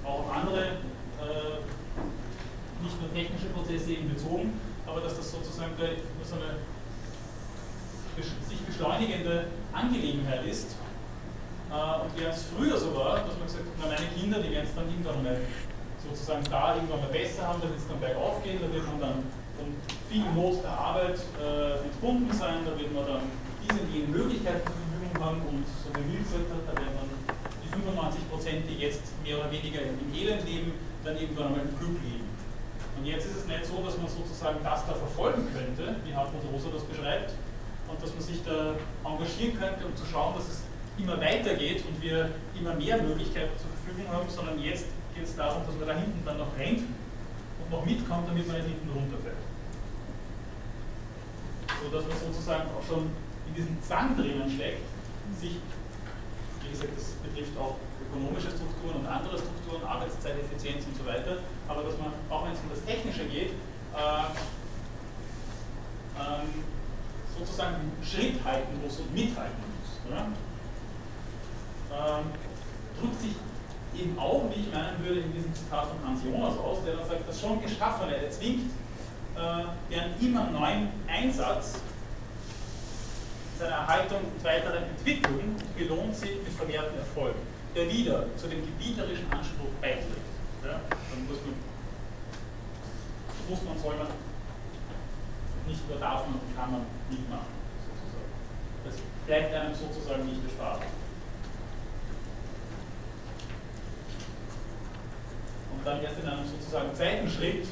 auch 0.04 0.28
andere, 0.28 0.84
äh, 1.24 1.64
nicht 2.84 3.00
nur 3.00 3.12
technische 3.16 3.48
Prozesse 3.56 3.96
eben 3.96 4.12
bezogen, 4.12 4.60
aber 4.86 5.00
dass 5.00 5.16
das 5.16 5.32
sozusagen 5.32 5.72
so 5.80 6.36
eine 6.36 6.60
sich 8.48 8.60
beschleunigende 8.66 9.46
Angelegenheit 9.74 10.46
ist. 10.46 10.76
Äh, 11.70 12.02
und 12.02 12.12
während 12.18 12.36
es 12.36 12.46
früher 12.56 12.78
so 12.78 12.96
war, 12.96 13.22
dass 13.22 13.38
man 13.38 13.46
gesagt 13.46 13.66
hat, 13.66 13.76
na, 13.80 13.86
meine 13.88 14.08
Kinder, 14.18 14.40
die 14.40 14.52
werden 14.52 14.68
es 14.68 14.76
dann 14.76 14.90
irgendwann 14.90 15.24
mal 15.24 15.38
sozusagen 16.02 16.44
da 16.50 16.76
irgendwann 16.76 17.02
mal 17.02 17.14
besser 17.14 17.46
haben, 17.46 17.62
da 17.62 17.68
wird 17.68 17.78
es 17.78 17.88
dann 17.88 18.00
bergauf 18.00 18.42
gehen, 18.44 18.58
da 18.58 18.72
wird 18.72 18.86
man 18.88 19.00
dann 19.00 19.18
von 19.60 19.68
viel 20.08 20.26
Not 20.34 20.64
der 20.64 20.72
Arbeit 20.72 21.20
äh, 21.38 21.84
entbunden 21.84 22.32
sein, 22.32 22.64
da 22.66 22.72
wird 22.74 22.90
man 22.96 23.06
dann 23.06 23.24
diese 23.62 23.84
und 23.84 23.92
jene 23.94 24.08
Möglichkeiten 24.08 24.64
zur 24.66 24.76
Verfügung 24.80 25.18
haben 25.20 25.40
und 25.46 25.66
so 25.68 25.92
wie 25.94 26.08
Will 26.08 26.24
gesagt 26.24 26.50
hat, 26.50 26.64
da 26.66 26.74
werden 26.74 26.96
dann 26.96 27.12
die 27.62 27.70
95 27.70 28.32
Prozent, 28.32 28.60
die 28.66 28.80
jetzt 28.80 29.04
mehr 29.22 29.38
oder 29.38 29.52
weniger 29.52 29.84
im 29.84 30.00
Elend 30.16 30.48
leben, 30.48 30.74
dann 31.04 31.14
irgendwann 31.20 31.52
einmal 31.52 31.68
im 31.68 31.76
Glück 31.78 32.00
leben. 32.02 32.26
Und 32.98 33.06
jetzt 33.06 33.28
ist 33.28 33.44
es 33.44 33.46
nicht 33.48 33.64
so, 33.64 33.80
dass 33.84 33.96
man 33.96 34.10
sozusagen 34.10 34.60
das 34.64 34.84
da 34.88 34.94
verfolgen 34.96 35.48
könnte, 35.54 35.96
wie 36.04 36.12
Hartmut 36.16 36.44
Rosa 36.52 36.68
das 36.74 36.84
beschreibt, 36.84 37.32
und 37.90 38.02
dass 38.02 38.14
man 38.14 38.22
sich 38.22 38.44
da 38.44 38.76
engagieren 39.04 39.58
könnte, 39.60 39.86
um 39.86 39.96
zu 39.96 40.06
schauen, 40.06 40.36
dass 40.36 40.48
es 40.48 40.62
immer 40.98 41.20
weitergeht 41.20 41.84
und 41.88 42.02
wir 42.02 42.30
immer 42.60 42.74
mehr 42.76 43.02
Möglichkeiten 43.02 43.58
zur 43.58 43.70
Verfügung 43.72 44.12
haben, 44.14 44.30
sondern 44.30 44.60
jetzt 44.60 44.86
geht 45.16 45.24
es 45.24 45.36
darum, 45.36 45.64
dass 45.66 45.76
man 45.76 45.88
da 45.88 45.96
hinten 45.96 46.22
dann 46.26 46.38
noch 46.38 46.56
rennt 46.58 46.84
und 46.84 47.72
noch 47.72 47.86
mitkommt, 47.86 48.28
damit 48.28 48.48
man 48.48 48.58
nicht 48.58 48.68
hinten 48.68 48.90
runterfällt. 48.90 49.42
So 51.82 51.90
dass 51.90 52.06
man 52.06 52.18
sozusagen 52.18 52.70
auch 52.76 52.86
schon 52.86 53.10
in 53.48 53.54
diesem 53.56 53.82
Zwang 53.82 54.16
drinnen 54.18 54.50
steckt, 54.52 54.84
sich, 55.40 55.58
wie 56.62 56.70
gesagt, 56.70 56.92
das 56.96 57.16
betrifft 57.24 57.58
auch 57.58 57.76
ökonomische 58.10 58.52
Strukturen 58.52 59.02
und 59.02 59.08
andere 59.08 59.38
Strukturen, 59.38 59.84
Arbeitszeiteffizienz 59.88 60.86
und 60.86 60.98
so 60.98 61.06
weiter, 61.06 61.38
aber 61.68 61.84
dass 61.84 61.98
man, 61.98 62.14
auch 62.30 62.46
wenn 62.46 62.54
es 62.54 62.60
um 62.60 62.70
das 62.70 62.84
Technische 62.84 63.26
geht, 63.26 63.52
äh, 63.96 64.28
ähm, 66.20 66.64
sozusagen 67.40 67.76
Schritt 68.04 68.44
halten 68.44 68.82
muss 68.84 69.00
und 69.00 69.14
mithalten 69.14 69.58
muss. 69.58 70.16
Ähm, 71.92 72.26
drückt 73.00 73.22
sich 73.22 73.36
eben 73.96 74.18
auch, 74.20 74.44
wie 74.54 74.62
ich 74.62 74.74
meinen 74.74 75.04
würde, 75.04 75.22
in 75.22 75.34
diesem 75.34 75.54
Zitat 75.54 75.88
von 75.88 75.98
Hans 76.06 76.24
Jonas 76.24 76.58
aus, 76.58 76.84
der 76.86 76.96
dann 76.96 77.08
sagt, 77.08 77.28
das 77.28 77.42
schon 77.42 77.62
Geschaffene 77.62 78.16
erzwingt 78.16 78.72
äh, 79.36 79.64
deren 79.90 80.20
immer 80.20 80.50
neuen 80.52 80.90
Einsatz 81.08 81.80
seiner 83.58 83.76
Erhaltung 83.76 84.20
und 84.20 84.44
weiteren 84.44 84.84
Entwicklung 84.84 85.56
belohnt 85.78 86.16
sich 86.16 86.42
mit 86.44 86.54
vermehrten 86.54 86.98
Erfolgen, 86.98 87.40
der 87.76 87.90
wieder 87.90 88.26
zu 88.38 88.48
dem 88.48 88.66
gebieterischen 88.66 89.32
Anspruch 89.32 89.72
beiträgt. 89.82 90.08
Ja? 90.64 90.80
Dann 90.80 91.28
muss 91.28 91.40
man, 91.46 91.56
muss 93.50 93.64
man, 93.64 93.78
soll 93.80 93.96
man, 93.98 94.08
nicht 95.68 95.88
nur 95.90 96.00
darf 96.00 96.26
man 96.26 96.36
und 96.36 96.56
kann 96.56 96.72
man 96.72 96.82
mitmachen, 97.10 97.54
sozusagen. 97.86 98.32
Das 98.86 98.96
bleibt 99.26 99.54
einem 99.54 99.74
sozusagen 99.74 100.26
nicht 100.26 100.44
erspart. 100.44 100.82
Und 105.74 105.86
dann 105.86 106.02
erst 106.02 106.20
in 106.20 106.28
einem 106.28 106.46
sozusagen 106.46 106.94
zweiten 106.94 107.30
Schritt 107.30 107.68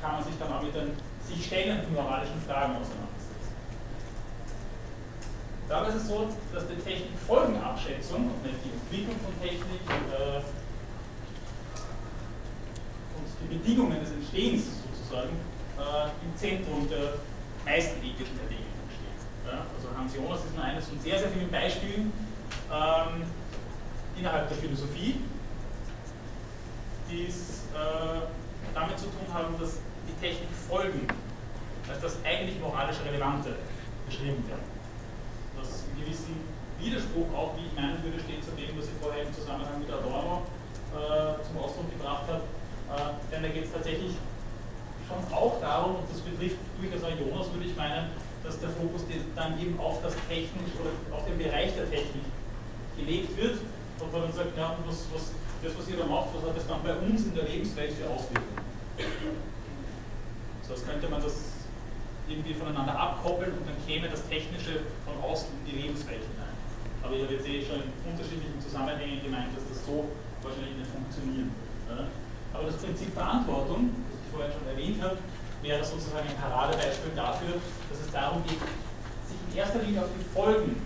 kann 0.00 0.12
man 0.14 0.24
sich 0.24 0.34
dann 0.38 0.52
auch 0.52 0.62
mit 0.62 0.74
den 0.74 0.92
sich 1.26 1.46
stellenden 1.46 1.94
moralischen 1.94 2.40
Fragen 2.46 2.76
auseinandersetzen. 2.76 3.20
Dabei 5.68 5.88
ist 5.88 5.94
es 5.94 6.08
so, 6.08 6.28
dass 6.52 6.66
die 6.66 6.74
Technikfolgenabschätzung 6.74 8.26
und 8.26 8.42
nicht 8.42 8.58
die 8.64 8.72
Entwicklung 8.72 9.16
von 9.20 9.40
Technik 9.40 9.80
äh, 9.86 10.42
und 13.14 13.26
die 13.40 13.56
Bedingungen 13.56 14.00
des 14.00 14.10
Entstehens 14.10 14.64
sozusagen 14.82 15.36
äh, 15.78 16.10
im 16.26 16.36
Zentrum 16.36 16.88
der 16.90 17.14
meisten 17.64 18.02
ethischen 18.02 18.38
Erwägungen 18.40 18.88
stehen. 18.90 19.18
Ja? 19.46 19.66
Also 19.76 19.88
Hans 19.96 20.14
Jonas 20.14 20.44
ist 20.44 20.54
nur 20.54 20.64
eines 20.64 20.88
von 20.88 21.00
sehr, 21.00 21.18
sehr 21.18 21.30
vielen 21.30 21.50
Beispielen 21.50 22.12
ähm, 22.72 23.22
innerhalb 24.16 24.48
der 24.48 24.56
Philosophie, 24.58 25.20
die 27.10 27.26
es 27.26 27.64
äh, 27.74 28.20
damit 28.74 28.98
zu 28.98 29.06
tun 29.06 29.26
haben, 29.32 29.58
dass 29.58 29.78
die 30.06 30.14
Technik 30.20 30.48
Folgen 30.68 31.06
als 31.88 32.00
das 32.00 32.16
eigentlich 32.24 32.60
moralisch 32.60 32.96
Relevante 33.04 33.56
beschrieben 34.06 34.46
werden. 34.48 34.62
Das 35.58 35.84
in 35.90 36.04
gewissen 36.04 36.36
Widerspruch 36.78 37.28
auch, 37.34 37.56
wie 37.58 37.66
ich 37.66 37.74
meinen 37.74 38.02
würde, 38.02 38.20
steht 38.20 38.44
zu 38.44 38.52
dem, 38.52 38.78
was 38.78 38.86
ich 38.86 38.96
vorher 39.00 39.26
im 39.26 39.34
Zusammenhang 39.34 39.80
mit 39.80 39.90
Adorno 39.90 40.46
äh, 40.94 41.42
zum 41.42 41.58
Ausdruck 41.58 41.90
gebracht 41.90 42.24
habe. 42.30 42.42
Äh, 42.90 43.34
denn 43.34 43.42
da 43.42 43.48
geht 43.48 43.64
es 43.64 43.72
tatsächlich 43.72 44.14
schon 45.10 45.26
auch 45.34 45.60
darum, 45.60 45.96
und 45.98 46.06
das 46.06 46.22
betrifft 46.22 46.62
durchaus 46.78 47.02
auch 47.02 47.18
Jonas, 47.18 47.50
würde 47.50 47.66
ich 47.66 47.74
meinen, 47.74 48.14
dass 48.46 48.60
der 48.60 48.70
Fokus 48.70 49.02
dann 49.34 49.58
eben 49.60 49.78
auf 49.78 50.00
das 50.02 50.14
Technik 50.30 50.70
oder 50.78 50.94
auf 51.14 51.26
den 51.26 51.36
Bereich 51.36 51.74
der 51.74 51.90
Technik 51.90 52.24
gelegt 52.96 53.36
wird 53.36 53.58
und 53.98 54.12
man 54.12 54.22
dann 54.22 54.32
sagt, 54.32 54.56
ja, 54.56 54.76
was, 54.86 55.10
was, 55.12 55.34
das, 55.62 55.76
was 55.76 55.88
ihr 55.90 55.98
da 55.98 56.06
macht, 56.06 56.32
was 56.32 56.42
hat 56.48 56.56
das 56.56 56.66
dann 56.66 56.82
bei 56.82 56.94
uns 56.94 57.26
in 57.26 57.34
der 57.34 57.44
Lebenswelt 57.44 57.92
für 57.92 58.08
Auswirkungen? 58.08 58.64
So, 60.62 60.72
als 60.72 60.86
könnte 60.86 61.08
man 61.08 61.20
das 61.20 61.66
irgendwie 62.28 62.54
voneinander 62.54 62.94
abkoppeln 62.94 63.52
und 63.52 63.66
dann 63.66 63.76
käme 63.86 64.08
das 64.08 64.22
Technische 64.28 64.86
von 65.04 65.18
außen 65.18 65.50
in 65.50 65.64
die 65.66 65.82
Lebenswelt 65.82 66.22
hinein. 66.22 66.54
Aber 67.02 67.16
ich 67.16 67.24
habe 67.24 67.34
jetzt 67.34 67.48
eh 67.48 67.60
schon 67.64 67.82
in 67.82 67.92
unterschiedlichen 68.06 68.60
Zusammenhängen 68.62 69.20
gemeint, 69.20 69.50
dass 69.56 69.66
das 69.66 69.84
so 69.84 70.06
wahrscheinlich 70.40 70.78
nicht 70.78 70.90
funktionieren. 70.94 71.50
Aber 72.54 72.64
das 72.64 72.76
Prinzip 72.76 73.12
Verantwortung, 73.12 73.90
vorher 74.32 74.50
schon 74.50 74.66
erwähnt 74.66 75.02
habe, 75.02 75.18
wäre 75.62 75.84
sozusagen 75.84 76.26
ein 76.26 76.38
Paradebeispiel 76.40 77.12
dafür, 77.14 77.60
dass 77.90 77.98
es 78.00 78.10
darum 78.10 78.42
geht, 78.44 78.62
sich 79.28 79.38
in 79.50 79.58
erster 79.58 79.82
Linie 79.82 80.00
auf 80.02 80.12
die 80.14 80.24
Folgen 80.32 80.80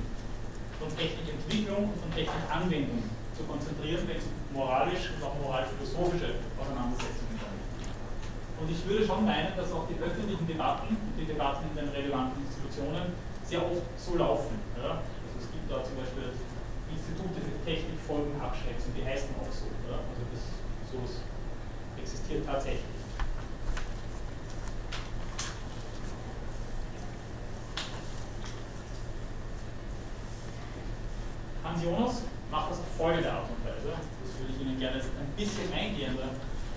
von 0.81 0.89
Technikentwicklung 0.97 1.95
und 1.95 1.99
von 2.01 2.11
Technikanwendung 2.11 3.05
zu 3.37 3.43
konzentrieren, 3.45 4.03
wenn 4.07 4.19
es 4.19 4.27
moralisch 4.53 5.11
und 5.15 5.23
auch 5.23 5.35
moralphilosophische 5.43 6.43
Auseinandersetzungen 6.59 7.39
geht. 7.39 7.55
Und 8.55 8.71
ich 8.71 8.81
würde 8.87 9.03
schon 9.07 9.27
meinen, 9.27 9.55
dass 9.57 9.73
auch 9.75 9.87
die 9.91 9.99
öffentlichen 9.99 10.47
Debatten 10.47 10.97
die 11.19 11.27
Debatten 11.27 11.67
in 11.71 11.75
den 11.75 11.91
relevanten 11.91 12.43
Institutionen 12.47 13.15
sehr 13.43 13.63
oft 13.63 13.83
so 13.99 14.15
laufen. 14.17 14.59
Ja? 14.79 15.03
Also 15.03 15.35
es 15.43 15.51
gibt 15.51 15.67
da 15.67 15.83
zum 15.83 15.99
Beispiel 15.99 16.31
Institute 16.91 17.35
für 17.43 17.59
Technikfolgenabschätzung, 17.67 18.95
die 18.95 19.03
heißen 19.03 19.35
auch 19.39 19.51
so. 19.51 19.67
Ja? 19.91 19.99
Also 20.07 20.23
das, 20.31 20.43
sowas 20.91 21.27
existiert 21.99 22.47
tatsächlich. 22.47 22.94
Hans 31.65 31.83
Jonas 31.83 32.23
macht 32.51 32.71
das 32.71 32.79
auf 32.79 32.93
folgende 32.97 33.33
Art 33.33 33.49
und 33.49 33.65
Weise. 33.65 33.97
Das 33.97 34.31
würde 34.39 34.53
ich 34.53 34.61
Ihnen 34.61 34.79
gerne 34.79 35.01
ein 35.01 35.33
bisschen 35.35 35.73
eingehender 35.73 36.29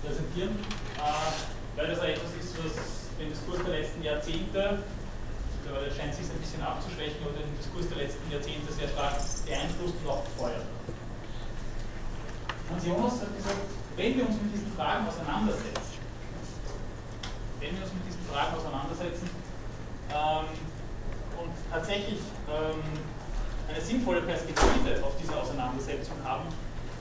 präsentieren, 0.02 0.56
äh, 0.96 1.76
weil 1.76 1.86
das 1.86 1.98
etwas 2.00 2.32
ist, 2.40 2.56
was 2.56 3.12
den 3.20 3.28
Diskurs 3.28 3.60
der 3.68 3.78
letzten 3.78 4.02
Jahrzehnte, 4.02 4.80
mittlerweile 5.60 5.92
scheint 5.92 6.14
sich 6.14 6.24
ein 6.24 6.40
bisschen 6.40 6.62
abzuschwächen, 6.62 7.20
aber 7.20 7.36
den 7.36 7.52
Diskurs 7.60 7.88
der 7.92 7.98
letzten 7.98 8.24
Jahrzehnte 8.32 8.72
sehr 8.72 8.88
stark 8.88 9.20
beeinflusst 9.44 9.94
und 10.00 10.08
auch 10.08 10.24
befeuert 10.24 10.64
Hans 12.70 12.84
Jonas 12.84 13.20
hat 13.20 13.36
gesagt, 13.36 13.64
wenn 13.96 14.16
wir 14.16 14.26
uns 14.28 14.36
mit 14.40 14.52
diesen 14.52 14.72
Fragen 14.72 15.08
auseinandersetzen, 15.08 15.98
wenn 17.60 17.76
wir 17.76 17.82
uns 17.82 17.92
mit 17.92 18.06
diesen 18.06 18.24
Fragen 18.28 18.56
auseinandersetzen 18.56 19.28
ähm, 20.12 20.48
und 21.40 21.52
tatsächlich 21.72 22.20
ähm, 22.48 22.80
eine 23.68 23.80
sinnvolle 23.80 24.22
Perspektive 24.22 25.04
auf 25.04 25.12
diese 25.20 25.36
Auseinandersetzung 25.36 26.16
haben 26.24 26.48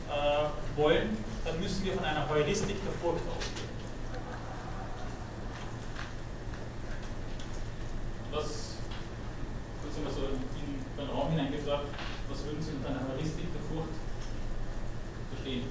äh, 0.10 0.78
wollen, 0.80 1.18
dann 1.46 1.60
müssen 1.60 1.86
wir 1.86 1.94
von 1.94 2.04
einer 2.04 2.28
Heuristik 2.30 2.84
der 2.84 2.94
Furcht 2.94 3.24
ausgehen. 3.28 3.68
Was, 8.32 8.76
kurz 9.82 9.98
einmal 9.98 10.14
so 10.14 10.22
in 10.28 11.06
den 11.06 11.10
Raum 11.10 11.32
hineingefragt, 11.32 11.88
was 12.30 12.46
würden 12.46 12.62
Sie 12.62 12.72
unter 12.72 12.90
einer 12.90 13.08
Heuristik 13.14 13.48
der 13.54 13.62
Furcht 13.62 13.96
verstehen? 15.34 15.64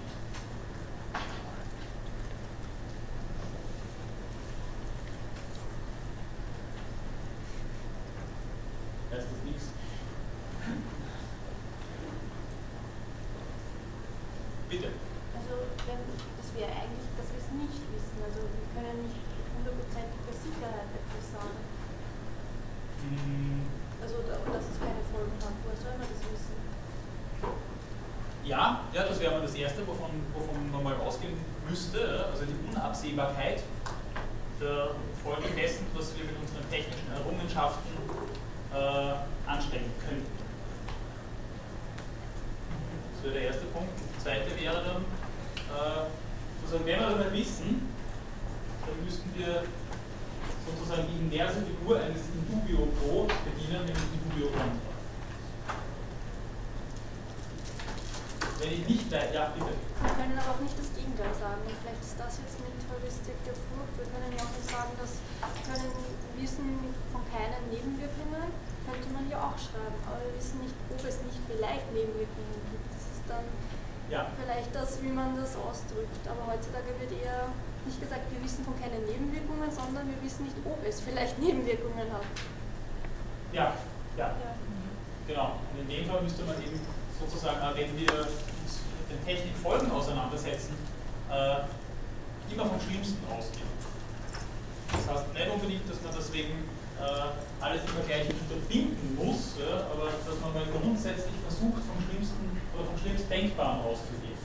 Absehbarkeit 33.17 33.63
der 34.61 34.91
Folgen 35.23 35.57
dessen, 35.57 35.87
was 35.95 36.17
wir 36.17 36.25
mit 36.25 36.37
unseren 36.41 36.69
technischen 36.71 37.13
Errungenschaften 37.15 37.93
äh, 38.73 39.49
anstellen 39.51 39.93
könnten. 40.07 40.27
Das 43.15 43.25
wäre 43.25 43.35
der 43.35 43.43
erste 43.49 43.65
Punkt. 43.67 43.93
Der 43.99 44.23
zweite 44.23 44.61
wäre 44.61 44.85
dann, 44.85 45.03
äh, 45.03 46.07
sozusagen, 46.61 46.87
wenn 46.87 47.01
wir 47.01 47.07
das 47.07 47.33
nicht 47.33 47.47
wissen, 47.47 47.89
dann 48.87 49.05
müssten 49.05 49.31
wir 49.35 49.63
sozusagen 50.67 51.09
die 51.09 51.25
inverse 51.25 51.63
Figur 51.63 52.01
eines 52.01 52.23
Indubio 52.35 52.87
Pro 53.01 53.29
bedienen, 53.45 53.85
nämlich 53.87 54.09
Indubio 54.13 54.49
Contra. 54.49 54.97
Wenn 58.59 58.73
ich 58.73 58.89
nicht 58.89 59.13
weiß, 59.13 59.37
ja 59.37 59.53
bitte. 59.53 59.69
Wir 59.69 60.13
können 60.17 60.33
aber 60.33 60.57
auch 60.57 60.63
nicht 60.65 60.73
das 60.81 60.89
Gegenteil 60.97 61.29
sagen. 61.37 61.61
Und 61.61 61.77
vielleicht 61.77 62.01
ist 62.01 62.17
das 62.17 62.41
jetzt 62.41 62.57
mit 62.65 62.73
Heuristik 62.89 63.37
der 63.45 63.53
Furcht. 63.53 63.95
Wir 64.01 64.09
können 64.09 64.33
ja 64.33 64.41
auch 64.41 64.53
nicht 64.57 64.65
sagen, 64.65 64.97
dass 64.97 65.21
können 65.69 65.93
Wissen 66.41 66.97
von 67.13 67.21
keinen 67.29 67.69
Nebenwirkungen, 67.69 68.49
könnte 68.89 69.09
man 69.13 69.29
ja 69.29 69.45
auch 69.45 69.61
schreiben. 69.61 70.01
Aber 70.09 70.25
wir 70.25 70.33
wissen 70.41 70.65
nicht, 70.65 70.73
ob 70.89 71.05
es 71.05 71.21
nicht 71.29 71.37
vielleicht 71.45 71.85
Nebenwirkungen 71.93 72.61
gibt. 72.73 72.89
Das 72.97 73.05
ist 73.13 73.25
dann 73.29 73.45
ja. 74.09 74.33
vielleicht 74.41 74.73
das, 74.73 75.05
wie 75.05 75.13
man 75.13 75.37
das 75.37 75.53
ausdrückt. 75.61 76.25
Aber 76.25 76.57
heutzutage 76.57 76.97
wird 76.97 77.13
eher 77.13 77.53
nicht 77.85 78.01
gesagt, 78.01 78.25
wir 78.33 78.41
wissen 78.41 78.65
von 78.65 78.73
keinen 78.81 79.05
Nebenwirkungen, 79.05 79.69
sondern 79.69 80.09
wir 80.09 80.16
wissen 80.27 80.45
nicht, 80.45 80.57
ob 80.65 80.83
es 80.85 81.01
vielleicht 81.01 81.39
Nebenwirkungen 81.39 82.11
hat. 82.11 82.27
Ja, 83.53 83.75
ja. 84.19 84.27
ja. 84.27 84.53
Genau. 85.27 85.61
Und 85.73 85.87
in 85.87 85.89
dem 85.89 86.05
Fall 86.11 86.23
müsste 86.23 86.43
man 86.43 86.59
eben 86.59 86.81
sozusagen, 87.19 87.63
wenn 87.75 87.95
wir 87.95 88.11
uns 88.11 88.83
mit 88.83 89.07
den 89.15 89.23
Technikfolgen 89.25 89.91
auseinandersetzen, 89.91 90.75
äh, 91.31 91.63
immer 92.53 92.67
vom 92.67 92.81
Schlimmsten 92.81 93.23
ausgehen. 93.31 93.71
Das 94.93 95.03
heißt 95.07 95.35
nicht 95.35 95.51
unbedingt, 95.51 95.87
dass 95.91 96.03
man 96.03 96.15
deswegen 96.15 96.67
äh, 96.99 97.63
alles 97.63 97.83
immer 97.87 98.03
gleich 98.07 98.27
unterbinden 98.31 99.19
muss, 99.19 99.59
ja, 99.59 99.91
aber 99.91 100.15
dass 100.15 100.39
man 100.43 100.55
mal 100.55 100.67
grundsätzlich 100.71 101.35
versucht, 101.43 101.83
vom 101.83 101.99
Schlimmsten 102.07 102.55
oder 102.75 102.87
vom 102.87 102.99
Schlimmsten 102.99 103.29
Denkbaren 103.29 103.83
auszugehen. 103.83 104.39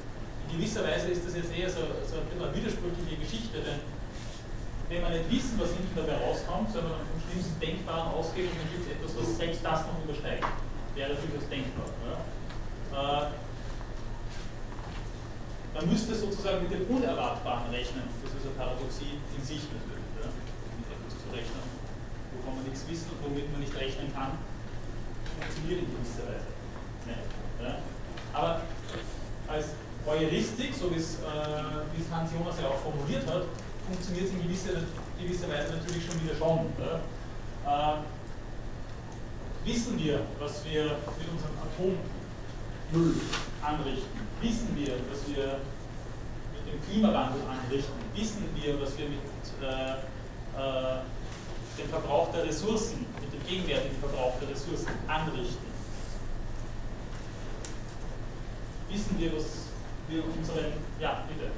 In 0.50 0.58
gewisser 0.58 0.84
Weise 0.84 1.14
ist 1.14 1.26
das 1.26 1.36
jetzt 1.38 1.54
eher 1.54 1.70
so, 1.70 1.86
so 2.04 2.18
eine 2.18 2.54
widersprüchliche 2.54 3.22
Geschichte, 3.22 3.62
denn 3.62 3.80
wenn 4.92 5.02
man 5.02 5.16
nicht 5.16 5.32
wissen, 5.32 5.56
was 5.56 5.72
hinten 5.72 5.96
dabei 5.96 6.20
rauskommt, 6.20 6.68
sondern 6.68 7.00
vom 7.08 7.20
Schlimmsten 7.24 7.56
Denkbaren 7.64 8.12
ausgeht, 8.12 8.52
dann 8.52 8.68
gibt 8.68 8.84
es 8.84 8.92
etwas, 8.92 9.12
was 9.16 9.40
selbst 9.40 9.64
das 9.64 9.88
noch 9.88 10.04
übersteigt. 10.04 10.44
Wäre 10.96 11.16
durchaus 11.16 11.48
denkbar. 11.48 11.88
Ja. 12.04 12.20
Äh, 12.92 13.32
man 15.72 15.88
müsste 15.88 16.12
sozusagen 16.12 16.68
mit 16.68 16.76
dem 16.76 16.84
Unerwartbaren 16.92 17.72
rechnen. 17.72 18.04
Das 18.20 18.36
ist 18.36 18.44
eine 18.44 18.60
Paradoxie 18.60 19.16
in 19.32 19.40
sich 19.40 19.64
natürlich, 19.72 20.12
ja, 20.20 20.28
mit 20.28 20.88
etwas 20.92 21.16
zu 21.24 21.28
rechnen, 21.32 21.64
wovon 22.36 22.60
man 22.60 22.68
nichts 22.68 22.84
wissen 22.92 23.16
und 23.16 23.32
womit 23.32 23.48
man 23.48 23.64
nicht 23.64 23.72
rechnen 23.72 24.12
kann, 24.12 24.44
funktioniert 25.40 25.88
in 25.88 25.90
gewisser 25.96 26.28
Weise. 26.28 26.52
Ja. 27.08 27.80
Aber 28.36 28.62
als 29.48 29.72
Heuristik, 30.04 30.76
so 30.76 30.92
wie 30.92 31.00
es, 31.00 31.24
äh, 31.24 31.80
wie 31.96 32.04
es 32.04 32.12
Hans 32.12 32.36
Jonas 32.36 32.60
ja 32.60 32.68
auch 32.68 32.84
formuliert 32.84 33.24
hat, 33.32 33.48
funktioniert 33.92 34.28
es 34.28 34.34
in 34.34 34.44
gewisser, 34.44 34.82
gewisser 35.20 35.50
Weise 35.50 35.74
natürlich 35.76 36.06
schon 36.06 36.24
wieder 36.24 36.36
schon. 36.36 36.60
Äh, 36.80 37.98
wissen 39.66 40.00
wir, 40.00 40.22
was 40.40 40.64
wir 40.66 40.84
mit 41.20 41.28
unserem 41.30 41.56
Atom 41.62 41.98
Null 42.92 43.16
anrichten, 43.62 44.20
wissen 44.42 44.76
wir, 44.76 44.96
dass 45.10 45.28
wir 45.28 45.60
mit 46.56 46.74
dem 46.74 46.82
Klimawandel 46.90 47.42
anrichten? 47.44 47.94
Wissen 48.16 48.50
wir, 48.56 48.82
was 48.82 48.98
wir 48.98 49.06
mit 49.08 49.20
äh, 49.62 49.92
äh, 49.92 51.02
dem 51.78 51.90
Verbrauch 51.90 52.32
der 52.32 52.46
Ressourcen, 52.46 53.06
mit 53.22 53.32
dem 53.32 53.48
gegenwärtigen 53.48 53.98
Verbrauch 53.98 54.34
der 54.40 54.50
Ressourcen 54.50 54.92
anrichten? 55.08 55.72
Wissen 58.90 59.20
wir, 59.20 59.36
was 59.36 59.46
wir 60.10 60.24
unseren, 60.26 60.74
ja, 61.00 61.24
bitte. 61.30 61.52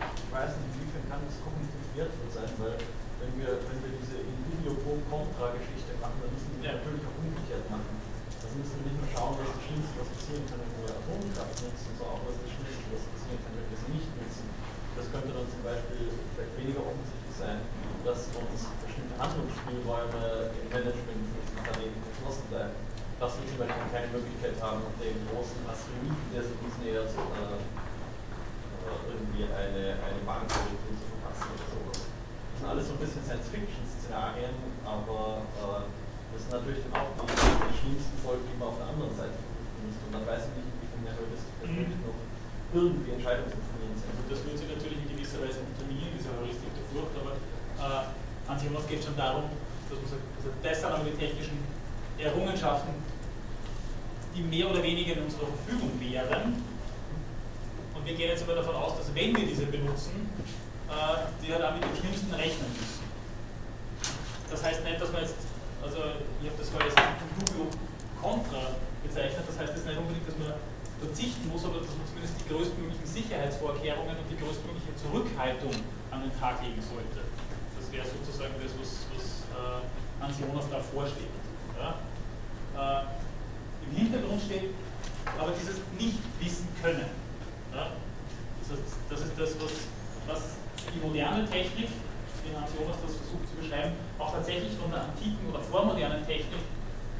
Ich 0.00 0.30
weiß 0.32 0.56
nicht, 0.56 0.72
inwiefern 0.78 1.04
kann 1.10 1.20
das 1.26 1.36
kognitiv 1.44 1.84
wertvoll 1.94 2.30
sein, 2.32 2.52
weil 2.56 2.76
wenn 3.20 3.32
wir, 3.36 3.60
wenn 3.68 3.78
wir 3.84 3.92
diese 4.00 4.16
Individuum-Kontra-Geschichte 4.24 5.92
machen, 6.00 6.16
dann 6.24 6.32
müssen 6.32 6.50
wir 6.56 6.64
ja. 6.64 6.80
natürlich 6.80 7.04
auch 7.04 7.18
umgekehrt 7.20 7.66
machen. 7.68 8.00
Also 8.40 8.56
müssen 8.56 8.80
wir 8.80 8.84
nicht 8.88 8.98
nur 8.98 9.10
schauen, 9.12 9.36
was 9.36 9.52
das 9.52 9.62
Schlimmste, 9.68 9.94
was 10.00 10.10
passieren 10.16 10.44
kann, 10.48 10.58
wenn 10.64 10.74
wir 10.80 10.90
Atomkraft 10.96 11.56
nutzen, 11.60 11.90
sondern 12.00 12.16
auch 12.16 12.24
was 12.24 12.36
das 12.40 12.50
Schlimmste, 12.50 12.86
was 12.88 13.04
passieren 13.12 13.40
kann, 13.44 13.52
wenn 13.60 13.68
wir 13.68 13.78
sie 13.78 13.90
nicht 13.92 14.10
nutzen. 14.16 14.46
Das 14.96 15.06
könnte 15.12 15.30
dann 15.36 15.46
zum 15.46 15.62
Beispiel 15.62 16.02
vielleicht 16.34 16.54
weniger 16.56 16.82
offensichtlich 16.82 17.34
sein, 17.36 17.60
dass 18.02 18.26
uns 18.34 18.60
bestimmte 18.82 19.14
Handlungsspielräume 19.20 20.50
im 20.56 20.66
Management 20.66 21.22
für 21.30 21.40
diesen 21.44 21.60
Planeten 21.60 21.98
verschlossen 22.10 22.46
bleiben. 22.48 22.74
Dass 23.20 23.36
wir 23.36 23.44
zum 23.52 23.58
Beispiel 23.60 23.86
keine 23.92 24.08
Möglichkeit 24.16 24.56
haben, 24.64 24.80
den 24.96 25.20
großen 25.28 25.60
Asteroiden, 25.68 26.16
der 26.32 26.40
sich 26.40 26.56
uns 26.64 26.74
nähert, 26.80 27.12
äh, 27.12 27.60
irgendwie 29.06 29.46
eine, 29.46 29.98
eine 30.00 30.20
Bankkorrektur 30.26 30.94
zu 30.98 31.06
verpassen 31.14 31.46
oder 31.54 31.66
sowas. 31.70 31.98
Das 32.06 32.56
sind 32.58 32.68
alles 32.68 32.84
so 32.88 32.92
ein 32.96 33.02
bisschen 33.02 33.22
Science-Fiction-Szenarien, 33.22 34.54
aber 34.82 35.46
äh, 35.58 35.86
das 36.34 36.38
sind 36.46 36.52
natürlich 36.54 36.82
dann 36.86 36.94
auch 36.98 37.26
die, 37.26 37.54
die 37.70 37.76
schlimmsten 37.78 38.16
Folgen, 38.22 38.44
die 38.46 38.56
man 38.58 38.68
auf 38.70 38.78
der 38.78 38.88
anderen 38.90 39.14
Seite 39.14 39.34
vermuten 39.34 39.80
müsste. 39.86 40.02
Und 40.06 40.12
dann 40.14 40.24
weiß 40.26 40.42
ich 40.46 40.54
nicht, 40.58 40.68
inwiefern 40.70 41.02
der 41.06 41.14
Heuristik 41.18 41.54
tatsächlich 41.58 42.00
noch 42.06 42.20
irgendwie 42.70 43.10
Entscheidungsinformieren 43.18 43.96
sind. 43.98 44.10
Also 44.14 44.22
das 44.30 44.38
würde 44.46 44.58
sich 44.58 44.70
natürlich 44.70 44.98
in 45.02 45.08
gewisser 45.10 45.38
Weise 45.42 45.58
unterminieren, 45.66 46.14
diese 46.14 46.30
Heuristik 46.30 46.70
der 46.70 46.86
Furcht, 46.90 47.14
aber 47.18 47.34
äh, 47.34 48.14
an 48.46 48.56
sich 48.58 48.70
geht 48.70 49.00
es 49.00 49.06
schon 49.06 49.18
darum, 49.18 49.50
dass 49.90 49.98
man 49.98 50.10
sagt, 50.10 50.26
also 50.38 50.48
das 50.62 50.76
sind 50.78 50.90
aber 50.90 51.06
die 51.06 51.18
technischen 51.18 51.58
Errungenschaften, 52.18 52.94
die 54.34 54.42
mehr 54.42 54.70
oder 54.70 54.82
weniger 54.82 55.18
in 55.18 55.24
unserer 55.26 55.46
Verfügung 55.46 55.90
wären. 55.98 56.69
Und 58.00 58.06
wir 58.06 58.16
gehen 58.16 58.32
jetzt 58.32 58.48
aber 58.48 58.56
davon 58.56 58.74
aus, 58.76 58.96
dass 58.96 59.14
wenn 59.14 59.36
wir 59.36 59.44
diese 59.44 59.68
benutzen, 59.68 60.24
äh, 60.88 61.20
die 61.44 61.52
halt 61.52 61.60
auch 61.60 61.76
mit 61.76 61.84
dem 61.84 61.92
Schlimmsten 62.00 62.32
rechnen 62.32 62.72
müssen. 62.72 63.04
Das 64.48 64.64
heißt 64.64 64.80
nicht, 64.88 64.96
dass 64.96 65.12
man 65.12 65.20
jetzt, 65.20 65.36
also 65.84 66.16
ich 66.40 66.48
habe 66.48 66.56
das 66.56 66.72
vorher 66.72 66.88
als 66.88 66.96
Dubio 66.96 67.68
Contra 68.16 68.80
bezeichnet, 69.04 69.44
das 69.44 69.52
heißt 69.60 69.76
jetzt 69.76 69.84
nicht 69.84 70.00
unbedingt, 70.00 70.24
dass 70.24 70.32
man 70.40 70.56
verzichten 70.96 71.44
muss, 71.52 71.60
aber 71.68 71.84
dass 71.84 71.92
man 71.92 72.08
zumindest 72.08 72.40
die 72.40 72.48
größtmöglichen 72.48 73.04
Sicherheitsvorkehrungen 73.04 74.16
und 74.16 74.28
die 74.32 74.40
größtmögliche 74.40 74.96
Zurückhaltung 74.96 75.76
an 76.08 76.24
den 76.24 76.32
Tag 76.40 76.56
legen 76.64 76.80
sollte. 76.80 77.20
Das 77.20 77.84
wäre 77.92 78.08
sozusagen 78.08 78.56
das, 78.56 78.72
was, 78.80 79.12
was 79.12 79.44
äh, 79.52 79.84
Hans 80.24 80.40
Jonas 80.40 80.72
da 80.72 80.80
vorschlägt. 80.80 81.36
Ja? 81.76 82.00
Äh, 82.80 83.84
Im 83.84 83.92
Hintergrund 83.92 84.40
steht 84.40 84.72
aber 85.36 85.52
dieses 85.52 85.84
Nicht-Wissen 86.00 86.68
können. 86.80 87.19
Ja? 87.74 87.92
Das, 88.60 88.76
heißt, 88.76 88.82
das 89.08 89.20
ist 89.20 89.34
das, 89.38 89.50
was, 89.60 89.72
was 90.26 90.40
die 90.94 91.00
moderne 91.04 91.48
Technik, 91.48 91.88
wie 92.44 92.56
Hans 92.56 92.70
Jonas 92.78 92.96
das 93.02 93.16
versucht 93.16 93.46
zu 93.48 93.54
beschreiben, 93.60 93.92
auch 94.18 94.32
tatsächlich 94.32 94.72
von 94.76 94.90
der 94.90 95.02
antiken 95.02 95.48
oder 95.48 95.60
vormodernen 95.60 96.26
Technik 96.26 96.64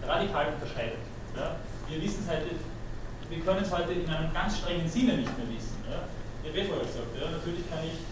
radikal 0.03 0.55
unterscheidet. 0.55 1.03
Ja? 1.37 1.57
Wir 1.89 2.03
wissen 2.03 2.25
es 2.25 2.31
heute 2.31 2.55
wir 3.31 3.39
können 3.45 3.63
es 3.63 3.71
heute 3.71 3.93
in 3.93 4.11
einem 4.11 4.35
ganz 4.35 4.59
strengen 4.59 4.89
Sinne 4.89 5.17
nicht 5.19 5.31
mehr 5.39 5.49
wissen. 5.49 5.79
Ja? 5.89 6.03
Ich 6.43 6.51
habe 6.51 6.67
vorher 6.67 6.85
gesagt, 6.85 7.15
ja, 7.15 7.31
natürlich 7.31 7.63
kann 7.71 7.79
ich 7.87 8.03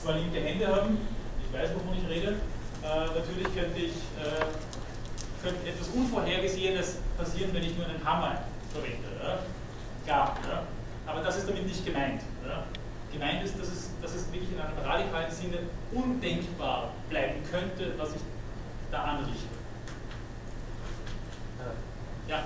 zwar 0.00 0.14
linke 0.14 0.40
Hände 0.40 0.66
haben, 0.66 0.96
ich 1.44 1.52
weiß, 1.52 1.70
wovon 1.74 1.98
ich 1.98 2.08
rede, 2.08 2.40
äh, 2.82 3.06
natürlich 3.12 3.44
könnte 3.54 3.78
ich 3.78 3.92
äh, 4.16 4.48
könnte 5.42 5.68
etwas 5.68 5.88
Unvorhergesehenes 5.88 6.96
passieren, 7.16 7.52
wenn 7.52 7.62
ich 7.62 7.76
nur 7.76 7.86
einen 7.86 8.02
Hammer 8.02 8.42
verwende. 8.72 9.08
Ja? 9.22 9.38
Klar, 10.06 10.36
ja? 10.48 10.62
Aber 11.08 11.22
das 11.22 11.38
ist 11.38 11.48
damit 11.48 11.66
nicht 11.66 11.84
gemeint. 11.84 12.22
Ja? 12.46 12.64
Gemeint 13.12 13.42
ist, 13.42 13.58
dass 13.58 13.68
es, 13.68 13.90
dass 14.02 14.14
es 14.14 14.30
wirklich 14.32 14.52
in 14.52 14.60
einem 14.60 14.78
radikalen 14.78 15.30
Sinne 15.30 15.58
undenkbar 15.92 16.92
bleiben 17.08 17.42
könnte, 17.50 17.94
was 17.98 18.14
ich 18.14 18.22
da 18.90 19.02
anrichte. 19.04 19.48
Ja 22.28 22.44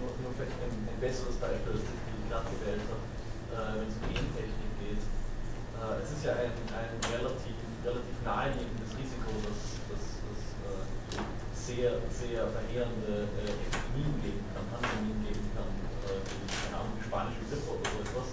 nur, 0.00 0.10
nur 0.24 0.32
vielleicht 0.32 0.56
ein, 0.64 0.72
ein, 0.72 1.00
besseres 1.00 1.36
Beispiel, 1.36 1.76
das 1.76 1.84
ich 1.84 2.24
gerade 2.28 2.48
gewählt 2.48 2.84
habe, 2.88 3.04
äh, 3.52 3.72
wenn 3.76 3.88
es 3.88 3.96
um 4.00 4.08
Gentechnik 4.08 4.72
geht. 4.80 5.04
Äh, 5.04 6.00
es 6.00 6.08
ist 6.16 6.24
ja 6.24 6.32
ein, 6.40 6.52
ein 6.72 6.92
relativ, 7.12 7.56
relativ 7.84 8.16
naheliegendes 8.24 8.90
Risiko, 8.96 9.30
dass, 9.44 9.60
dass, 9.92 10.04
dass 10.24 10.42
äh, 10.64 11.20
sehr, 11.52 12.00
sehr 12.08 12.48
verheerende 12.48 13.28
äh, 13.44 13.52
Epidemien 13.68 14.16
geben 14.24 14.44
kann, 14.56 14.64
Pandemien 14.72 15.20
geben 15.20 15.46
kann, 15.52 15.68
äh, 16.08 16.20
wie, 16.24 16.44
keine 16.48 16.76
Ahnung, 16.80 16.96
die 16.96 17.04
spanische 17.04 17.44
Grippe 17.48 17.68
oder 17.76 17.84
so 17.84 17.98
etwas, 18.00 18.28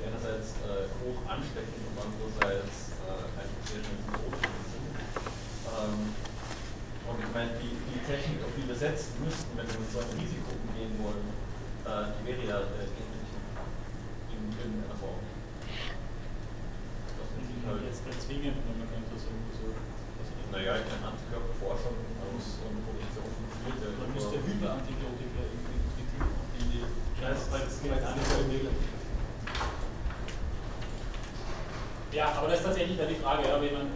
die 0.00 0.02
einerseits 0.08 0.48
äh, 0.64 0.88
hoch 1.04 1.20
ansteckend 1.28 1.84
und 1.84 1.96
andererseits 2.00 2.96
äh, 3.04 3.28
einfach 3.36 3.62
sehr 3.68 3.80
schnell 3.84 4.00
zum 4.00 4.12
Tod 4.16 4.34
sind. 4.40 4.88
Ähm, 5.68 6.00
und 7.10 7.18
ich 7.18 7.34
meine, 7.34 7.50
die, 7.58 7.74
die 7.74 7.98
Technik, 8.06 8.38
auf 8.46 8.54
die 8.54 8.62
wir 8.70 8.78
setzen 8.78 9.18
müssten, 9.18 9.50
wenn 9.58 9.66
wir 9.66 9.82
mit 9.82 9.90
so 9.90 9.98
einem 9.98 10.14
Risiko 10.14 10.54
umgehen 10.54 10.94
wollen, 11.02 11.26
äh, 11.82 12.14
die 12.14 12.22
wäre 12.22 12.42
ja 12.46 12.58
äh, 12.70 12.86
ähnlich 12.86 13.30
in 14.30 14.46
irgendeiner 14.46 14.94
Form. 14.94 15.18
Das 17.18 17.28
muss 17.34 17.50
ich 17.50 17.62
halt 17.66 17.82
jetzt 17.82 18.06
zwingend, 18.06 18.62
wenn 18.62 18.78
man 18.78 18.86
könnte 18.86 19.18
so. 19.18 19.26
so 19.58 19.74
naja, 20.54 20.78
ich 20.78 20.86
meine, 20.86 21.10
Antikörperforschung 21.10 21.98
muss 22.30 22.62
und 22.62 22.78
Produktion 22.78 23.26
funktioniert 23.26 23.78
ja. 23.82 23.90
Man 23.90 24.10
müsste 24.14 24.36
Hyperantibiotika 24.46 25.42
in 25.50 26.66
die 26.70 26.86
Scheiße, 27.18 27.44
weil 27.50 27.62
das 27.66 27.74
vielleicht 27.82 28.06
auch 28.06 28.14
nicht 28.14 28.30
so 28.30 28.38
möglich 28.46 28.78
Ja, 32.14 32.38
aber 33.00 33.08
tatsächlich 33.08 33.16
die 33.16 33.24
Frage, 33.24 33.48
ja, 33.48 33.56
wie 33.64 33.72
man, 33.72 33.86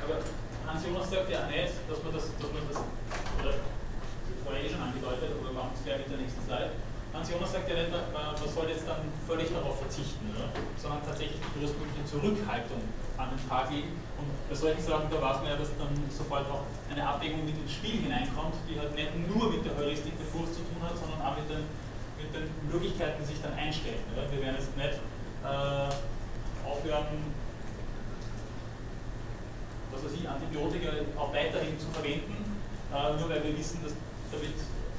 aber 0.00 0.16
Hans 0.64 0.80
Jonas 0.86 1.10
sagt 1.12 1.28
ja 1.28 1.44
nicht, 1.44 1.76
dass 1.84 2.00
man 2.00 2.12
das, 2.16 2.24
dass 2.40 2.50
man 2.56 2.64
das 2.72 2.78
oder 3.36 3.52
vorher 4.40 4.64
eh 4.64 4.70
schon 4.72 4.80
angedeutet, 4.80 5.28
aber 5.28 5.44
wir 5.44 5.56
machen 5.60 5.76
es 5.76 5.84
gleich 5.84 6.00
mit 6.00 6.08
der 6.08 6.20
nächsten 6.24 6.40
Slide. 6.48 6.72
Hans 7.12 7.28
Jonas 7.28 7.52
sagt 7.52 7.68
ja 7.68 7.76
nicht, 7.76 7.90
man, 7.92 8.32
soll 8.38 8.70
jetzt 8.70 8.86
dann 8.88 9.12
völlig 9.28 9.52
darauf 9.52 9.76
verzichten, 9.82 10.30
oder? 10.32 10.48
sondern 10.78 11.04
tatsächlich 11.04 11.36
die 11.36 11.52
größtmögliche 11.58 12.04
Zurückhaltung 12.06 12.80
an 13.18 13.34
den 13.34 13.42
Tag 13.44 13.68
legen. 13.68 13.98
Und 14.16 14.30
bei 14.48 14.54
solchen 14.56 14.80
Sachen, 14.80 15.10
da 15.10 15.18
weiß 15.20 15.42
man 15.42 15.50
ja, 15.52 15.58
dass 15.58 15.74
dann 15.76 15.92
sofort 16.08 16.46
auch 16.48 16.64
eine 16.88 17.02
Abwägung 17.02 17.44
mit 17.44 17.58
ins 17.58 17.76
Spiel 17.76 18.06
hineinkommt, 18.08 18.56
die 18.64 18.78
halt 18.78 18.94
nicht 18.94 19.10
nur 19.26 19.50
mit 19.52 19.66
der 19.66 19.74
Heuristik 19.76 20.16
der 20.16 20.28
Furcht 20.30 20.54
zu 20.54 20.62
tun 20.64 20.80
hat, 20.80 20.96
sondern 20.96 21.20
auch 21.20 21.34
mit 21.34 21.50
den, 21.50 21.66
mit 22.16 22.30
den 22.30 22.46
Möglichkeiten, 22.70 23.20
sich 23.26 23.42
dann 23.42 23.52
einstellen. 23.58 24.00
Oder? 24.14 24.30
Wir 24.30 24.40
werden 24.40 24.56
jetzt 24.56 24.72
nicht 24.78 24.96
äh, 25.42 25.90
aufhören, 26.62 27.34
was 29.92 30.04
weiß 30.04 30.12
ich, 30.12 30.28
Antibiotika 30.28 30.88
auch 31.18 31.29
weiterhin 31.40 31.78
zu 31.80 31.88
verwenden, 31.96 32.36
äh, 32.92 33.16
nur 33.16 33.28
weil 33.32 33.40
wir 33.44 33.56
wissen, 33.56 33.80
dass 33.80 33.96
damit 34.28 34.54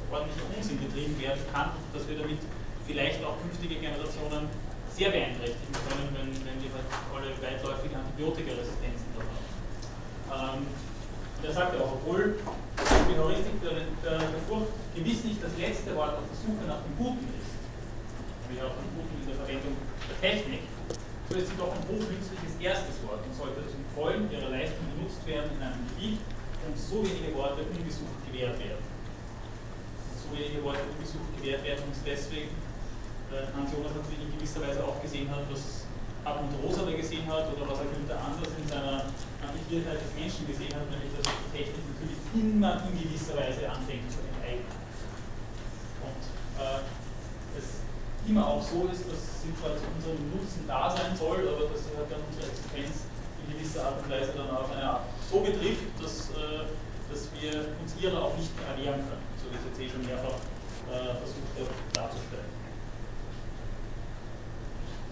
ordentlicher 0.10 0.48
Unsinn 0.52 0.78
betrieben 0.82 1.16
werden 1.22 1.44
kann 1.54 1.72
dass 1.94 2.04
wir 2.10 2.18
damit 2.18 2.42
vielleicht 2.86 3.24
auch 3.24 3.40
künftige 3.40 3.80
Generationen 3.80 4.50
sehr 4.92 5.10
beeinträchtigen 5.14 5.72
können, 5.88 6.12
wenn, 6.12 6.30
wenn 6.44 6.58
wir 6.60 6.72
halt 6.76 6.90
alle 7.16 7.32
weitläufige 7.40 7.96
Antibiotikaresistenzen 7.96 9.08
da 9.16 9.24
haben. 9.24 10.60
Ähm, 10.60 10.68
er 11.48 11.54
sagt 11.54 11.74
ja 11.74 11.82
auch, 11.82 11.96
obwohl 12.04 12.36
die 12.38 13.18
Heuristik 13.18 13.56
der, 13.64 13.88
der, 14.04 14.20
der 14.20 14.42
Furcht 14.46 14.76
gewiss 14.94 15.24
nicht 15.24 15.40
das 15.40 15.56
letzte 15.56 15.96
Wort 15.96 16.20
auf 16.20 16.28
der 16.28 16.38
Suche 16.38 16.64
nach 16.68 16.84
dem 16.84 16.94
Guten 17.00 17.26
ist, 17.40 17.56
wie 18.52 18.60
auch 18.60 18.76
dem 18.76 18.90
Guten 19.00 19.16
in 19.24 19.28
der 19.32 19.40
Verwendung 19.40 19.76
der 19.80 20.18
Technik, 20.20 20.68
so 21.32 21.40
ist 21.40 21.48
sie 21.48 21.56
doch 21.56 21.72
ein 21.72 21.84
hochnützliches 21.88 22.60
erstes 22.60 23.00
Wort 23.08 23.24
und 23.24 23.32
sollte 23.32 23.64
zum 23.64 23.80
vollen 23.96 24.28
ihrer 24.28 24.52
Leistung 24.52 24.84
genutzt 24.92 25.24
werden 25.24 25.56
in 25.56 25.64
einem 25.64 25.88
Gebiet, 25.96 26.20
und 26.68 26.78
so 26.92 27.00
wenige 27.00 27.32
Worte 27.40 27.64
ungesucht 27.72 28.20
gewährt 28.28 28.60
werden. 28.60 28.84
Und 28.84 30.18
so 30.20 30.28
wenige 30.36 30.60
Worte 30.60 30.84
ungesucht 30.92 31.32
gewährt 31.40 31.64
werden 31.64 31.88
und 31.88 31.96
deswegen 32.04 32.52
äh, 33.32 33.48
Hans 33.56 33.72
Jonas 33.72 33.96
natürlich 33.96 34.28
in 34.28 34.36
gewisser 34.36 34.60
Weise 34.60 34.84
auch 34.84 35.00
gesehen 35.00 35.32
hat, 35.32 35.48
was 35.48 35.88
Hartmut 36.28 36.52
Rosa 36.60 36.84
da 36.84 36.92
gesehen 36.92 37.26
hat 37.32 37.48
oder 37.48 37.64
was 37.64 37.80
er 37.80 37.88
Günther 37.96 38.20
Anders 38.20 38.52
in 38.60 38.68
seiner 38.68 39.08
Antiquiertheit 39.40 40.04
des 40.04 40.12
Menschen 40.20 40.44
gesehen 40.46 40.76
hat, 40.76 40.86
nämlich 40.92 41.16
dass 41.16 41.32
die 41.32 41.50
Technik 41.56 41.82
natürlich 41.96 42.20
immer 42.36 42.84
in 42.92 42.94
gewisser 43.00 43.40
Weise 43.40 43.72
anfängt 43.72 44.12
zu 44.12 44.20
enteignen. 44.20 44.76
Und 46.04 46.24
äh, 46.60 46.84
es 47.56 47.88
immer 48.28 48.44
auch 48.46 48.62
so 48.62 48.92
ist, 48.92 49.08
dass 49.08 49.42
sie 49.42 49.56
zwar 49.56 49.80
zu 49.80 49.88
unserem 49.96 50.20
Nutzen 50.30 50.68
da 50.68 50.92
sein 50.92 51.16
soll, 51.16 51.42
aber 51.48 51.72
dass 51.72 51.88
sie 51.88 51.96
halt 51.96 52.12
dann 52.12 52.22
unsere 52.28 52.52
Existenz 52.52 53.10
gewisser 53.54 53.86
Art 53.86 54.04
und 54.04 54.10
Weise 54.10 54.34
dann 54.36 54.50
auch 54.50 54.70
eine 54.72 54.84
Art 54.84 55.04
so 55.30 55.40
betrifft, 55.40 55.92
dass, 56.00 56.32
äh, 56.32 56.68
dass 57.12 57.30
wir 57.36 57.76
uns 57.82 57.92
ihrer 58.00 58.24
auch 58.24 58.36
nicht 58.38 58.52
mehr 58.58 58.68
erwehren 58.72 59.04
können, 59.08 59.26
so 59.40 59.52
wie 59.52 59.58
es 59.60 59.66
jetzt 59.68 59.80
eh 59.80 59.90
schon 59.90 60.06
mehrfach 60.06 60.40
äh, 60.92 61.16
versucht 61.20 61.52
habe 61.56 61.72
darzustellen. 61.94 62.52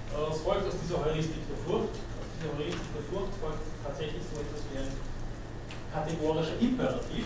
Äh, 0.09 0.31
es 0.31 0.41
folgt 0.41 0.67
aus 0.67 0.77
dieser 0.81 1.05
Heuristik 1.05 1.43
der 1.47 1.59
Furcht, 1.63 1.95
aus 1.95 2.27
dieser 2.35 2.51
Heuristik 2.57 2.89
der 2.95 3.05
Furcht 3.07 3.33
folgt 3.39 3.63
tatsächlich 3.83 4.23
so 4.27 4.41
etwas 4.41 4.61
wie 4.71 4.77
ein 4.79 4.91
kategorischer 5.93 6.57
Imperativ, 6.59 7.25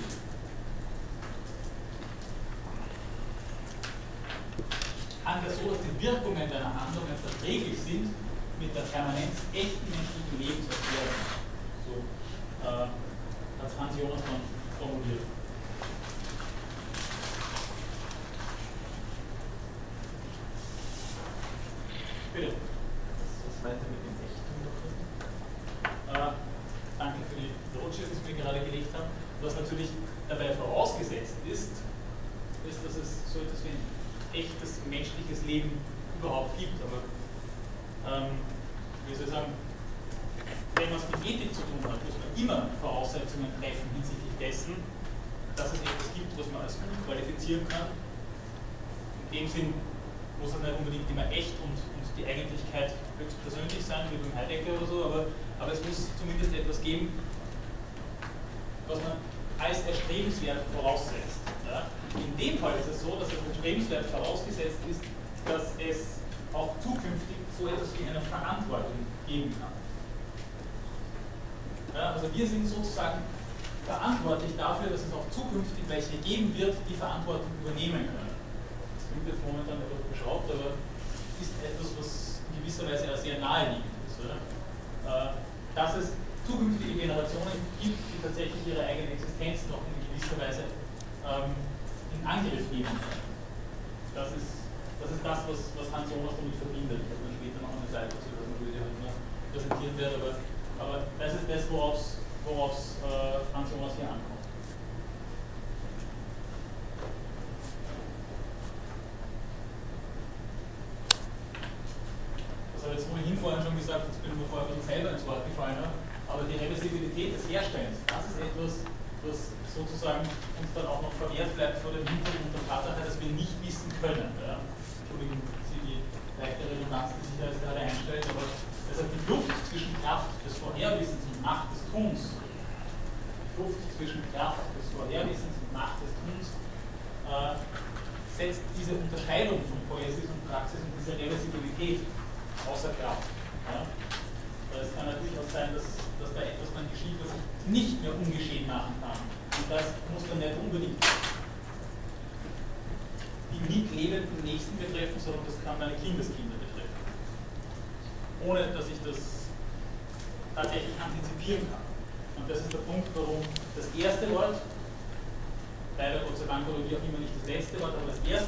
an 5.26 5.40
der 5.44 5.52
so, 5.52 5.72
dass 5.72 5.80
die 5.80 5.96
Wirkungen 6.04 6.50
deiner 6.50 6.74
Handlungen 6.76 7.16
verträglich 7.24 7.80
sind 7.80 8.12
mit 8.60 8.76
der 8.76 8.82
Permanenz 8.82 9.40
echten 9.54 9.90
Menschen. 9.90 10.23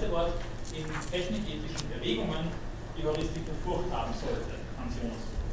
erste 0.05 0.11
Wort 0.11 0.33
in 0.73 0.85
technikethischen 1.11 1.89
Bewegungen 1.89 2.51
die 2.97 3.03
Heuristik 3.03 3.45
der 3.45 3.55
Furcht 3.63 3.91
haben 3.91 4.13
sollte, 4.13 4.55
haben 4.77 4.89
Sie 4.89 5.07
uns 5.07 5.44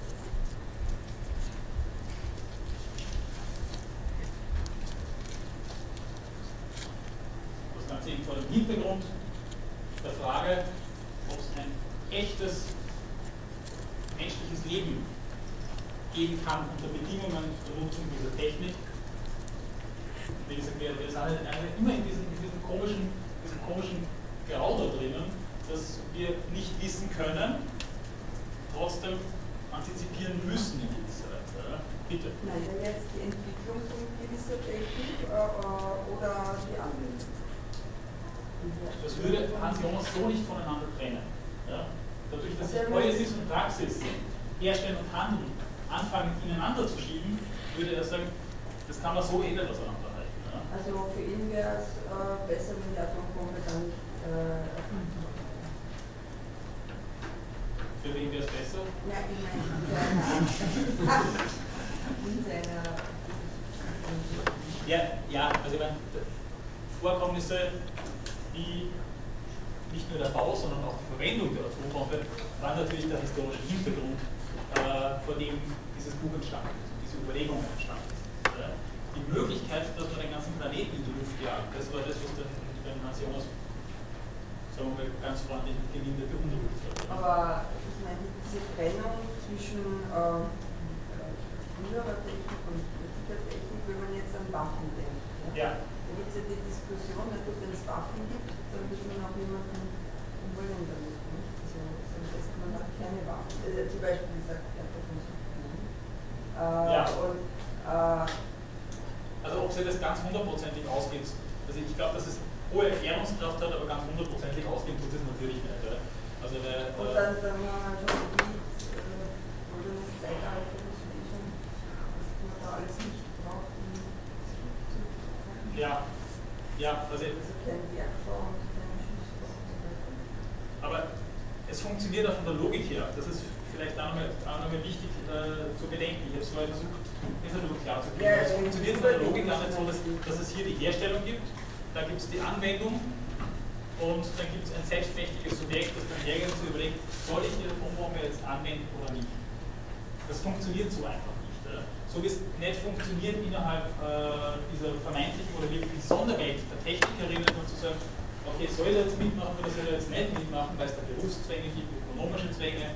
So 152.13 152.23
wie 152.23 152.29
es 152.29 152.45
nicht 152.61 152.79
funktioniert 152.85 153.41
innerhalb 153.41 153.89
äh, 154.05 154.61
dieser 154.69 154.93
vermeintlichen 155.01 155.53
oder 155.57 155.71
wirklichen 155.71 156.03
Sonderwelt 156.03 156.61
der 156.61 156.79
Technikerinnen 156.85 157.49
und 157.49 157.67
zu 157.69 157.77
sagen, 157.81 157.97
okay, 158.45 158.69
soll 158.69 158.93
er 158.93 159.09
jetzt 159.09 159.17
mitmachen 159.17 159.57
oder 159.57 159.71
soll 159.71 159.87
er 159.89 159.97
jetzt 159.97 160.11
nicht 160.11 160.33
mitmachen, 160.37 160.77
weil 160.77 160.87
es 160.87 160.97
da 160.97 161.03
Berufszwänge 161.09 161.73
gibt, 161.73 161.89
ökonomische 161.89 162.53
Zwänge, 162.53 162.93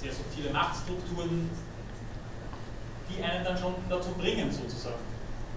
sehr 0.00 0.12
subtile 0.12 0.48
Machtstrukturen, 0.48 1.50
die 3.10 3.22
einen 3.22 3.44
dann 3.44 3.58
schon 3.58 3.74
dazu 3.90 4.16
bringen, 4.16 4.48
sozusagen, 4.48 5.04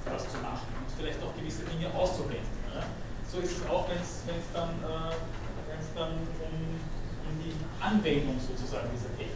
das 0.03 0.27
zu 0.27 0.37
machen 0.43 0.67
und 0.75 0.89
vielleicht 0.99 1.23
auch 1.23 1.31
gewisse 1.31 1.63
Dinge 1.63 1.87
auszublenden. 1.95 2.51
Ja? 2.75 2.83
so 3.33 3.39
ist 3.39 3.57
es 3.57 3.65
auch, 3.65 3.89
wenn 3.89 3.97
es 3.97 4.21
dann, 4.53 4.69
äh, 4.85 5.15
dann 5.95 6.11
um, 6.13 6.77
um, 7.25 7.33
die 7.41 7.53
Anwendung 7.81 8.37
sozusagen 8.37 8.89
dieser 8.93 9.09
Technik? 9.17 9.32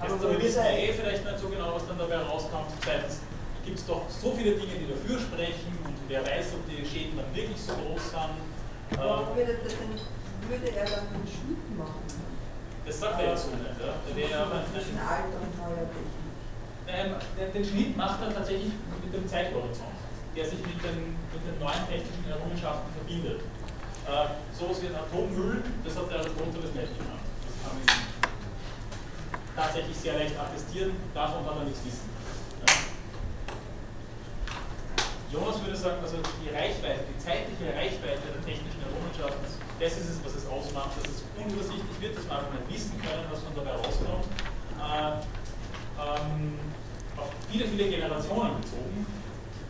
Jetzt 0.00 0.12
aber 0.12 0.38
wissen 0.38 0.62
wir 0.62 0.78
eh 0.78 0.92
vielleicht 0.92 1.24
nicht 1.24 1.38
so 1.38 1.48
genau, 1.48 1.74
was 1.74 1.86
dann 1.86 1.98
dabei 1.98 2.18
rauskommt. 2.18 2.70
Zweitens 2.80 3.20
gibt 3.64 3.78
es 3.78 3.86
doch 3.86 4.08
so 4.08 4.32
viele 4.32 4.54
Dinge, 4.54 4.74
die 4.78 4.88
dafür 4.88 5.18
sprechen 5.18 5.74
und 5.84 5.96
wer 6.08 6.22
weiß, 6.24 6.54
ob 6.54 6.62
die 6.70 6.86
Schäden 6.86 7.18
dann 7.18 7.34
wirklich 7.34 7.60
so 7.60 7.72
groß 7.74 8.14
sind. 8.14 8.38
Warum 8.96 9.36
würde, 9.36 9.58
würde 9.58 10.68
er 10.70 10.84
dann 10.86 11.04
einen 11.12 11.26
Schnitt 11.26 11.64
machen? 11.76 12.02
Das 12.86 13.00
sagt 13.00 13.20
er 13.20 13.30
jetzt 13.30 13.44
so 13.44 13.50
nicht. 13.50 13.76
Ja? 13.76 13.98
Der 14.06 14.16
wäre 14.16 14.30
ja 14.30 14.64
zwischen 14.72 14.96
alter 14.96 15.38
und 15.42 15.52
neuer 15.58 15.86
Technik. 15.92 16.28
Ähm, 16.88 17.52
den, 17.52 17.64
Schnitt 17.64 17.96
macht 17.96 18.22
er 18.22 18.32
tatsächlich 18.32 18.72
mit 19.04 19.12
dem 19.12 19.28
Zeithorizont 19.28 19.98
der 20.38 20.44
sich 20.44 20.60
mit 20.62 20.78
den, 20.84 21.18
mit 21.34 21.42
den 21.42 21.58
neuen 21.58 21.82
technischen 21.90 22.30
Errungenschaften 22.30 22.94
verbindet. 22.94 23.40
Äh, 24.06 24.38
so 24.54 24.66
etwas 24.66 24.82
wie 24.82 24.86
ein 24.86 24.94
Atommüll, 24.94 25.62
das 25.82 25.96
hat 25.96 26.10
der 26.10 26.18
Aristoteles 26.20 26.72
nicht 26.78 26.94
gemacht. 26.94 27.26
Man 29.58 29.66
tatsächlich 29.66 29.96
sehr 29.98 30.14
leicht 30.14 30.38
attestieren, 30.38 30.94
davon 31.12 31.42
kann 31.42 31.58
man 31.58 31.66
nichts 31.66 31.82
wissen. 31.82 32.06
Jonas 35.34 35.58
würde 35.66 35.74
sagen, 35.74 35.98
also 35.98 36.22
die 36.38 36.54
Reichweite, 36.54 37.02
die 37.10 37.18
zeitliche 37.18 37.66
Reichweite 37.74 38.22
der 38.22 38.38
technischen 38.46 38.78
Errungenschaften, 38.86 39.42
das 39.82 39.92
ist 39.98 40.14
es, 40.14 40.18
was 40.22 40.38
es 40.38 40.46
ausmacht, 40.46 40.94
dass 40.94 41.10
es 41.10 41.26
unübersichtlich 41.34 41.98
wird, 41.98 42.14
dass 42.14 42.30
man 42.30 42.46
nicht 42.54 42.70
wissen 42.70 43.02
können, 43.02 43.26
was 43.26 43.42
von 43.42 43.50
dabei 43.58 43.74
rauskommt. 43.82 44.30
Äh, 44.78 45.26
ähm, 45.26 46.54
auf 47.18 47.34
viele, 47.50 47.66
viele 47.66 47.90
Generationen 47.90 48.62
bezogen 48.62 49.02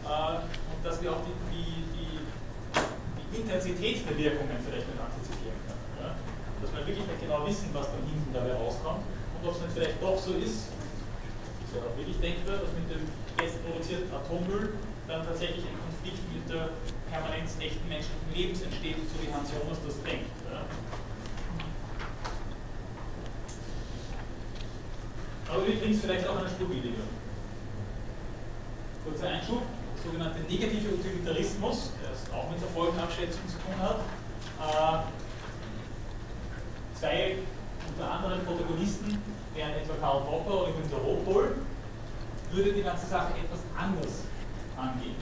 äh, 0.05 0.37
und 0.45 0.81
dass 0.85 1.01
wir 1.01 1.17
auch 1.17 1.25
die, 1.25 1.33
die, 1.49 1.81
die, 1.97 2.21
die, 2.21 3.41
Intensität 3.41 4.05
der 4.05 4.17
Wirkungen 4.21 4.61
vielleicht 4.61 4.85
nicht 4.85 5.01
antizipieren 5.01 5.57
können. 5.65 5.85
Ja? 5.97 6.13
Dass 6.61 6.77
wir 6.77 6.85
wirklich 6.85 7.09
nicht 7.09 7.25
genau 7.25 7.41
wissen, 7.49 7.73
was 7.73 7.89
dann 7.89 8.05
hinten 8.05 8.37
dabei 8.37 8.53
rauskommt 8.53 9.01
und 9.49 9.55
ob 9.55 9.57
es 9.57 9.63
nicht 9.63 9.75
vielleicht 9.75 10.03
doch 10.03 10.19
so 10.19 10.33
ist, 10.35 10.69
ist 11.65 11.73
ja 11.73 11.81
auch 11.81 11.97
wirklich 11.97 12.21
denkbar, 12.21 12.61
dass 12.61 12.73
mit 12.77 12.85
dem 12.93 13.09
jetzt 13.41 13.65
produzierten 13.65 14.13
Atommüll 14.13 14.75
dann 15.07 15.25
tatsächlich 15.25 15.65
ein 15.65 15.79
Konflikt 15.81 16.21
mit 16.33 16.45
der 16.53 16.69
Permanenz 17.09 17.57
echten 17.61 17.89
menschlichen 17.89 18.29
Lebens 18.35 18.61
entsteht, 18.63 18.97
so 19.09 19.17
wie 19.25 19.33
Hans 19.33 19.49
Jonas 19.49 19.79
das 19.81 19.97
denkt. 20.05 20.29
Ja? 20.45 20.69
Aber 25.49 25.65
übrigens 25.65 26.01
vielleicht 26.01 26.29
auch 26.29 26.37
eine 26.37 26.49
Spur 26.49 26.69
weniger. 26.69 27.09
Kurzer 29.05 29.29
Einschub 29.29 29.63
sogenannte 30.05 30.41
negative 30.41 30.95
Utilitarismus, 30.95 31.91
der 32.03 32.13
es 32.13 32.31
auch 32.33 32.51
mit 32.51 32.61
der 32.61 32.69
Folgenabschätzung 32.69 33.43
zu 33.49 33.57
tun 33.57 33.75
hat. 33.81 34.01
Äh, 34.61 35.09
zwei 36.99 37.39
unter 37.89 38.11
anderem 38.11 38.41
Protagonisten 38.45 39.19
wären 39.55 39.73
etwa 39.73 39.95
Karl 40.01 40.21
Popper 40.23 40.63
oder 40.63 40.73
Günter 40.73 40.99
Rothol, 40.99 41.57
würde 42.53 42.73
die 42.73 42.83
ganze 42.83 43.07
Sache 43.07 43.33
etwas 43.37 43.61
anders 43.77 44.25
angehen. 44.77 45.17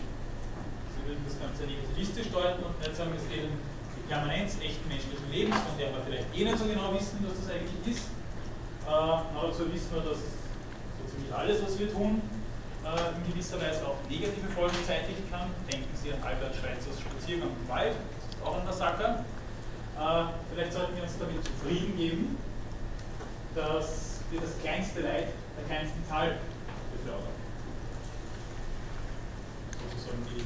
Sie 0.95 1.03
würden 1.09 1.25
das 1.27 1.39
Ganze 1.39 1.65
negativistisch 1.65 2.31
deuten 2.31 2.63
und 2.63 2.79
nicht 2.79 2.95
sagen, 2.95 3.13
es 3.17 3.27
geht 3.29 3.45
um 3.47 3.57
die 3.57 4.07
Permanenz 4.09 4.59
echten 4.61 4.87
menschlichen 4.89 5.29
Lebens, 5.31 5.57
von 5.57 5.75
der 5.79 5.91
wir 5.91 6.03
vielleicht 6.05 6.31
eh 6.35 6.45
nicht 6.45 6.59
so 6.59 6.67
genau 6.67 6.93
wissen, 6.95 7.19
was 7.27 7.35
das 7.41 7.49
eigentlich 7.51 7.83
ist. 7.87 8.07
Äh, 8.87 8.91
aber 8.91 9.51
so 9.51 9.67
wissen 9.73 9.91
wir, 9.95 10.03
dass 10.07 10.21
so 10.21 11.03
ziemlich 11.11 11.33
alles, 11.35 11.63
was 11.63 11.79
wir 11.79 11.91
tun, 11.91 12.23
äh, 12.87 13.19
in 13.19 13.33
gewisser 13.33 13.59
Weise 13.59 13.83
auch 13.83 13.99
negative 14.07 14.47
Folgen 14.55 14.79
zeitigen 14.87 15.27
kann. 15.31 15.51
Denken 15.67 15.91
Sie 15.99 16.13
an 16.13 16.23
Albert 16.23 16.55
Schweitzers 16.55 17.03
Spaziergang 17.03 17.51
im 17.51 17.67
Wald, 17.67 17.95
das 17.99 18.39
ist 18.39 18.43
auch 18.47 18.55
ein 18.55 18.65
Massaker. 18.65 19.25
Äh, 19.99 20.25
vielleicht 20.53 20.73
sollten 20.73 20.95
wir 20.95 21.03
uns 21.03 21.19
damit 21.19 21.43
zufrieden 21.43 21.97
geben, 21.97 22.39
dass 23.57 24.21
wir 24.31 24.41
das 24.41 24.55
kleinste 24.63 25.01
Leid 25.01 25.29
der 25.57 25.65
kleinsten 25.67 26.05
Zahl 26.07 26.39
befördern. 26.93 27.35
Sozusagen 29.91 30.23
die 30.31 30.45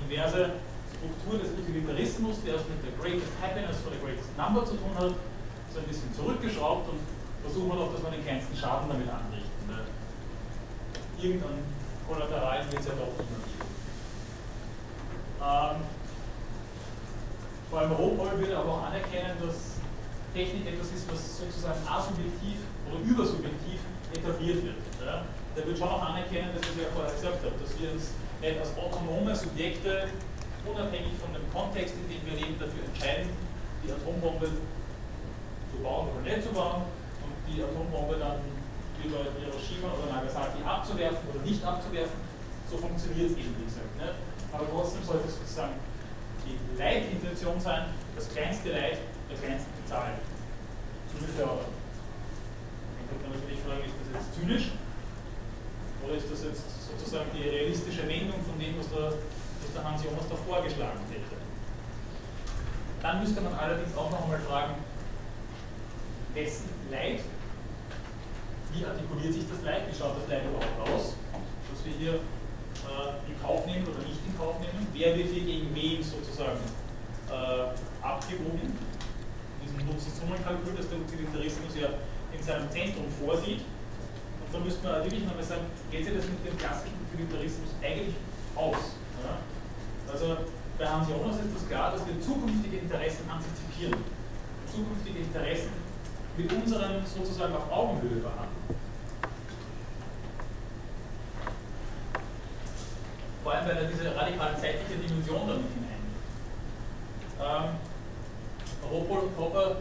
inverse 0.00 0.62
Struktur 0.96 1.38
des 1.42 1.50
Utilitarismus, 1.58 2.36
der 2.46 2.54
es 2.54 2.62
mit 2.70 2.80
der 2.86 2.94
Greatest 2.96 3.32
Happiness 3.42 3.76
for 3.82 3.92
the 3.92 3.98
Greatest 3.98 4.30
Number 4.38 4.64
zu 4.64 4.78
tun 4.78 4.94
hat, 4.94 5.12
so 5.74 5.78
ein 5.80 5.86
bisschen 5.86 6.14
zurückgeschraubt 6.14 6.88
und 6.88 7.00
versuchen 7.42 7.68
wir 7.68 7.76
doch, 7.76 7.92
dass 7.92 8.02
wir 8.02 8.10
den 8.10 8.24
kleinsten 8.24 8.56
Schaden 8.56 8.88
damit 8.88 9.08
anrichten 9.10 9.50
irgendein 11.22 11.64
Kollateral 12.08 12.64
wird 12.70 12.80
es 12.80 12.86
ja 12.86 12.92
doch 12.94 13.12
immer 13.18 13.40
geben. 13.44 13.70
Ähm, 15.42 15.82
vor 17.70 17.78
allem 17.78 17.92
Rohpol 17.92 18.38
würde 18.38 18.58
aber 18.58 18.70
auch 18.70 18.86
anerkennen, 18.86 19.36
dass 19.40 19.69
Technik 20.34 20.66
etwas 20.66 20.92
ist, 20.94 21.10
was 21.10 21.38
sozusagen 21.38 21.80
asubjektiv 21.86 22.62
oder 22.86 22.98
übersubjektiv 23.02 23.80
etabliert 24.14 24.62
wird. 24.62 24.80
Ja? 25.02 25.24
Der 25.56 25.66
wird 25.66 25.78
schon 25.78 25.88
auch 25.88 26.02
anerkennen, 26.02 26.50
dass 26.54 26.62
ich 26.62 26.78
ja 26.78 26.90
vorher 26.94 27.12
gesagt 27.12 27.42
habe, 27.42 27.54
dass 27.58 27.72
wir 27.78 27.90
uns 27.92 28.14
nicht 28.40 28.58
als 28.58 28.70
autonome 28.78 29.34
Subjekte 29.34 30.08
unabhängig 30.64 31.14
von 31.18 31.32
dem 31.34 31.44
Kontext, 31.50 31.94
in 31.98 32.06
dem 32.06 32.22
wir 32.24 32.36
leben, 32.38 32.56
dafür 32.58 32.84
entscheiden, 32.86 33.30
die 33.82 33.90
Atombombe 33.90 34.46
zu 34.46 35.76
bauen 35.82 36.08
oder 36.14 36.22
nicht 36.22 36.46
zu 36.46 36.52
bauen 36.52 36.86
und 37.24 37.34
die 37.48 37.62
Atombombe 37.62 38.16
dann 38.20 38.38
über 39.00 39.24
Hiroshima 39.40 39.88
oder 39.96 40.12
Nagasaki 40.12 40.62
abzuwerfen 40.62 41.24
oder 41.32 41.40
nicht 41.42 41.64
abzuwerfen. 41.64 42.20
So 42.70 42.76
funktioniert 42.76 43.32
es 43.32 43.36
eben, 43.36 43.56
wie 43.58 43.64
gesagt. 43.64 43.92
Ne? 43.96 44.14
Aber 44.52 44.68
trotzdem 44.68 45.02
sollte 45.02 45.26
es 45.26 45.34
sozusagen 45.40 45.74
die 46.44 46.56
Leitintention 46.78 47.58
sein, 47.60 47.90
das 48.14 48.28
kleinste 48.28 48.70
Leid 48.72 48.98
der 49.30 49.38
kleinsten 49.38 49.86
Zahl 49.86 50.18
zu 51.10 51.16
befördern. 51.22 51.70
Dann 51.70 53.04
könnte 53.08 53.24
man 53.30 53.38
natürlich 53.38 53.62
fragen, 53.62 53.84
ist 53.86 53.96
das 54.02 54.08
jetzt 54.18 54.34
zynisch? 54.34 54.66
Oder 56.04 56.14
ist 56.18 56.30
das 56.30 56.44
jetzt 56.44 56.66
sozusagen 56.90 57.30
die 57.34 57.48
realistische 57.48 58.08
Wendung 58.08 58.42
von 58.42 58.58
dem, 58.58 58.78
was 58.78 58.88
der, 58.90 59.14
was 59.14 59.70
der 59.74 59.84
Hans 59.84 60.02
Jonas 60.02 60.26
da 60.28 60.36
vorgeschlagen 60.36 61.00
hätte? 61.10 61.36
Dann 63.02 63.20
müsste 63.20 63.40
man 63.40 63.54
allerdings 63.54 63.96
auch 63.96 64.10
noch 64.10 64.22
einmal 64.24 64.40
fragen, 64.40 64.74
wessen 66.34 66.68
Leid 66.90 67.20
wie 68.72 68.84
artikuliert 68.84 69.34
sich 69.34 69.44
das 69.50 69.62
Leid, 69.62 69.82
wie 69.90 69.96
schaut 69.96 70.16
das 70.16 70.28
Leid 70.28 70.42
überhaupt 70.46 70.90
aus, 70.90 71.14
was 71.70 71.84
wir 71.84 71.92
hier 71.98 72.14
äh, 72.14 73.30
in 73.30 73.34
Kauf 73.42 73.66
nehmen 73.66 73.86
oder 73.86 73.98
nicht 74.06 74.20
in 74.26 74.36
Kauf 74.38 74.60
nehmen, 74.60 74.86
wer 74.92 75.16
wird 75.16 75.28
hier 75.30 75.44
gegen 75.44 75.74
wen 75.74 76.02
sozusagen 76.02 76.60
äh, 77.30 77.74
abgewogen, 78.02 78.78
diesem 79.70 79.86
Nutzen-Summen-Kalkül, 79.86 80.74
das 80.76 80.88
der 80.90 80.98
Utilitarismus 80.98 81.72
ja 81.78 81.88
in 82.34 82.42
seinem 82.42 82.70
Zentrum 82.70 83.06
vorsieht. 83.10 83.62
Und 83.62 84.48
da 84.52 84.58
müsste 84.58 84.82
man 84.86 85.04
wirklich 85.04 85.24
nochmal 85.24 85.44
sagen, 85.44 85.66
geht 85.90 86.04
sich 86.04 86.14
das 86.14 86.26
mit 86.26 86.42
dem 86.42 86.58
klassischen 86.58 86.98
Utilitarismus 87.06 87.70
eigentlich 87.82 88.14
aus? 88.54 88.98
Ja? 89.22 89.38
Also 90.10 90.36
bei 90.78 90.86
Hans 90.86 91.08
Jonas 91.08 91.36
ist 91.38 91.54
das 91.54 91.68
klar, 91.68 91.92
dass 91.92 92.06
wir 92.06 92.18
zukünftige 92.20 92.78
Interessen 92.78 93.28
antizipieren. 93.30 94.02
Zukünftige 94.66 95.18
Interessen 95.20 95.72
mit 96.36 96.52
unseren 96.52 97.04
sozusagen 97.06 97.54
auf 97.54 97.70
Augenhöhe 97.70 98.22
behandeln. 98.22 98.80
Vor 103.42 103.52
allem, 103.52 103.68
weil 103.68 103.76
er 103.76 103.84
diese 103.84 104.14
radikal 104.14 104.52
zeitliche 104.60 105.00
Dimension 105.00 105.48
damit 105.48 105.70
hineinnimmt. 105.74 106.20
Ähm, 107.40 107.89
Robol 108.88 109.18
und 109.20 109.36
Popper 109.36 109.76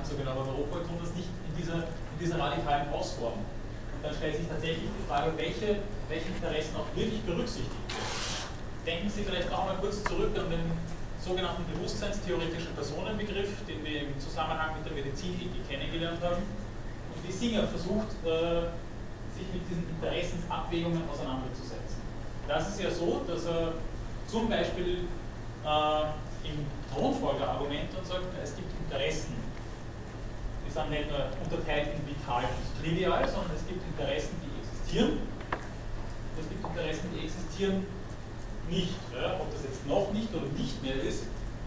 ganz 0.00 0.08
so 0.08 0.16
genau, 0.16 0.30
aber 0.32 0.48
Europa 0.54 0.86
tun 0.86 0.96
das 1.02 1.12
nicht 1.12 1.28
in 1.28 1.52
dieser, 1.58 1.84
in 1.84 2.18
dieser 2.18 2.38
radikalen 2.38 2.88
Ausform. 2.88 3.42
Und 3.42 4.00
dann 4.00 4.14
stellt 4.14 4.36
sich 4.36 4.48
tatsächlich 4.48 4.88
die 4.88 5.04
Frage, 5.04 5.36
welche, 5.36 5.82
welche 6.08 6.28
Interessen 6.30 6.76
auch 6.78 6.88
wirklich 6.96 7.20
berücksichtigt 7.20 7.84
werden. 7.90 8.16
Denken 8.86 9.10
Sie 9.10 9.22
vielleicht 9.24 9.52
auch 9.52 9.66
mal 9.66 9.76
kurz 9.76 10.02
zurück 10.04 10.32
an 10.38 10.48
den 10.48 10.72
sogenannten 11.20 11.68
bewusstseinstheoretischen 11.68 12.72
Personenbegriff, 12.72 13.60
den 13.68 13.84
wir 13.84 14.08
im 14.08 14.16
Zusammenhang 14.18 14.72
mit 14.80 14.88
der 14.88 14.94
Medizinethik 14.96 15.68
kennengelernt 15.68 16.22
haben. 16.24 16.40
Und 17.12 17.20
wie 17.20 17.32
Singer 17.32 17.68
versucht, 17.68 18.16
äh, 18.24 18.72
sich 19.36 19.44
mit 19.52 19.68
diesen 19.68 19.84
Interessensabwägungen 19.84 21.02
auseinanderzusetzen. 21.12 22.00
Das 22.48 22.70
ist 22.70 22.80
ja 22.80 22.90
so, 22.90 23.20
dass 23.28 23.44
er 23.44 23.76
zum 24.26 24.48
Beispiel 24.48 25.04
äh, 25.60 26.04
im 26.44 26.66
Thronfolgerargument 26.92 27.90
und 27.96 28.06
sagt, 28.06 28.26
es 28.42 28.56
gibt 28.56 28.70
Interessen, 28.84 29.34
die 30.66 30.70
sind 30.70 30.90
nicht 30.90 31.10
nur 31.10 31.26
unterteilt 31.42 31.88
in 31.94 32.06
vital 32.06 32.44
und 32.44 32.66
trivial, 32.78 33.26
sondern 33.28 33.56
es 33.56 33.66
gibt 33.66 33.82
Interessen, 33.82 34.36
die 34.42 34.52
existieren. 34.62 35.18
Und 35.18 36.38
es 36.38 36.48
gibt 36.48 36.64
Interessen, 36.64 37.08
die 37.14 37.26
existieren 37.26 37.86
nicht. 38.70 38.94
Ja? 39.14 39.40
Ob 39.40 39.50
das 39.52 39.64
jetzt 39.64 39.86
noch 39.86 40.12
nicht 40.12 40.32
oder 40.34 40.46
nicht 40.56 40.82
mehr 40.82 40.94
ist, 40.94 41.26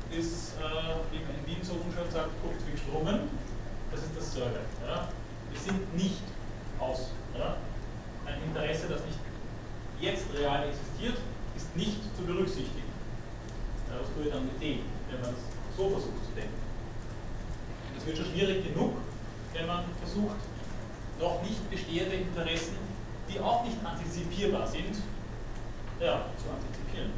ist, 0.10 0.56
äh, 0.56 0.96
wie 1.12 1.20
man 1.20 1.36
in 1.36 1.48
Wien 1.48 1.64
so 1.64 1.74
unschön 1.74 2.10
sagt, 2.10 2.32
Kupft 2.42 2.64
wie 2.64 2.78
Strommen. 2.78 3.28
Das 3.92 4.02
ist 4.02 4.16
das 4.16 4.34
Survey. 4.34 4.64
Ja? 4.88 5.10
Wir 5.52 5.60
sind 5.60 5.96
nicht 5.96 6.24
aus. 6.80 7.12
Ja? 7.38 7.58
Ein 8.26 8.42
Interesse, 8.44 8.88
das 8.88 9.04
nicht 9.06 9.20
jetzt 10.00 10.26
real 10.34 10.68
existiert, 10.68 11.18
ist 11.56 11.76
nicht 11.76 12.00
zu 12.16 12.24
berücksichtigen. 12.24 12.93
Ja, 13.94 14.02
was 14.02 14.10
tue 14.10 14.26
ich 14.26 14.34
dann 14.34 14.46
mit 14.50 14.58
dem, 14.58 14.80
wenn 15.10 15.22
man 15.22 15.30
es 15.38 15.78
so 15.78 15.90
versucht 15.90 16.26
zu 16.26 16.34
denken? 16.34 16.58
Es 17.96 18.06
wird 18.06 18.18
schon 18.18 18.26
schwierig 18.26 18.66
genug, 18.66 18.98
wenn 19.54 19.68
man 19.68 19.86
versucht, 20.02 20.42
noch 21.20 21.44
nicht 21.44 21.70
bestehende 21.70 22.16
Interessen, 22.16 22.78
die 23.30 23.40
auch 23.40 23.64
nicht 23.64 23.78
antizipierbar 23.86 24.66
sind, 24.66 24.98
ja, 26.02 26.26
zu 26.42 26.50
antizipieren. 26.50 27.14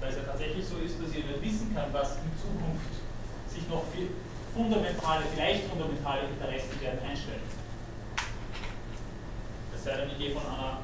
Weil 0.00 0.08
es 0.08 0.16
ja 0.16 0.22
tatsächlich 0.24 0.64
so 0.64 0.78
ist, 0.78 0.96
dass 0.96 1.14
ihr 1.14 1.28
nicht 1.28 1.42
wissen 1.44 1.74
kann, 1.74 1.92
was 1.92 2.16
in 2.24 2.32
Zukunft 2.40 3.04
sich 3.52 3.68
noch 3.68 3.84
für 3.92 4.08
fundamentale, 4.56 5.24
vielleicht 5.28 5.68
fundamentale 5.68 6.24
Interessen 6.32 6.80
werden 6.80 7.00
einstellen. 7.04 7.44
Das 9.72 9.84
sei 9.84 9.96
denn, 9.96 10.10
ich 10.10 10.18
gehe 10.18 10.32
von 10.32 10.46
einer, 10.46 10.83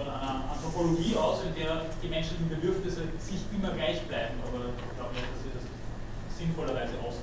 von 0.00 0.08
einer 0.08 0.48
Anthropologie 0.48 1.14
aus, 1.16 1.44
in 1.44 1.54
der 1.54 1.84
die 2.02 2.08
menschlichen 2.08 2.48
Bedürfnisse 2.48 3.04
sich 3.20 3.44
immer 3.52 3.70
gleich 3.76 4.00
bleiben, 4.08 4.40
aber 4.40 4.72
ich 4.72 4.96
glaube 4.96 5.12
nicht, 5.12 5.28
dass 5.28 5.44
wir 5.44 5.52
das 5.52 5.66
sinnvollerweise 6.38 6.96
aus. 7.04 7.20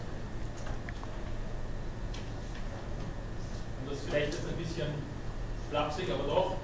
Und 3.82 3.90
das 3.90 3.98
vielleicht 4.06 4.30
ist 4.30 4.45
ein 4.45 4.62
bisschen 4.62 4.94
flapsig, 5.70 6.06
aber 6.14 6.30
doch, 6.30 6.56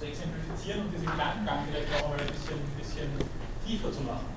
zu 0.00 0.06
exemplifizieren 0.08 0.88
und 0.88 0.90
diesen 0.96 1.06
Gedankengang 1.06 1.68
vielleicht 1.68 1.92
auch 1.92 2.08
mal 2.08 2.16
ein 2.16 2.32
bisschen, 2.32 2.56
ein 2.56 2.78
bisschen 2.80 3.08
tiefer 3.66 3.92
zu 3.92 4.00
machen. 4.08 4.32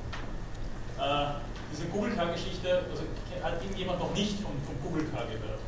Äh, 0.99 1.39
diese 1.71 1.87
Google-Car-Geschichte, 1.87 2.83
also 2.91 3.03
hat 3.41 3.63
irgendjemand 3.63 3.99
noch 3.99 4.13
nicht 4.13 4.43
von, 4.43 4.51
von 4.67 4.75
Google-Car 4.83 5.23
gehört 5.31 5.63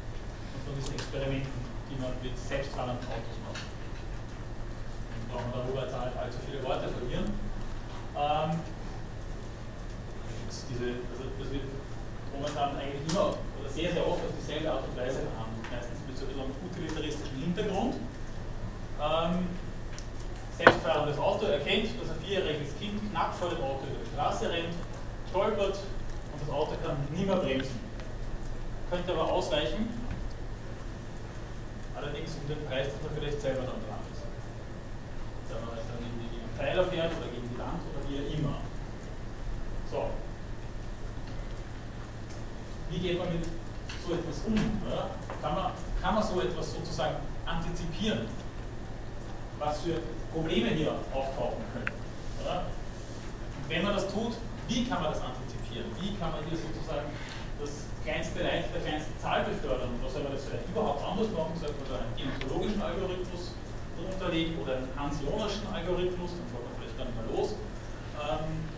von 0.68 0.76
diesen 0.76 0.96
Experimenten, 0.96 1.64
die 1.88 1.96
man 1.96 2.12
mit 2.22 2.36
selbstfahrenden 2.38 3.08
Autos 3.08 3.40
macht. 3.48 3.77
Brauchen 5.38 5.54
darüber 5.54 5.86
jetzt 5.86 5.94
nicht 5.94 6.18
allzu 6.18 6.40
viele 6.50 6.64
Worte 6.66 6.90
verlieren. 6.90 7.30
Ähm, 8.18 8.58
diese, 10.70 10.98
also 11.14 11.30
das 11.38 11.52
wird 11.54 11.70
momentan 12.34 12.74
eigentlich 12.74 13.06
immer 13.06 13.38
oder 13.38 13.70
sehr, 13.70 13.94
sehr 13.94 14.02
oft 14.02 14.26
auf 14.26 14.34
dieselbe 14.34 14.72
Art 14.72 14.82
und 14.82 14.98
Weise 14.98 15.22
behandelt, 15.30 15.62
meistens 15.70 16.02
mit 16.10 16.18
so 16.18 16.26
einem 16.26 16.50
utilitaristischen 16.58 17.38
Hintergrund. 17.38 17.96
Ähm, 18.98 19.48
selbstfahrendes 20.58 21.20
Auto 21.20 21.46
erkennt, 21.46 21.94
dass 22.02 22.10
ein 22.10 22.20
vierjähriges 22.26 22.74
Kind 22.82 22.98
knapp 23.12 23.36
vor 23.38 23.50
dem 23.50 23.62
Auto 23.62 23.86
über 23.86 24.02
die 24.02 24.10
Straße 24.10 24.50
rennt, 24.50 24.74
stolpert 25.30 25.78
und 26.34 26.42
das 26.42 26.50
Auto 26.50 26.74
kann 26.82 26.98
nicht 27.14 27.28
mehr 27.28 27.38
bremsen. 27.38 27.78
Könnte 28.90 29.12
aber 29.14 29.32
ausweichen, 29.32 29.86
allerdings 31.96 32.32
um 32.42 32.48
den 32.50 32.66
Preis, 32.66 32.88
dass 32.90 33.02
man 33.06 33.14
vielleicht 33.14 33.42
selber 33.42 33.62
dann 33.62 33.78
dran. 33.86 33.97
Wenn 35.50 35.62
man 35.66 35.76
dann 35.76 36.00
irgendwie 36.02 36.30
gegen 36.36 36.50
Pfeiler 36.58 36.86
fährt 36.86 37.12
oder 37.18 37.28
gegen 37.28 37.50
die 37.50 37.60
Wand 37.60 37.82
oder 37.88 38.02
wie 38.10 38.34
immer. 38.34 38.58
So. 39.90 40.10
Wie 42.90 43.00
geht 43.00 43.20
man 43.20 43.34
mit 43.34 43.46
so 43.46 44.14
etwas 44.14 44.44
um? 44.46 44.56
Kann, 45.42 45.56
man, 45.56 45.72
kann 46.02 46.16
man 46.16 46.24
so 46.24 46.42
etwas 46.42 46.74
sozusagen 46.74 47.16
antizipieren? 47.46 48.28
Was 49.60 49.82
für 49.82 50.00
Probleme 50.32 50.70
hier 50.70 50.92
auftauchen 51.14 51.64
können. 51.74 51.92
Ja? 52.46 52.64
wenn 53.68 53.84
man 53.84 53.94
das 53.94 54.08
tut, 54.08 54.34
wie 54.68 54.86
kann 54.86 55.02
man 55.02 55.12
das 55.12 55.22
antizipieren? 55.22 55.88
Wie 56.00 56.16
kann 56.16 56.32
man 56.32 56.44
hier 56.48 56.58
sozusagen 56.58 57.08
das 57.60 57.88
kleinste 58.04 58.44
Leid 58.44 58.66
der 58.74 58.82
kleinsten 58.82 59.16
Zahl 59.20 59.44
befördern? 59.44 59.92
Oder 60.00 60.10
soll 60.10 60.24
man 60.24 60.34
das 60.34 60.46
vielleicht 60.46 60.68
überhaupt 60.68 61.04
anders 61.04 61.28
machen? 61.32 61.54
Soll 61.60 61.72
man 61.76 61.88
da 61.88 61.96
einen 62.04 62.16
deontologischen 62.16 62.82
Algorithmus 62.82 63.56
drunter 63.98 64.30
oder 64.30 64.74
einen 64.78 64.94
Hans-Jonerschen 64.94 65.66
Algorithmus? 65.74 66.32
Dann 66.38 66.48
fällt 66.48 66.64
man 66.64 66.74
vielleicht 66.78 66.98
gar 66.98 67.06
nicht 67.10 67.18
mehr 67.18 67.30
los. 67.34 67.50
Ähm, 68.22 68.78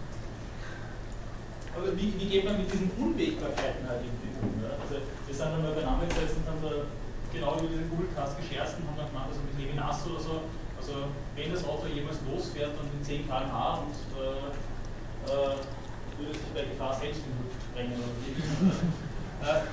aber 1.75 1.95
wie, 1.95 2.11
wie, 2.19 2.27
geht 2.27 2.43
man 2.43 2.57
mit 2.57 2.71
diesen 2.71 2.91
Unwägbarkeiten 2.97 3.87
halt 3.87 4.01
irgendwie 4.03 4.31
um? 4.41 4.51
Ja? 4.63 4.75
Also 4.79 4.99
wir 4.99 5.35
sind 5.35 5.47
einmal 5.47 5.71
beieinander 5.71 6.07
gesetzt 6.07 6.35
und 6.39 6.47
haben 6.47 6.63
da 6.63 6.87
genau 7.31 7.59
über 7.59 7.69
diesen 7.69 7.89
Google-Cast 7.91 8.35
gescherzt 8.41 8.79
und 8.81 8.89
haben 8.89 8.97
dann 8.97 9.11
gemacht, 9.11 9.29
also 9.29 9.43
mit 9.45 9.55
Levinas 9.55 10.01
oder 10.07 10.19
so, 10.19 10.35
also 10.75 11.13
wenn 11.35 11.53
das 11.53 11.63
Auto 11.63 11.87
jemals 11.87 12.19
losfährt 12.25 12.73
und 12.79 12.89
in 12.89 13.03
10 13.03 13.27
km/h 13.27 13.85
und 13.85 13.95
äh, 14.17 14.51
äh, 15.29 15.55
würde 16.19 16.33
sich 16.33 16.51
bei 16.53 16.63
Gefahr 16.63 16.93
selbst 16.99 17.21
in 17.23 17.31
die 17.31 17.39
Luft 17.47 17.59
sprengen 17.63 17.95
oder 17.95 18.11
äh, 19.47 19.63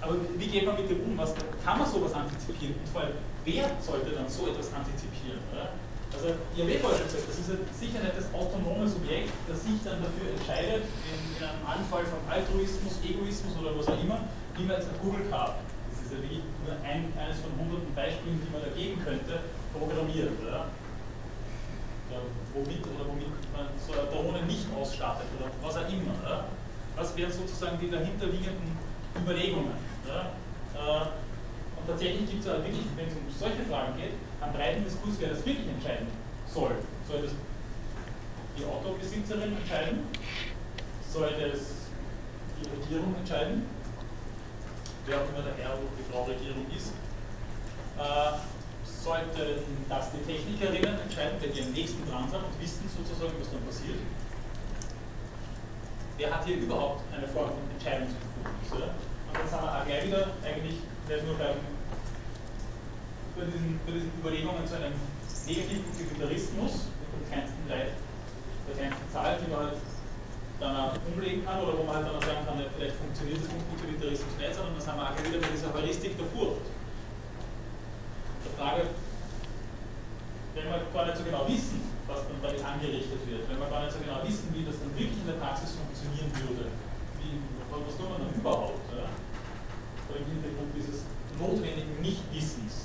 Aber 0.00 0.14
wie 0.36 0.46
geht 0.46 0.66
man 0.66 0.76
mit 0.76 0.90
dem 0.90 1.00
um? 1.00 1.16
Was, 1.16 1.34
kann 1.64 1.78
man 1.78 1.88
sowas 1.88 2.12
antizipieren? 2.12 2.74
Und 2.76 2.88
vor 2.88 3.02
allem, 3.02 3.16
wer 3.44 3.70
sollte 3.80 4.10
dann 4.12 4.28
so 4.28 4.48
etwas 4.48 4.72
antizipieren? 4.72 5.40
Oder? 5.52 5.74
Also, 6.12 6.36
vorher 6.76 6.98
schon 7.00 7.08
gesagt, 7.08 7.28
das 7.28 7.38
ist 7.40 7.80
sicher 7.80 8.00
nicht 8.04 8.16
das 8.16 8.28
autonome 8.36 8.84
Subjekt, 8.84 9.32
das 9.48 9.64
sich 9.64 9.80
dann 9.80 10.04
dafür 10.04 10.28
entscheidet, 10.36 10.84
in, 11.08 11.18
in 11.36 11.40
einem 11.40 11.64
Anfall 11.64 12.04
von 12.04 12.20
Altruismus, 12.28 13.00
Egoismus 13.00 13.56
oder 13.56 13.72
was 13.72 13.88
auch 13.88 13.96
immer, 13.96 14.28
wie 14.56 14.64
man 14.68 14.76
jetzt 14.76 14.92
eine 14.92 14.98
Google 15.00 15.24
Card 15.32 15.56
ist 16.12 16.12
ja 16.12 16.18
wirklich 16.20 16.44
nur 16.60 16.76
ein, 16.84 17.08
eines 17.16 17.40
von 17.40 17.56
hunderten 17.56 17.94
Beispielen, 17.96 18.36
die 18.36 18.50
man 18.52 18.60
da 18.60 18.70
geben 18.76 19.00
könnte, 19.00 19.40
programmiert. 19.72 20.36
Oder? 20.44 20.68
Ja, 22.12 22.20
womit 22.52 22.84
oder 22.84 23.08
womit 23.08 23.32
man 23.56 23.72
so 23.80 23.96
eine 23.96 24.04
Drohne 24.12 24.44
nicht 24.44 24.68
ausstattet 24.76 25.32
oder 25.40 25.48
was 25.64 25.76
auch 25.80 25.88
immer. 25.88 26.12
Oder? 26.20 26.52
Was 26.96 27.16
wären 27.16 27.32
sozusagen 27.32 27.80
die 27.80 27.88
dahinterliegenden 27.88 28.76
Überlegungen? 29.16 29.72
Oder? 30.04 30.36
Und 31.82 31.88
tatsächlich 31.88 32.30
gibt 32.30 32.40
es 32.40 32.46
ja 32.46 32.62
wirklich, 32.62 32.86
wenn 32.96 33.08
es 33.08 33.14
um 33.14 33.26
solche 33.28 33.62
Fragen 33.68 33.96
geht, 33.96 34.14
einen 34.40 34.52
breiten 34.54 34.84
Diskurs, 34.84 35.16
wer 35.18 35.30
das 35.30 35.44
wirklich 35.44 35.66
entscheiden 35.66 36.06
soll. 36.46 36.78
Soll 37.08 37.22
das 37.22 37.32
die 38.56 38.64
Autobesitzerin 38.64 39.56
entscheiden? 39.56 40.06
Soll 41.10 41.34
das 41.34 41.90
die 42.62 42.70
Regierung 42.70 43.14
entscheiden? 43.16 43.66
wer 45.06 45.18
auch 45.18 45.28
immer 45.28 45.42
der 45.42 45.54
Herr 45.58 45.74
oder 45.74 45.90
die 45.98 46.06
Frau 46.06 46.24
Regierung 46.24 46.66
ist, 46.70 46.94
äh, 47.98 48.38
sollten 48.86 49.58
das 49.88 50.12
die 50.12 50.22
Technikerinnen 50.22 51.00
entscheiden, 51.00 51.38
die 51.42 51.62
am 51.62 51.72
nächsten 51.72 52.06
dran 52.08 52.30
sind 52.30 52.38
und 52.38 52.54
wissen 52.60 52.86
sozusagen, 52.86 53.34
was 53.38 53.50
dann 53.50 53.64
passiert. 53.66 53.98
Wer 56.18 56.30
hat 56.30 56.44
hier 56.44 56.56
überhaupt 56.56 57.02
eine 57.10 57.26
Form 57.26 57.50
von 57.50 57.66
Entscheidungsbefugnis? 57.74 58.70
Und 58.70 59.34
dann 59.34 59.48
sind 59.48 59.62
wir 59.62 59.70
auch 59.74 59.86
gleich 59.86 60.06
wieder 60.06 60.26
eigentlich 60.44 60.78
nicht 61.08 61.26
nur 61.26 61.34
beim, 61.34 61.58
bei, 63.36 63.44
diesen, 63.46 63.80
bei 63.86 63.92
diesen 63.92 64.12
Überlegungen 64.20 64.66
zu 64.66 64.76
einem 64.76 64.94
negativen 65.46 65.84
Utilitarismus, 65.88 66.92
mit 66.92 67.08
dem 67.12 67.24
kleinsten 67.28 67.64
Leid, 67.68 67.96
der 68.68 68.74
kleinsten 68.76 69.08
Zahl, 69.12 69.38
die 69.40 69.50
man 69.50 69.60
halt 69.72 69.78
dann 70.60 70.76
auch 70.76 70.94
umlegen 71.10 71.42
kann 71.44 71.58
oder 71.58 71.74
wo 71.74 71.82
man 71.82 71.96
halt 71.96 72.06
dann 72.06 72.16
auch 72.16 72.22
sagen 72.22 72.46
kann, 72.46 72.62
vielleicht 72.76 72.96
funktioniert 72.96 73.42
das 73.42 73.50
mit 73.50 73.66
Utilitarismus 73.66 74.34
nicht, 74.38 74.54
sondern 74.54 74.78
dann 74.78 74.84
sind 74.84 74.94
wir 74.94 75.06
auch 75.10 75.18
wieder 75.18 75.40
bei 75.42 75.50
dieser 75.50 75.70
Heuristik 75.74 76.14
der 76.14 76.28
Furcht. 76.30 76.66
Der 78.46 78.52
Frage, 78.54 78.82
wenn 80.54 80.66
wir 80.68 80.78
gar 80.92 81.06
nicht 81.08 81.18
so 81.18 81.24
genau 81.24 81.42
wissen, 81.48 81.82
was 82.06 82.28
dann 82.28 82.38
damit 82.38 82.62
angerichtet 82.62 83.20
wird, 83.26 83.42
wenn 83.48 83.58
wir 83.58 83.70
gar 83.72 83.82
nicht 83.82 83.94
so 83.96 84.00
genau 84.04 84.20
wissen, 84.22 84.52
wie 84.54 84.62
das 84.62 84.78
dann 84.78 84.92
wirklich 84.94 85.18
in 85.18 85.26
der 85.26 85.40
Praxis 85.40 85.74
funktionieren 85.74 86.30
würde, 86.46 86.70
wie, 87.18 87.42
was 87.72 87.96
tun 87.96 88.06
wir 88.12 88.20
dann 88.22 88.34
überhaupt? 88.36 88.86
Ja? 88.92 89.10
Vor 90.06 90.14
dem 90.20 90.28
Hintergrund 90.30 90.70
dieses 90.76 91.08
notwendigen 91.40 91.98
Nichtwissens. 91.98 92.81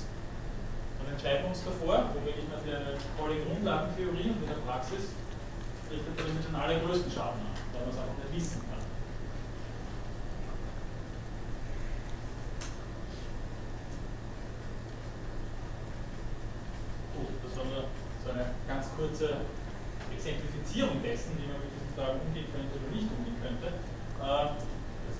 Entscheidungsverfahren, 1.18 2.14
wo 2.14 2.24
wirklich 2.24 2.46
für 2.46 2.76
eine 2.76 2.94
tolle 3.18 3.42
Grundlagentheorie 3.42 4.30
und 4.30 4.38
in 4.38 4.46
der 4.46 4.62
Praxis 4.62 5.18
richtet 5.90 6.14
man 6.14 6.30
damit 6.30 6.46
den 6.46 6.54
allergrößten 6.54 7.10
Schaden 7.10 7.42
an, 7.42 7.58
weil 7.74 7.82
man 7.82 7.90
es 7.90 7.98
einfach 7.98 8.18
nicht 8.22 8.34
wissen 8.38 8.62
kann. 8.70 8.78
Gut, 17.18 17.34
das 17.42 17.52
war 17.58 17.64
nur 17.66 17.82
so 18.22 18.30
eine 18.30 18.54
ganz 18.70 18.86
kurze 18.94 19.42
Exemplifizierung 20.14 21.02
dessen, 21.02 21.34
wie 21.34 21.50
man 21.50 21.58
mit 21.66 21.74
diesen 21.74 21.90
Fragen 21.98 22.22
umgehen 22.30 22.46
könnte 22.54 22.78
oder 22.78 22.94
nicht 22.94 23.10
umgehen 23.10 23.38
könnte. 23.42 23.66
Äh, 23.66 24.54
das 24.54 25.16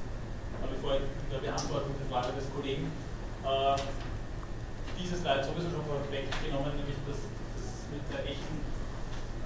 habe 0.62 0.70
ich 0.70 0.78
vorher 0.78 1.02
in 1.02 1.30
der 1.34 1.42
Beantwortung 1.42 1.90
der 1.98 2.06
Frage 2.06 2.38
des 2.38 2.46
Kollegen 2.54 2.86
äh, 3.42 3.74
dieses 4.98 5.22
Slide 5.22 5.44
sowieso 5.46 5.70
schon 5.70 5.86
vorweggenommen, 5.86 6.74
nämlich 6.74 6.98
dass 7.06 7.22
das 7.54 7.86
mit 7.94 8.02
der 8.10 8.26
echten 8.26 8.58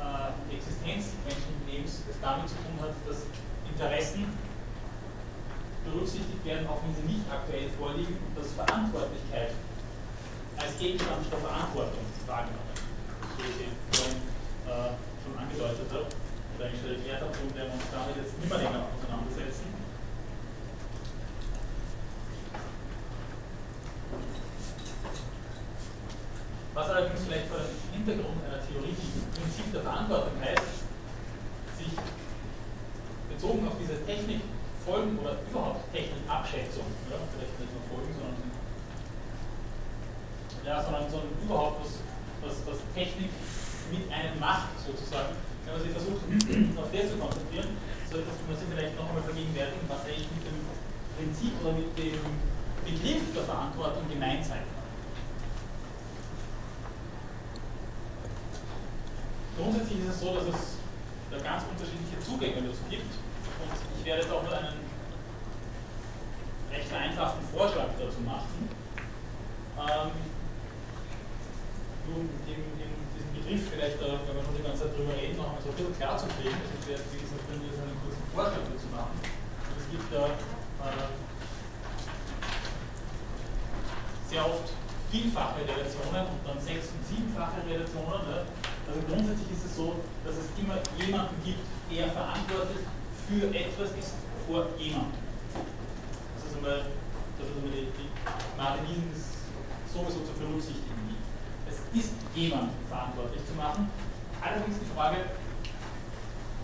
äh, 0.01 0.57
Existenz 0.57 1.15
menschlichen 1.23 1.62
Lebens 1.69 2.03
es 2.09 2.19
damit 2.19 2.49
zu 2.49 2.57
tun 2.65 2.81
hat, 2.81 2.97
dass 3.05 3.29
Interessen 3.69 4.33
berücksichtigt 5.85 6.43
werden, 6.45 6.66
auch 6.66 6.81
wenn 6.83 6.95
sie 6.95 7.07
nicht 7.07 7.27
aktuell 7.29 7.69
vorliegen 7.77 8.16
und 8.16 8.33
dass 8.39 8.55
Verantwortlichkeit 8.55 9.53
als 10.57 10.79
Gegenstand 10.79 11.27
der 11.27 11.43
Verantwortung 11.43 12.07
wahrgenommen 12.27 12.70
wird. 12.70 12.83
Wie 13.39 13.66
ich 13.66 13.73
vorhin 13.91 14.19
äh, 14.66 14.95
schon 15.23 15.35
angedeutet 15.39 15.89
habe 15.91 16.07
oder 16.07 16.65
eigentlich 16.66 16.81
schon 16.81 16.95
erklärt 16.95 17.20
habe, 17.23 17.35
und 17.35 17.51
werden 17.57 17.70
wir 17.73 17.79
uns 17.79 17.91
damit 17.91 18.15
jetzt 18.16 18.39
nicht 18.39 18.49
mehr 18.49 18.59
länger 18.59 18.87
auseinandersetzen. 18.95 19.83
Was 26.74 26.89
allerdings 26.89 27.20
vielleicht 27.28 27.53
vor 27.53 27.61
dem 27.61 27.77
Hintergrund 27.93 28.40
einer 28.49 28.65
Theorie, 28.65 28.97
die 28.97 29.28
Prinzip 29.36 29.69
der 29.77 29.85
Verantwortung 29.85 30.40
heißt, 30.40 30.89
sich 31.77 31.93
bezogen 33.28 33.69
auf 33.69 33.77
diese 33.77 34.01
Technikfolgen 34.09 35.20
oder 35.20 35.36
überhaupt 35.44 35.93
Technikabschätzung, 35.93 36.89
ja, 37.12 37.20
vielleicht 37.28 37.61
nicht 37.61 37.73
nur 37.77 37.85
Folgen, 37.93 38.12
sondern, 38.16 38.40
ja, 40.65 40.81
sondern, 40.81 41.12
sondern 41.12 41.36
überhaupt 41.44 41.85
was, 41.85 42.01
was, 42.40 42.65
was 42.65 42.81
Technik 42.97 43.28
mit 43.93 44.09
einem 44.09 44.40
macht, 44.40 44.73
sozusagen, 44.81 45.36
wenn 45.69 45.77
man 45.77 45.82
sich 45.85 45.93
versucht, 45.93 46.24
auf 46.81 46.89
das 46.89 47.12
zu 47.12 47.20
konzentrieren, 47.20 47.77
sollte 48.09 48.32
man 48.49 48.57
sich 48.57 48.69
vielleicht 48.73 48.97
noch 48.97 49.12
einmal 49.12 49.28
vergegenwärtigen, 49.28 49.85
was 49.93 50.09
eigentlich 50.09 50.32
mit 50.40 50.49
dem 50.49 50.57
Prinzip 51.20 51.53
oder 51.61 51.77
mit 51.77 51.93
dem 52.01 52.16
Begriff 52.81 53.28
der 53.36 53.44
Verantwortung 53.44 54.09
gemeint 54.09 54.40
sein 54.40 54.72
Grundsätzlich 59.62 60.02
ist 60.02 60.18
es 60.18 60.20
so, 60.20 60.34
dass 60.34 60.51
es 60.51 60.82
da 61.30 61.39
ganz 61.39 61.62
unterschiedliche 61.70 62.18
Zugänge 62.18 62.66
dazu 62.66 62.82
gibt 62.90 63.14
und 63.62 63.70
ich 63.70 64.05
werde 64.05 64.22
jetzt 64.26 64.32
auch 64.34 64.43
nur 64.43 64.59
einen 64.59 64.82
recht 66.66 66.90
einfachen 66.90 67.47
Vorschlag 67.47 67.94
dazu 67.94 68.18
machen. 68.26 68.66
Ähm, 69.78 70.10
nur 72.10 72.26
um 72.26 72.28
diesen 72.43 73.30
Begriff 73.39 73.70
vielleicht, 73.70 74.02
da, 74.02 74.18
wenn 74.26 74.34
wir 74.34 74.43
schon 74.43 74.59
die 74.59 74.66
ganze 74.66 74.82
Zeit 74.82 74.98
drüber 74.98 75.14
reden, 75.14 75.39
noch 75.39 75.55
einmal 75.55 75.62
so 75.62 75.70
ein 75.70 75.78
bisschen 75.78 75.94
klar 75.94 76.18
zu 76.18 76.26
kriegen. 76.34 76.59
Also 76.59 76.74
ich 76.82 76.86
werde, 76.90 77.06
wie 77.14 77.22
gesagt, 77.22 77.47
jetzt 77.47 77.78
einen 77.78 78.02
kurzen 78.02 78.26
Vorschlag 78.34 78.66
dazu 78.66 78.90
machen. 78.90 79.14
Und 79.14 79.76
es 79.78 79.86
gibt 79.94 80.10
da 80.10 80.26
äh, 80.26 81.06
sehr 84.26 84.43
oft 84.43 84.74
vielfache 85.06 85.62
Relationen 85.62 86.24
und 86.34 86.43
dann 86.43 86.59
sechs- 86.59 86.90
und 86.90 87.06
siebenfache 87.06 87.62
Relationen. 87.62 88.26
Ne? 88.26 88.43
Also 88.93 89.09
grundsätzlich 89.09 89.56
ist 89.56 89.64
es 89.64 89.73
so, 89.73 90.05
dass 90.20 90.36
es 90.36 90.52
immer 90.60 90.77
jemanden 91.01 91.32
gibt, 91.40 91.64
der 91.89 92.12
verantwortlich 92.12 92.85
für 93.24 93.48
etwas 93.48 93.89
ist 93.97 94.20
vor 94.44 94.69
jemandem. 94.77 95.16
Das 96.36 96.44
ist 96.44 96.60
einmal, 96.60 96.93
das 97.40 97.44
ist 97.48 97.56
einmal 97.56 97.73
die, 97.73 97.89
die 97.89 98.12
Martinism 98.52 99.09
ist 99.16 99.48
sowieso 99.89 100.20
zu 100.28 100.36
berücksichtigen. 100.36 101.16
Es 101.64 101.81
ist 101.97 102.12
jemand 102.36 102.77
verantwortlich 102.85 103.40
zu 103.48 103.56
machen. 103.56 103.89
Allerdings 104.44 104.77
die 104.77 104.93
Frage, 104.93 105.40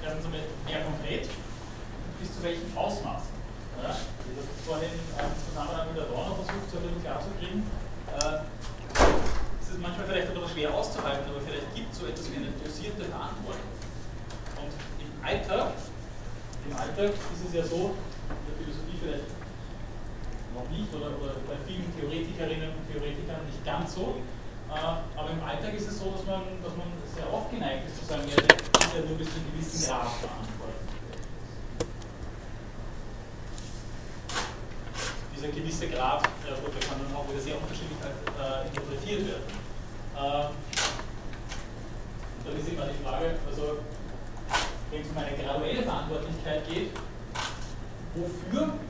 erstens 0.05 0.28
einmal 0.28 0.44
mehr 0.68 0.84
konkret, 0.84 1.32
bis 2.20 2.28
zu 2.28 2.44
welchem 2.44 2.68
Ausmaß. 2.76 3.24
Ja, 3.80 3.88
ich 3.88 4.36
habe 4.36 4.52
vorhin 4.68 4.92
im 4.92 5.32
Zusammenhang 5.48 5.88
mit 5.88 5.96
der 5.96 6.12
Donau 6.12 6.36
versucht, 6.44 6.68
so 6.68 6.76
ein 6.76 6.92
bisschen 6.92 7.09
klarzukriegen. 7.09 7.64
Äh, 8.20 8.47
es 9.68 9.76
ist 9.76 9.82
manchmal 9.84 10.06
vielleicht 10.08 10.32
bisschen 10.32 10.48
schwer 10.48 10.72
auszuhalten, 10.72 11.28
aber 11.28 11.44
vielleicht 11.44 11.68
gibt 11.76 11.92
es 11.92 12.00
so 12.00 12.08
etwas 12.08 12.24
wie 12.32 12.40
eine 12.40 12.48
dosierte 12.56 13.04
Verantwortung. 13.04 13.68
Und 14.56 14.72
im 14.96 15.12
Alltag, 15.20 15.76
im 16.64 16.72
Alltag 16.72 17.12
ist 17.12 17.42
es 17.44 17.52
ja 17.52 17.60
so, 17.68 17.92
in 18.32 18.44
der 18.48 18.56
Philosophie 18.56 18.96
vielleicht 18.96 19.28
noch 20.56 20.64
nicht 20.72 20.88
oder, 20.88 21.12
oder 21.20 21.36
bei 21.44 21.60
vielen 21.68 21.84
Theoretikerinnen 21.92 22.80
und 22.80 22.84
Theoretikern 22.88 23.44
nicht 23.44 23.60
ganz 23.60 23.92
so, 23.92 24.24
äh, 24.72 24.72
aber 24.72 25.30
im 25.36 25.42
Alltag 25.44 25.76
ist 25.76 25.92
es 25.92 26.00
so, 26.00 26.16
dass 26.16 26.24
man, 26.24 26.48
dass 26.64 26.72
man 26.72 26.88
sehr 27.12 27.28
oft 27.28 27.52
geneigt 27.52 27.92
ist 27.92 28.00
zu 28.00 28.04
sagen, 28.08 28.24
ja, 28.24 28.40
der 28.40 28.56
ist 28.56 28.72
ja 28.72 29.04
nur 29.04 29.20
bis 29.20 29.28
zu 29.28 29.36
einem 29.36 29.52
gewissen 29.52 29.84
Grad 29.84 30.16
verantwortlich. 30.16 30.77
Dieser 35.39 35.55
gewisse 35.55 35.86
Grad, 35.86 36.27
äh, 36.43 36.51
der 36.51 36.82
kann 36.82 36.98
dann 36.98 37.15
auch 37.15 37.23
wieder 37.31 37.39
sehr 37.39 37.55
unterschiedlich 37.55 37.94
äh, 38.02 38.66
interpretiert 38.66 39.23
werden. 39.23 39.47
Ähm, 40.19 40.51
dann 42.43 42.55
ist 42.59 42.66
immer 42.66 42.90
die 42.90 42.98
Frage, 43.06 43.39
also 43.47 43.78
wenn 44.90 44.98
es 44.98 45.06
um 45.06 45.19
eine 45.19 45.39
graduelle 45.39 45.82
Verantwortlichkeit 45.86 46.66
geht, 46.66 46.90
wofür, 48.19 48.82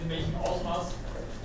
in 0.00 0.08
welchem 0.08 0.32
Ausmaß 0.40 0.96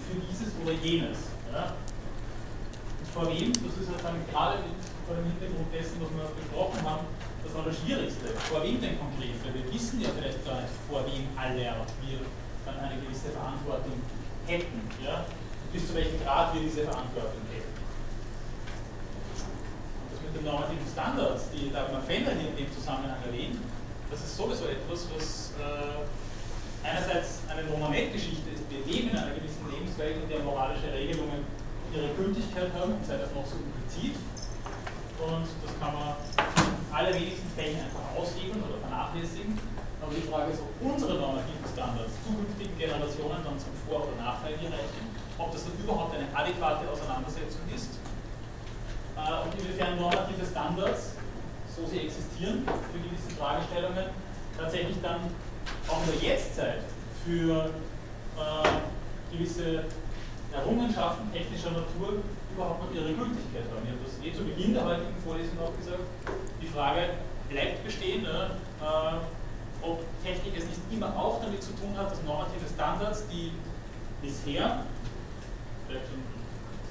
für 0.07 0.15
dieses 0.15 0.56
oder 0.64 0.72
jenes. 0.80 1.28
Ja? 1.52 1.76
Und 1.76 3.07
vor 3.11 3.28
wem, 3.28 3.52
das 3.52 3.76
ist 3.84 3.91
dann 3.99 4.15
gerade 4.32 4.64
vor 5.03 5.19
dem 5.19 5.28
Hintergrund 5.28 5.68
dessen, 5.76 5.99
was 5.99 6.07
wir 6.07 6.24
besprochen 6.40 6.80
haben, 6.88 7.03
das 7.44 7.52
Allerschwierigste. 7.52 8.32
Vor 8.48 8.64
wem 8.64 8.80
denn 8.80 8.95
konkret? 8.95 9.36
Weil 9.44 9.60
wir 9.60 9.68
wissen 9.76 9.99
ja 9.99 10.07
vielleicht 10.15 10.40
gar 10.48 10.64
nicht, 10.64 10.72
vor 10.88 11.03
wem 11.03 11.28
alle 11.36 11.84
wir 11.99 12.24
dann 12.64 12.80
eine 12.80 12.95
gewisse 13.03 13.36
Verantwortung 13.36 13.99
hätten. 14.48 14.82
Ja? 15.03 15.26
Bis 15.72 15.88
zu 15.88 15.95
welchem 15.95 16.24
Grad 16.24 16.53
wir 16.53 16.61
diese 16.61 16.84
Verantwortung 16.84 17.41
hätten 17.53 17.78
mit 20.28 20.36
den 20.36 20.45
normativen 20.45 20.88
Standards, 20.91 21.49
die 21.53 21.72
Dagmar 21.72 22.02
Fender 22.02 22.32
hier 22.36 22.49
in 22.52 22.57
dem 22.57 22.72
Zusammenhang 22.72 23.18
erwähnt, 23.26 23.57
das 24.11 24.19
ist 24.22 24.36
sowieso 24.36 24.68
etwas, 24.68 25.07
was 25.15 25.53
äh, 25.60 26.88
einerseits 26.88 27.41
eine 27.48 27.64
Momentgeschichte 27.64 28.52
ist. 28.52 28.64
Wir 28.69 28.84
leben 28.86 29.10
in 29.10 29.18
einer 29.18 29.36
gewissen 29.36 29.64
Lebenswelt, 29.72 30.24
in 30.24 30.30
der 30.30 30.40
moralische 30.40 30.91
Regelungen 30.91 31.44
ihre 31.94 32.10
Gültigkeit 32.15 32.72
haben, 32.76 32.95
sei 33.07 33.18
das 33.18 33.32
noch 33.32 33.45
so 33.45 33.56
implizit. 33.60 34.15
Und 35.18 35.49
das 35.49 35.73
kann 35.81 35.94
man 35.98 36.14
in 36.14 36.94
allerwenigsten 36.94 37.49
Fällen 37.57 37.81
einfach 37.81 38.06
aushebeln 38.14 38.61
oder 38.61 38.77
vernachlässigen. 38.77 39.57
Aber 39.98 40.14
die 40.14 40.22
Frage 40.30 40.53
ist, 40.53 40.61
ob 40.61 40.72
unsere 40.77 41.18
normativen 41.18 41.65
Standards 41.65 42.14
zukünftigen 42.22 42.77
Generationen 42.77 43.41
dann 43.41 43.57
zum 43.57 43.73
Vor- 43.89 44.06
oder 44.06 44.15
Nachteil 44.22 44.53
gereichen, 44.61 45.10
ob 45.38 45.52
das 45.52 45.65
dann 45.65 45.73
überhaupt 45.81 46.14
eine 46.14 46.30
adäquate 46.30 46.85
Auseinandersetzung 46.85 47.65
ist 47.73 47.98
äh, 49.18 49.41
und 49.41 49.52
inwiefern 49.57 49.98
normative 49.98 50.45
Standards, 50.45 51.18
so 51.73 51.81
sie 51.89 52.06
existieren, 52.06 52.61
für 52.64 52.99
gewisse 53.02 53.34
Fragestellungen, 53.34 54.14
tatsächlich 54.53 54.98
dann 55.02 55.34
auch 55.89 56.02
in 56.06 56.14
der 56.14 56.30
Jetztzeit 56.30 56.85
für 57.26 57.73
äh, 58.38 59.34
gewisse 59.34 59.84
Errungenschaften 60.53 61.31
technischer 61.34 61.72
Natur 61.72 62.22
überhaupt 62.57 62.81
noch 62.81 62.91
ihre 62.91 63.13
Gültigkeit 63.13 63.69
haben. 63.69 63.85
Ich 63.85 63.93
habe 63.93 64.01
das 64.01 64.17
eh 64.17 64.34
zu 64.34 64.41
Beginn 64.43 64.73
der 64.73 64.84
heutigen 64.84 65.13
Vorlesung 65.21 65.61
auch 65.61 65.77
gesagt. 65.77 66.01
Die 66.57 66.65
Frage 66.65 67.21
bleibt 67.49 67.85
bestehen, 67.85 68.23
ne? 68.23 68.57
äh, 68.81 69.85
ob 69.85 70.01
Technik 70.25 70.57
es 70.57 70.65
nicht 70.65 70.81
immer 70.89 71.13
auch 71.13 71.39
damit 71.39 71.61
zu 71.61 71.71
tun 71.77 71.93
hat, 71.95 72.11
dass 72.11 72.23
normative 72.25 72.65
Standards, 72.65 73.29
die 73.29 73.53
bisher, 74.25 74.89
vielleicht 75.85 76.09
schon 76.09 76.25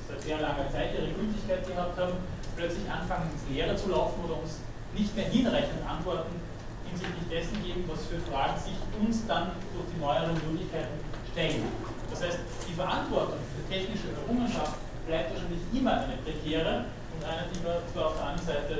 seit 0.07 0.23
sehr 0.23 0.39
langer 0.39 0.71
Zeit 0.71 0.95
ihre 0.95 1.11
Gültigkeit 1.11 1.67
gehabt 1.67 1.99
haben, 1.99 2.15
plötzlich 2.55 2.87
anfangen 2.89 3.35
ins 3.35 3.45
Leere 3.51 3.75
zu 3.75 3.91
laufen 3.91 4.23
oder 4.25 4.39
uns 4.39 4.63
nicht 4.95 5.15
mehr 5.17 5.27
hinreichend 5.27 5.83
Antworten 5.83 6.39
hinsichtlich 6.87 7.27
dessen 7.29 7.59
geben, 7.67 7.85
was 7.91 8.07
für 8.07 8.23
Fragen 8.31 8.55
sich 8.63 8.79
uns 9.03 9.27
dann 9.27 9.51
durch 9.75 9.91
die 9.91 9.99
neueren 10.01 10.39
Möglichkeiten 10.47 10.95
stellen. 11.35 11.67
Das 12.09 12.23
heißt, 12.23 12.39
die 12.71 12.73
Verantwortung 12.73 13.43
für 13.51 13.67
technische 13.67 14.15
Errungenschaft 14.15 14.86
bleibt 15.07 15.31
wahrscheinlich 15.33 15.63
immer 15.73 16.03
eine 16.03 16.19
prekäre 16.21 16.85
und 17.15 17.23
eine, 17.25 17.47
die 17.55 17.63
man 17.63 17.79
zwar 17.93 18.07
auf 18.11 18.17
der 18.19 18.27
anderen 18.27 18.47
Seite 18.47 18.75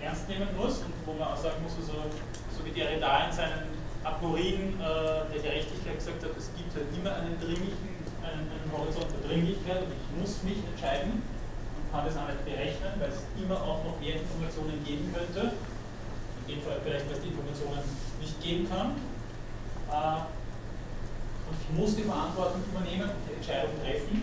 ernst 0.00 0.28
nehmen 0.28 0.48
muss 0.56 0.80
und 0.80 0.92
wo 1.04 1.12
man 1.12 1.28
auch 1.28 1.36
sagen 1.36 1.62
muss, 1.62 1.76
also, 1.76 2.08
so 2.48 2.64
wie 2.64 2.72
Derrida 2.72 3.28
in 3.28 3.32
seinen 3.32 3.68
Aporien 4.02 4.80
äh, 4.80 5.28
der 5.28 5.40
Gerechtigkeit 5.44 6.00
gesagt 6.00 6.24
hat, 6.24 6.32
es 6.36 6.48
gibt 6.56 6.72
halt 6.72 6.88
immer 6.96 7.12
einen 7.20 7.36
dringlichen 7.36 8.00
einen, 8.24 8.48
einen 8.52 8.68
Horizont 8.72 9.08
der 9.12 9.22
Dringlichkeit 9.28 9.84
und 9.84 9.92
ich 9.92 10.06
muss 10.16 10.42
mich 10.42 10.60
entscheiden 10.60 11.22
und 11.24 11.84
kann 11.92 12.04
das 12.04 12.16
auch 12.16 12.28
nicht 12.28 12.44
berechnen, 12.44 12.92
weil 13.00 13.10
es 13.10 13.24
immer 13.36 13.56
auch 13.60 13.84
noch 13.84 13.96
mehr 14.00 14.20
Informationen 14.20 14.80
geben 14.84 15.12
könnte. 15.12 15.56
In 16.46 16.56
dem 16.56 16.60
Fall 16.62 16.80
vielleicht, 16.84 17.06
weil 17.08 17.16
es 17.16 17.22
die 17.22 17.32
Informationen 17.32 17.84
nicht 18.20 18.36
geben 18.42 18.68
kann. 18.68 18.96
Äh, 19.88 20.28
und 21.48 21.56
ich 21.58 21.70
muss 21.74 21.96
die 21.96 22.06
Verantwortung 22.06 22.62
übernehmen 22.70 23.10
und 23.10 23.22
die 23.26 23.34
Entscheidung 23.34 23.74
treffen. 23.82 24.22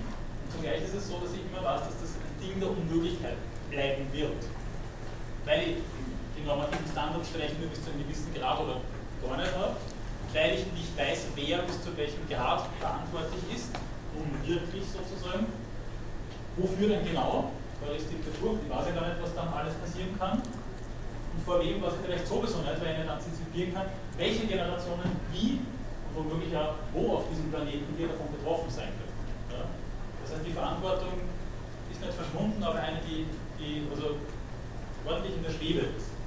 Zugleich 0.54 0.84
ist 0.84 0.96
es 0.96 1.08
so, 1.08 1.20
dass 1.20 1.34
ich 1.34 1.44
immer 1.46 1.64
weiß, 1.64 1.82
dass 1.82 1.98
das 2.02 2.12
ein 2.18 2.36
Ding 2.42 2.60
der 2.60 2.70
Unmöglichkeit 2.72 3.38
bleiben 3.70 4.08
wird. 4.12 4.44
Weil 5.46 5.80
ich 6.36 6.44
normativen 6.48 6.88
Standards 6.90 7.30
vielleicht 7.30 7.60
nur 7.60 7.70
bis 7.70 7.84
zu 7.84 7.92
einem 7.92 8.08
gewissen 8.08 8.34
Grad 8.34 8.60
oder 8.64 8.80
gar 9.22 9.38
nicht 9.38 9.54
habe, 9.54 9.76
weil 10.34 10.56
ich 10.56 10.66
nicht 10.72 10.92
weiß, 10.96 11.36
wer 11.36 11.58
bis 11.68 11.84
zu 11.84 11.92
welchem 11.98 12.24
Grad 12.30 12.64
verantwortlich 12.80 13.44
ist, 13.54 13.70
unwirklich 14.16 14.84
sozusagen. 14.88 15.52
Wofür 16.56 16.88
denn 16.88 17.06
genau? 17.06 17.52
Weil 17.84 17.98
ich 18.00 18.08
Diktatur, 18.08 18.58
ich 18.64 18.70
weiß 18.72 18.86
ja 18.90 18.94
gar 18.96 19.08
nicht, 19.12 19.22
was 19.22 19.36
dann 19.36 19.50
alles 19.54 19.76
passieren 19.76 20.18
kann. 20.18 20.42
Und 20.42 21.42
vor 21.46 21.60
wem, 21.62 21.82
was 21.84 21.94
ich 21.94 22.02
vielleicht 22.08 22.26
sowieso 22.26 22.64
nicht, 22.66 22.82
weil 22.82 22.96
ich 22.96 23.00
nicht 23.04 23.12
antizipieren 23.12 23.74
kann, 23.76 23.86
welche 24.18 24.48
Generationen 24.48 25.12
wie 25.32 25.62
und 26.10 26.14
womöglich 26.16 26.56
auch 26.58 26.82
wo 26.94 27.22
auf 27.22 27.30
diesem 27.30 27.52
Planeten 27.52 27.94
wir 27.96 28.08
davon 28.08 28.26
betroffen 28.34 28.72
sein 28.72 28.90
können. 28.98 29.07
Das 30.28 30.38
heißt, 30.38 30.48
die 30.48 30.52
Verantwortung 30.52 31.14
ist 31.90 32.02
nicht 32.02 32.14
verschwunden, 32.14 32.62
aber 32.62 32.80
eine, 32.80 33.00
die, 33.08 33.26
die 33.58 33.88
also 33.90 34.18
ordentlich 35.06 35.36
in 35.36 35.44
der 35.44 35.52
Schwebe 35.52 35.80
ist. 35.80 36.18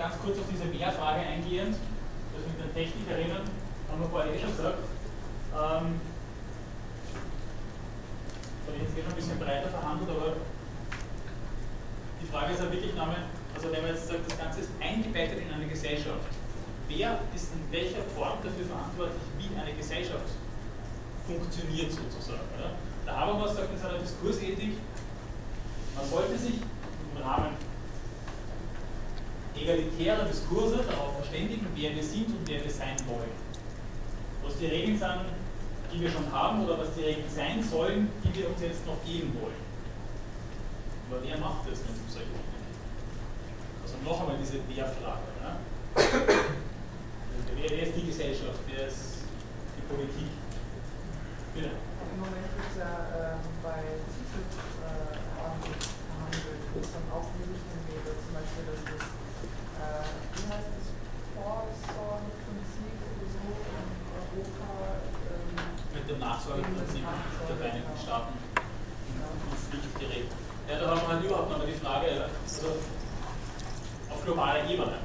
ganz 0.00 0.14
kurz 0.24 0.38
auf 0.38 0.48
diese 0.50 0.64
Mehrfrage 0.64 1.20
eingehend, 1.20 1.76
das 1.76 2.42
mit 2.48 2.56
den 2.56 2.72
Technikerinnen, 2.72 3.44
haben 3.44 4.00
wir 4.00 4.08
vorher 4.08 4.32
eh 4.32 4.40
schon 4.40 4.56
gesagt. 4.56 4.80
Ähm, 5.52 6.00
das 8.64 8.64
habe 8.66 8.76
ich 8.76 8.82
jetzt 8.88 8.96
eh 8.96 9.02
schon 9.04 9.12
ein 9.12 9.20
bisschen 9.20 9.38
breiter 9.38 9.68
verhandelt, 9.68 10.08
aber 10.08 10.40
die 12.16 12.28
Frage 12.32 12.54
ist 12.54 12.62
ja 12.64 12.72
wirklich 12.72 12.94
nochmal, 12.96 13.28
also 13.52 13.68
wenn 13.68 13.82
man 13.82 13.92
jetzt 13.92 14.08
sagt, 14.08 14.24
das 14.24 14.38
Ganze 14.38 14.60
ist 14.60 14.70
eingebettet 14.80 15.36
in 15.36 15.52
eine 15.52 15.68
Gesellschaft, 15.68 16.32
wer 16.88 17.20
ist 17.36 17.52
in 17.52 17.60
welcher 17.68 18.00
Form 18.16 18.40
dafür 18.40 18.64
verantwortlich, 18.64 19.26
wie 19.36 19.52
eine 19.52 19.76
Gesellschaft 19.76 20.32
funktioniert 21.28 21.92
sozusagen. 21.92 22.48
Oder? 22.56 22.72
Der 23.04 23.16
Habermas 23.30 23.54
sagt 23.54 23.72
in 23.72 23.78
seiner 23.78 23.98
Diskursethik, 23.98 24.76
man 25.94 26.08
sollte 26.08 26.36
sich 26.36 26.54
im 26.54 27.22
Rahmen 27.22 27.54
egalitäre 29.54 30.24
Diskurse 30.26 30.78
darauf 30.78 31.16
verständigen, 31.16 31.66
wer 31.74 31.94
wir 31.94 32.02
sind 32.02 32.26
und 32.26 32.48
wer 32.48 32.64
wir 32.64 32.70
sein 32.70 32.96
wollen. 33.06 33.30
Was 34.42 34.58
die 34.58 34.66
Regeln 34.66 34.98
sind, 34.98 35.26
die 35.92 36.00
wir 36.00 36.10
schon 36.10 36.32
haben 36.32 36.64
oder 36.64 36.78
was 36.78 36.94
die 36.94 37.02
Regeln 37.02 37.30
sein 37.32 37.62
sollen, 37.62 38.08
die 38.24 38.34
wir 38.36 38.48
uns 38.48 38.60
jetzt 38.62 38.86
noch 38.86 38.98
geben 39.04 39.36
wollen. 39.40 39.60
Aber 41.10 41.22
wer 41.22 41.38
macht 41.38 41.70
das, 41.70 41.78
wenn 41.84 41.94
es 41.94 42.00
um 42.00 42.08
solche 42.08 42.28
Dinge? 42.30 42.70
Also 43.82 43.94
noch 44.04 44.20
einmal 44.20 44.38
diese 44.40 44.58
Wer-Frage. 44.66 45.30
Ne? 45.42 45.50
Wer, 47.54 47.70
wer 47.70 47.82
ist 47.86 47.96
die 47.96 48.06
Gesellschaft? 48.06 48.60
Wer 48.66 48.86
ist 48.88 49.22
die 49.76 49.94
Politik? 49.94 50.30
Bitte. 51.54 51.70
Im 52.14 52.20
Moment 52.20 52.59
ja 52.76 52.92
äh, 53.10 53.36
bei 53.62 53.82
TTIP 54.10 54.50
äh, 54.84 55.16
ordentlich 55.40 55.82
verhandelt, 56.06 56.62
wo 56.70 56.78
es 56.78 56.90
dann 56.94 57.06
auch 57.10 57.26
Möglichkeiten 57.34 57.84
gäbe, 57.88 58.10
zum 58.14 58.32
Beispiel, 58.36 58.64
dass 58.70 58.82
das 58.86 59.02
äh, 59.80 60.06
wie 60.36 60.46
heißt 60.46 60.70
das, 60.70 60.86
Vorsorgeprinzip 61.34 62.96
oder 63.00 63.26
so 63.26 63.40
in 63.40 63.86
Europa? 64.12 64.70
Ähm, 65.30 65.56
mit 65.94 66.04
dem 66.04 66.18
Nachsorgeprinzip 66.20 67.04
der 67.04 67.56
Vereinigten 67.56 67.96
Staaten 67.96 68.34
Licht 69.72 70.00
gerät. 70.00 70.26
Ja, 70.68 70.78
da 70.78 70.90
haben 70.90 71.00
wir 71.00 71.08
halt 71.08 71.24
überhaupt 71.24 71.50
nochmal 71.50 71.66
die 71.66 71.78
Frage, 71.78 72.06
also 72.06 72.78
auf 74.10 74.24
globaler 74.24 74.68
Ebene. 74.68 74.98